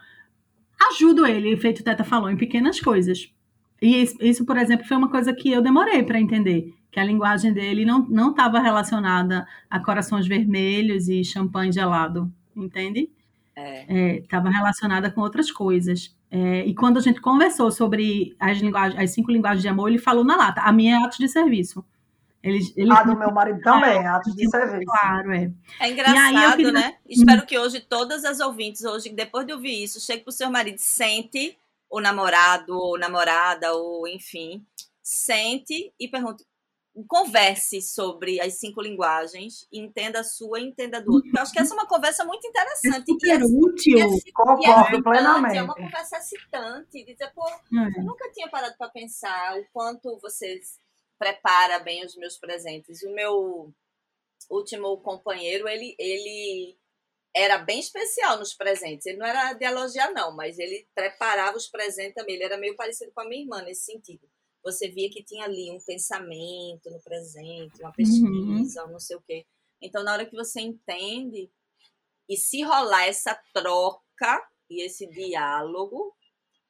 [0.90, 3.31] ajudo ele, feito o Teta falou, em pequenas coisas.
[3.82, 7.53] E isso, por exemplo, foi uma coisa que eu demorei para entender que a linguagem
[7.53, 13.11] dele não estava relacionada a corações vermelhos e champanhe gelado, entende?
[13.57, 14.53] Estava é.
[14.53, 16.15] é, relacionada com outras coisas.
[16.31, 19.99] É, e quando a gente conversou sobre as, linguagens, as cinco linguagens de amor, ele
[19.99, 21.85] falou na lata: a minha é atos de serviço.
[22.43, 22.93] Ele, ele...
[22.93, 24.85] A do meu marido também, é, atos de serviço.
[24.85, 25.51] Claro, é.
[25.81, 26.73] É engraçado, queria...
[26.73, 26.95] né?
[27.09, 30.51] Espero que hoje todas as ouvintes, hoje, depois de ouvir isso, chegue para o seu
[30.51, 31.59] marido, sente
[31.91, 34.65] o namorado, ou namorada, ou enfim,
[35.03, 36.45] sente e pergunte:
[37.05, 41.31] converse sobre as cinco linguagens, entenda a sua, entenda do outro.
[41.35, 43.10] Eu acho que essa é uma conversa muito interessante.
[43.28, 43.98] É super útil.
[43.98, 45.59] E é, Concordo plenamente.
[45.59, 47.05] É uma conversa excitante.
[47.05, 47.98] Dizer, pô, é.
[47.98, 50.78] eu nunca tinha parado para pensar o quanto vocês
[51.18, 53.02] prepara bem os meus presentes.
[53.02, 53.74] O meu
[54.51, 56.78] último companheiro, ele, ele
[57.35, 59.06] era bem especial nos presentes.
[59.06, 62.36] Ele não era de elogiar, não, mas ele preparava os presentes também.
[62.36, 64.27] Ele era meio parecido com a minha irmã nesse sentido
[64.66, 67.94] você via que tinha ali um pensamento no presente, uma uhum.
[67.94, 68.93] pesquisa, uhum.
[68.93, 69.47] não sei o quê.
[69.80, 71.48] Então, na hora que você entende
[72.28, 76.12] e se rolar essa troca e esse diálogo,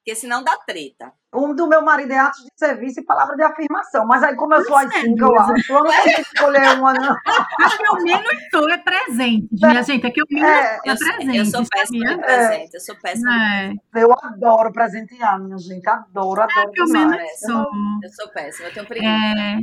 [0.07, 1.13] porque senão dá treta.
[1.35, 4.07] Um do meu marido é atos de serviço e palavra de afirmação.
[4.07, 7.17] Mas aí, como eu sou assim, eu acho, eu não consigo escolher uma, não.
[7.61, 10.07] Acho que eu menos sou é presente, minha gente.
[10.07, 11.37] É que eu menos é, é presente.
[11.39, 12.75] Eu sou péssima de presente.
[12.75, 13.73] Eu sou péssima é.
[13.97, 15.89] Eu adoro presentear, minha gente.
[15.89, 16.69] Adoro, adoro.
[16.69, 17.67] É que eu menos sou.
[18.01, 19.11] Eu sou péssima, eu tenho preguiça.
[19.11, 19.59] É...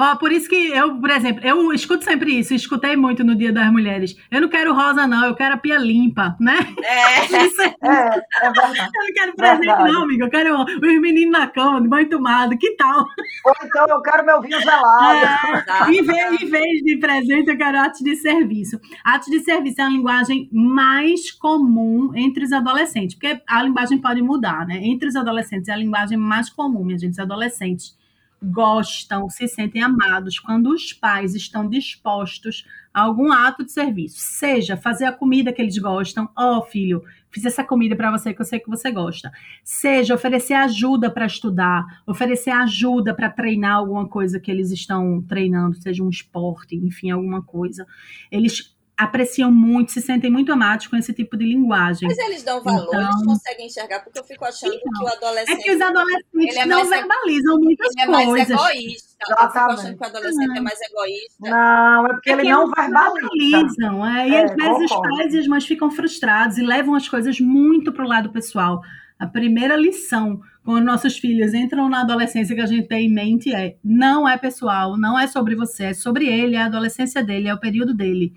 [0.00, 3.52] Ó, por isso que eu, por exemplo, eu escuto sempre isso, escutei muito no Dia
[3.52, 4.16] das Mulheres.
[4.30, 6.56] Eu não quero rosa, não, eu quero a pia limpa, né?
[6.84, 8.78] É, isso é, é, é verdade.
[8.78, 9.92] Eu não quero presente, verdade.
[9.92, 10.22] não, amigo.
[10.22, 13.00] Eu quero os meninos na cama, de banho tomado, que tal?
[13.44, 15.26] Ou então eu quero meu vinho gelado.
[15.26, 18.78] É, em, vez, em vez de presente, eu quero atos de serviço.
[19.04, 24.22] Atos de serviço é a linguagem mais comum entre os adolescentes, porque a linguagem pode
[24.22, 24.78] mudar, né?
[24.80, 27.97] Entre os adolescentes é a linguagem mais comum, minha gente, os adolescentes
[28.42, 34.76] gostam, se sentem amados quando os pais estão dispostos a algum ato de serviço, seja
[34.76, 38.40] fazer a comida que eles gostam, ó oh, filho, fiz essa comida para você que
[38.40, 39.30] eu sei que você gosta,
[39.62, 45.76] seja oferecer ajuda para estudar, oferecer ajuda para treinar alguma coisa que eles estão treinando,
[45.76, 47.86] seja um esporte, enfim, alguma coisa.
[48.30, 52.08] Eles apreciam muito, se sentem muito amados com esse tipo de linguagem.
[52.08, 55.08] Mas eles dão valor, então, eles conseguem enxergar, porque eu fico achando então, que o
[55.08, 55.60] adolescente.
[55.60, 58.50] É que os adolescentes é não verbalizam muitas ele coisas.
[58.50, 59.16] Ele é mais egoísta.
[59.20, 61.50] Eu fico achando que o adolescente é mais egoísta.
[61.50, 64.06] Não, é porque é ele não verbalizam.
[64.06, 67.08] É, e é, às vezes os pais e as mães ficam frustrados e levam as
[67.08, 68.80] coisas muito para o lado pessoal.
[69.16, 73.54] A primeira lição quando nossos filhos entram na adolescência que a gente tem em mente
[73.54, 77.48] é: não é pessoal, não é sobre você, é sobre ele, é a adolescência dele,
[77.48, 78.34] é o período dele.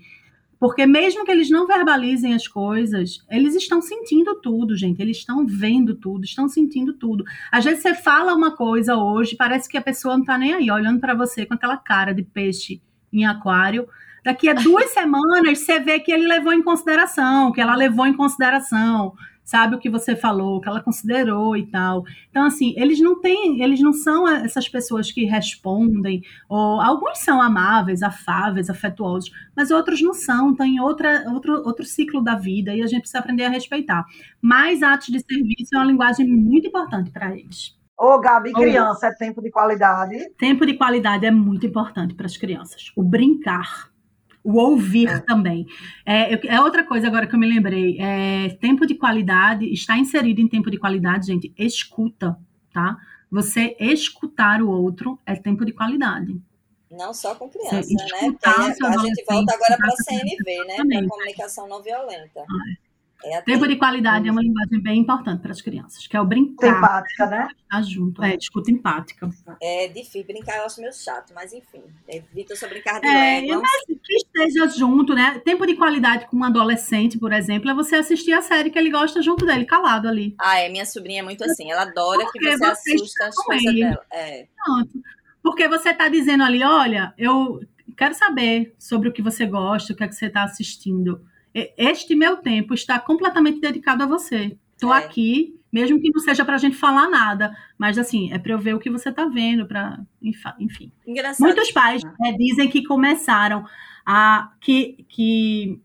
[0.62, 5.02] Porque mesmo que eles não verbalizem as coisas, eles estão sentindo tudo, gente.
[5.02, 7.24] Eles estão vendo tudo, estão sentindo tudo.
[7.50, 10.70] Às vezes você fala uma coisa hoje, parece que a pessoa não tá nem aí,
[10.70, 12.80] olhando para você com aquela cara de peixe
[13.12, 13.88] em aquário.
[14.24, 18.14] Daqui a duas semanas você vê que ele levou em consideração, que ela levou em
[18.14, 19.14] consideração,
[19.44, 22.04] sabe o que você falou, o que ela considerou e tal.
[22.30, 27.40] Então, assim, eles não têm, eles não são essas pessoas que respondem, ou alguns são
[27.40, 32.82] amáveis, afáveis, afetuosos, mas outros não são, têm outra, outro, outro ciclo da vida e
[32.82, 34.04] a gente precisa aprender a respeitar.
[34.40, 37.76] Mas atos de serviço é uma linguagem muito importante para eles.
[37.98, 40.30] Ô, Gabi, criança, é tempo de qualidade?
[40.36, 42.90] Tempo de qualidade é muito importante para as crianças.
[42.96, 43.91] O brincar
[44.44, 45.18] o ouvir é.
[45.20, 45.66] também.
[46.04, 47.98] É, é, outra coisa agora que eu me lembrei.
[48.00, 52.36] É, tempo de qualidade, está inserido em tempo de qualidade, gente, escuta,
[52.72, 52.96] tá?
[53.30, 56.40] Você escutar o outro é tempo de qualidade.
[56.90, 58.36] Não só com criança, né?
[58.44, 60.76] a, a gente volta agora para a CNV, né?
[60.76, 62.44] Para comunicação não violenta.
[63.24, 66.24] É tempo de qualidade é uma linguagem bem importante para as crianças, que é o
[66.24, 66.78] brincar.
[66.78, 67.48] Empática, né?
[67.62, 68.22] Estar junto.
[68.22, 69.30] É, escuta empática.
[69.60, 70.24] É difícil.
[70.24, 71.82] Brincar eu acho meio chato, mas enfim.
[72.08, 73.62] Evita só brincar de é, Lego.
[73.62, 73.94] Mas que
[74.46, 75.40] esteja junto, né?
[75.44, 78.90] Tempo de qualidade com um adolescente, por exemplo, é você assistir a série que ele
[78.90, 80.34] gosta junto dele, calado ali.
[80.38, 80.68] Ah, é.
[80.68, 81.70] Minha sobrinha é muito assim.
[81.70, 84.04] Ela adora Porque que você, você assusta as coisas dela.
[84.12, 84.46] É.
[84.64, 84.90] Pronto.
[85.42, 87.60] Porque você está dizendo ali, olha, eu
[87.96, 91.20] quero saber sobre o que você gosta, o que é que você está assistindo.
[91.76, 94.56] Este meu tempo está completamente dedicado a você.
[94.74, 94.98] Estou é.
[94.98, 98.58] aqui, mesmo que não seja para a gente falar nada, mas assim, é para eu
[98.58, 100.00] ver o que você está vendo, para
[100.58, 100.92] enfim.
[101.06, 101.46] Engraçado.
[101.46, 103.64] Muitos pais é, dizem que começaram
[104.06, 105.80] a que, que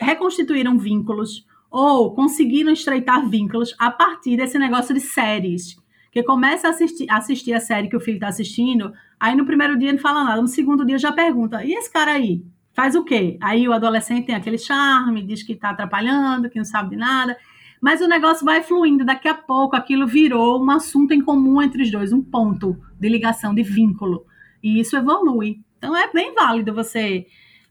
[0.00, 5.76] reconstituíram vínculos ou conseguiram estreitar vínculos a partir desse negócio de séries.
[6.10, 9.78] Que começa a assistir, assistir a série que o filho está assistindo, aí no primeiro
[9.78, 12.42] dia não fala nada, no segundo dia já pergunta: e esse cara aí?
[12.72, 13.36] Faz o quê?
[13.42, 17.36] Aí o adolescente tem aquele charme, diz que está atrapalhando, que não sabe de nada.
[17.80, 21.82] Mas o negócio vai fluindo, daqui a pouco aquilo virou um assunto em comum entre
[21.82, 24.24] os dois, um ponto de ligação, de vínculo.
[24.62, 25.60] E isso evolui.
[25.78, 27.26] Então é bem válido você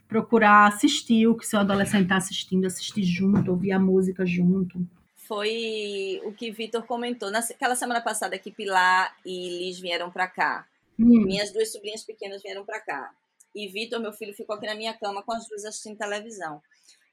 [0.08, 4.88] procurar assistir o que seu adolescente está assistindo, assistir junto, ouvir a música junto
[5.28, 7.30] foi o que Vitor comentou.
[7.30, 10.66] Naquela semana passada que Pilar e Liz vieram para cá.
[10.98, 11.26] Hum.
[11.26, 13.14] Minhas duas sobrinhas pequenas vieram para cá.
[13.54, 16.62] E Vitor, meu filho, ficou aqui na minha cama com as duas assistindo televisão.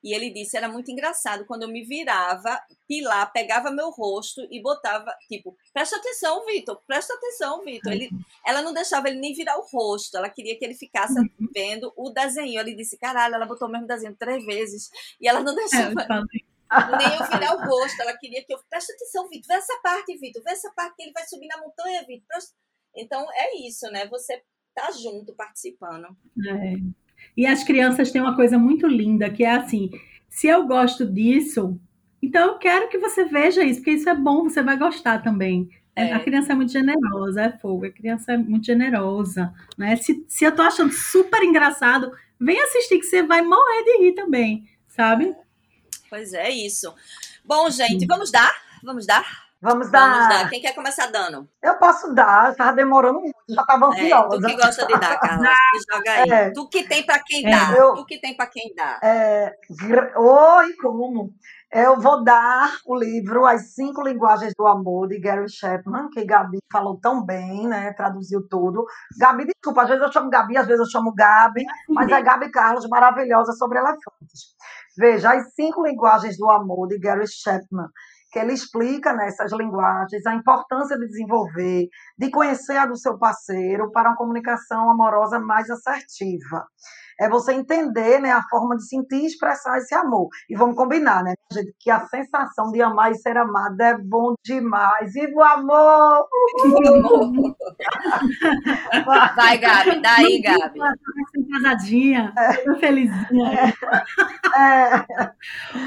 [0.05, 4.61] E ele disse, era muito engraçado, quando eu me virava, Pilar pegava meu rosto e
[4.61, 7.91] botava, tipo, presta atenção, Vitor, presta atenção, Vitor.
[7.91, 8.11] Ele,
[8.47, 11.49] ela não deixava ele nem virar o rosto, ela queria que ele ficasse uhum.
[11.55, 12.61] vendo o desenho.
[12.61, 16.03] Ele disse, caralho, ela botou o mesmo desenho três vezes, e ela não é, deixava...
[16.03, 16.45] É,
[16.99, 18.01] nem eu virar o rosto.
[18.03, 18.59] Ela queria que eu.
[18.69, 19.47] Presta atenção, Vitor.
[19.47, 20.43] Vê essa parte, Vitor.
[20.43, 22.39] Vê essa parte que ele vai subir na montanha, Vitor.
[22.97, 24.07] Então é isso, né?
[24.09, 24.43] Você
[24.75, 26.09] tá junto, participando.
[26.47, 27.04] É.
[27.37, 29.91] E as crianças têm uma coisa muito linda, que é assim:
[30.29, 31.79] se eu gosto disso,
[32.23, 35.69] então eu quero que você veja isso, porque isso é bom, você vai gostar também.
[35.97, 36.13] É.
[36.13, 39.53] A criança é muito generosa, é fogo, a criança é muito generosa.
[39.79, 39.95] Né?
[39.97, 44.13] Se, se eu tô achando super engraçado, vem assistir que você vai morrer de rir
[44.15, 45.35] também, sabe?
[46.11, 46.93] Pois é, isso.
[47.45, 48.53] Bom, gente, vamos dar?
[48.83, 49.44] Vamos dar?
[49.65, 50.13] Vamos dar.
[50.13, 50.51] Vamos dar.
[50.51, 51.49] Quem quer começar dando?
[51.63, 54.37] Eu posso dar, estava demorando muito, já estava ansiosa.
[54.37, 55.49] É, tu que gosta de dar, Carla.
[55.91, 56.31] joga aí.
[56.31, 56.51] É.
[56.51, 57.73] Tu que tem para quem é, dá.
[57.73, 59.01] Eu, tu que tem para quem dá.
[59.03, 59.57] É,
[60.19, 61.33] oi, como?
[61.73, 66.59] Eu vou dar o livro As Cinco Linguagens do Amor, de Gary Chapman, que Gabi
[66.71, 67.91] falou tão bem, né?
[67.95, 68.85] Traduziu tudo.
[69.19, 72.51] Gabi, desculpa, às vezes eu chamo Gabi, às vezes eu chamo Gabi, mas é Gabi
[72.51, 74.55] Carlos, maravilhosa sobre elefantes.
[74.97, 77.89] Veja, As Cinco Linguagens do Amor, de Gary Chapman,
[78.35, 81.87] que ele explica nessas linguagens a importância de desenvolver,
[82.19, 86.67] de conhecer a do seu parceiro para uma comunicação amorosa mais assertiva.
[87.21, 90.27] É você entender né, a forma de sentir e expressar esse amor.
[90.51, 94.35] E vamos combinar, né, gente, que a sensação de amar e ser amado é bom
[94.45, 95.13] demais.
[95.13, 96.27] Viva o amor!
[99.37, 100.81] Vai, Gabi, daí, Gabi.
[101.53, 102.75] Casadinha, é.
[102.81, 103.73] felizinha.
[104.57, 104.61] É.
[104.61, 105.07] É.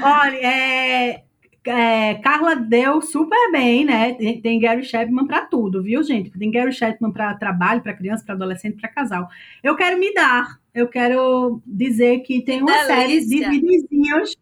[0.02, 1.27] Olha, é,
[1.68, 4.14] é, Carla deu super bem, né?
[4.14, 6.30] Tem, tem Gary Chapman para tudo, viu, gente?
[6.30, 9.28] Tem Gary Chapman para trabalho, para criança, para adolescente, para casal.
[9.62, 14.36] Eu quero me dar, eu quero dizer que tem uma série de videozinhos,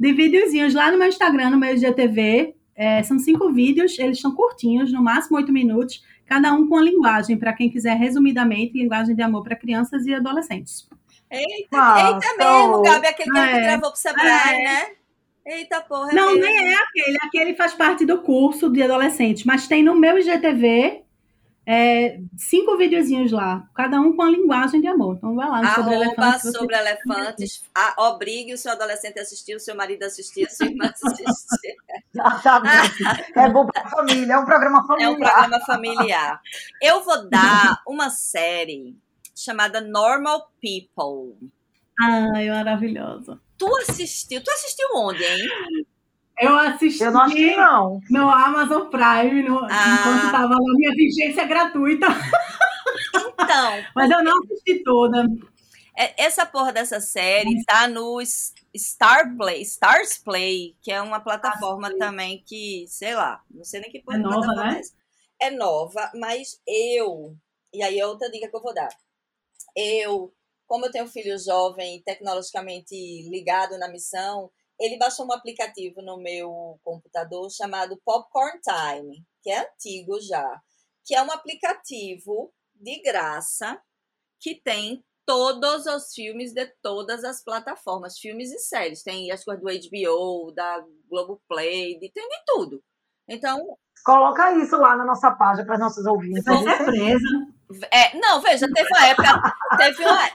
[0.00, 2.54] de videozinhos lá no meu Instagram, no meu IGTV.
[2.74, 6.82] É, são cinco vídeos, eles são curtinhos, no máximo oito minutos, cada um com a
[6.82, 10.88] linguagem, para quem quiser resumidamente, linguagem de amor para crianças e adolescentes.
[11.30, 11.46] Eita,
[12.06, 14.64] eita mesmo, Gabi, aquele que é, gravou pro Sebrae, é.
[14.64, 15.03] né?
[15.46, 16.10] Eita porra.
[16.10, 16.42] É não, mesmo.
[16.42, 17.18] nem é aquele.
[17.22, 21.04] Aquele faz parte do curso de adolescente, mas tem no meu IGTV
[21.66, 25.16] é, cinco videozinhos lá, cada um com a linguagem de amor.
[25.16, 26.52] Então vai lá no Sobre Elefantes.
[26.52, 27.64] Sobre elefantes.
[27.74, 30.84] A, obrigue o seu adolescente a assistir, o seu marido a assistir, a sua irmã
[30.84, 31.76] a assistir.
[33.40, 35.08] é bom para a família, é um programa familiar.
[35.08, 36.40] É um programa familiar.
[36.82, 38.94] Eu vou dar uma série
[39.34, 41.50] chamada Normal People.
[41.98, 43.40] Ai, maravilhosa.
[43.64, 44.44] Tu assistiu?
[44.44, 45.86] Tu assistiu onde, hein?
[46.38, 47.02] Eu assisti.
[47.02, 48.00] Eu não assisti, não.
[48.10, 49.96] No Amazon Prime, no, ah.
[50.00, 52.06] enquanto estava na minha vigência gratuita.
[53.32, 53.84] Então.
[53.94, 55.26] Mas eu não assisti toda.
[55.96, 58.18] É, essa porra dessa série tá no
[58.76, 63.80] Star Play, Stars Play, que é uma plataforma ah, também que, sei lá, não sei
[63.80, 64.80] nem que porra é nova, né?
[65.40, 65.46] É.
[65.46, 67.36] é nova, mas eu.
[67.72, 68.88] E aí é outra dica que eu vou dar.
[69.76, 70.32] Eu
[70.74, 72.96] como eu tenho um filho jovem, tecnologicamente
[73.30, 79.60] ligado na missão, ele baixou um aplicativo no meu computador chamado Popcorn Time, que é
[79.60, 80.60] antigo já,
[81.04, 83.80] que é um aplicativo de graça
[84.40, 89.04] que tem todos os filmes de todas as plataformas, filmes e séries.
[89.04, 92.82] Tem as coisas do HBO, da Globoplay, de, tem de tudo.
[93.28, 93.78] Então.
[94.04, 96.42] Coloca isso lá na nossa página para nossos ouvintes.
[96.42, 97.54] Ser presa.
[97.90, 99.54] É, não, veja, teve uma época.
[99.76, 100.30] Teve uma,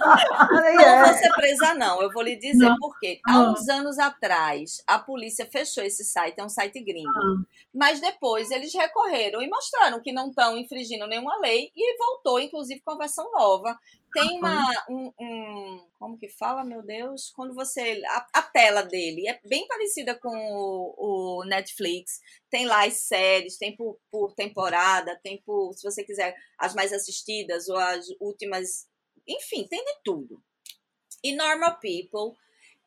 [0.00, 1.04] não é.
[1.04, 2.02] vou ser presa, não.
[2.02, 2.76] Eu vou lhe dizer não.
[2.76, 3.20] por quê.
[3.26, 3.52] Há ah.
[3.52, 7.08] uns anos atrás, a polícia fechou esse site, é um site gringo.
[7.08, 7.44] Ah.
[7.74, 12.80] Mas depois eles recorreram e mostraram que não estão infringindo nenhuma lei e voltou, inclusive,
[12.80, 13.78] com a versão nova.
[14.12, 14.68] Tem uma.
[14.88, 17.30] Um, um, como que fala, meu Deus?
[17.34, 18.02] Quando você.
[18.08, 20.94] A, a tela dele é bem parecida com o,
[21.40, 22.20] o, Netflix.
[22.50, 26.92] Tem lá as séries, tem por, por temporada, tem por, se você quiser, as mais
[26.92, 28.89] assistidas ou as últimas
[29.30, 30.42] enfim, tem de tudo.
[31.22, 32.36] E Normal People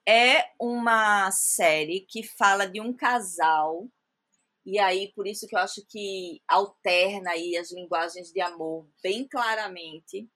[0.08, 3.88] é uma série que fala de um casal
[4.66, 9.28] e aí por isso que eu acho que alterna aí as linguagens de amor bem
[9.28, 10.28] claramente.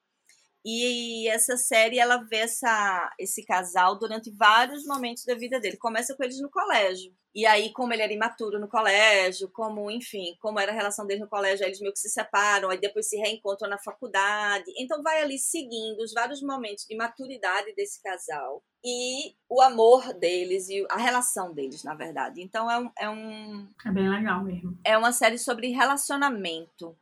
[0.66, 5.78] E essa série ela vê essa, esse casal durante vários momentos da vida dele.
[5.78, 7.16] Começa com eles no colégio.
[7.38, 11.20] E aí, como ele era imaturo no colégio, como, enfim, como era a relação dele
[11.20, 14.66] no colégio, aí eles meio que se separam, aí depois se reencontram na faculdade.
[14.76, 20.68] Então vai ali seguindo os vários momentos de maturidade desse casal e o amor deles
[20.68, 22.42] e a relação deles, na verdade.
[22.42, 22.92] Então é um.
[22.98, 24.76] É, um, é bem legal mesmo.
[24.84, 26.98] É uma série sobre relacionamento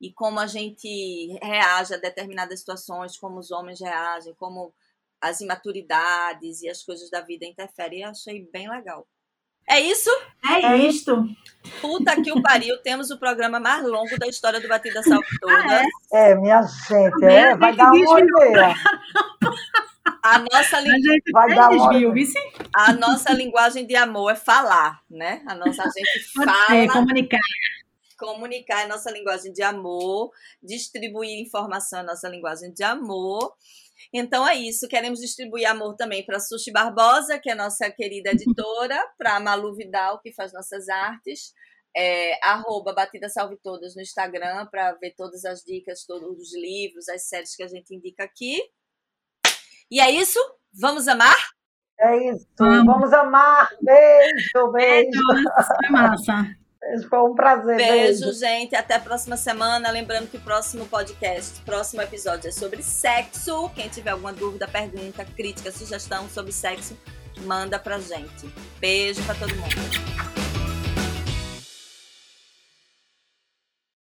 [0.00, 4.72] e como a gente reage a determinadas situações, como os homens reagem, como
[5.20, 8.00] as imaturidades e as coisas da vida interferem.
[8.00, 9.06] Eu achei bem legal.
[9.68, 10.10] É isso?
[10.48, 11.28] É, é isto.
[11.80, 15.64] Puta que o pariu, temos o programa mais longo da história do Batida Salve Todas.
[15.64, 15.82] Ah,
[16.12, 16.30] é?
[16.30, 16.34] é?
[16.34, 18.74] minha gente, é, vai dar uma ideia.
[20.22, 20.90] A nossa, li...
[20.90, 21.90] a vai dar uma...
[22.74, 25.42] a nossa linguagem de amor é falar, né?
[25.46, 26.76] A nossa a gente fala.
[26.76, 27.38] É, comunicar.
[28.18, 30.30] Comunicar é nossa linguagem de amor,
[30.62, 33.54] distribuir informação é nossa linguagem de amor.
[34.12, 34.88] Então é isso.
[34.88, 40.20] Queremos distribuir amor também para Sushi Barbosa, que é nossa querida editora, para Malu Vidal,
[40.20, 41.52] que faz nossas artes.
[41.96, 47.08] É, arroba Batida Salve Todas no Instagram para ver todas as dicas, todos os livros,
[47.08, 48.60] as séries que a gente indica aqui.
[49.90, 50.38] E é isso?
[50.72, 51.36] Vamos amar?
[51.98, 52.46] É isso.
[52.58, 53.68] Vamos, Vamos amar.
[53.82, 55.20] Beijo, beijo.
[55.80, 56.56] Foi massa.
[57.08, 57.76] Foi um prazer.
[57.76, 58.74] Beijo, beijo, gente.
[58.74, 59.90] Até a próxima semana.
[59.90, 63.70] Lembrando que o próximo podcast, próximo episódio é sobre sexo.
[63.74, 66.96] Quem tiver alguma dúvida, pergunta, crítica, sugestão sobre sexo,
[67.44, 68.52] manda pra gente.
[68.80, 70.27] Beijo pra todo mundo.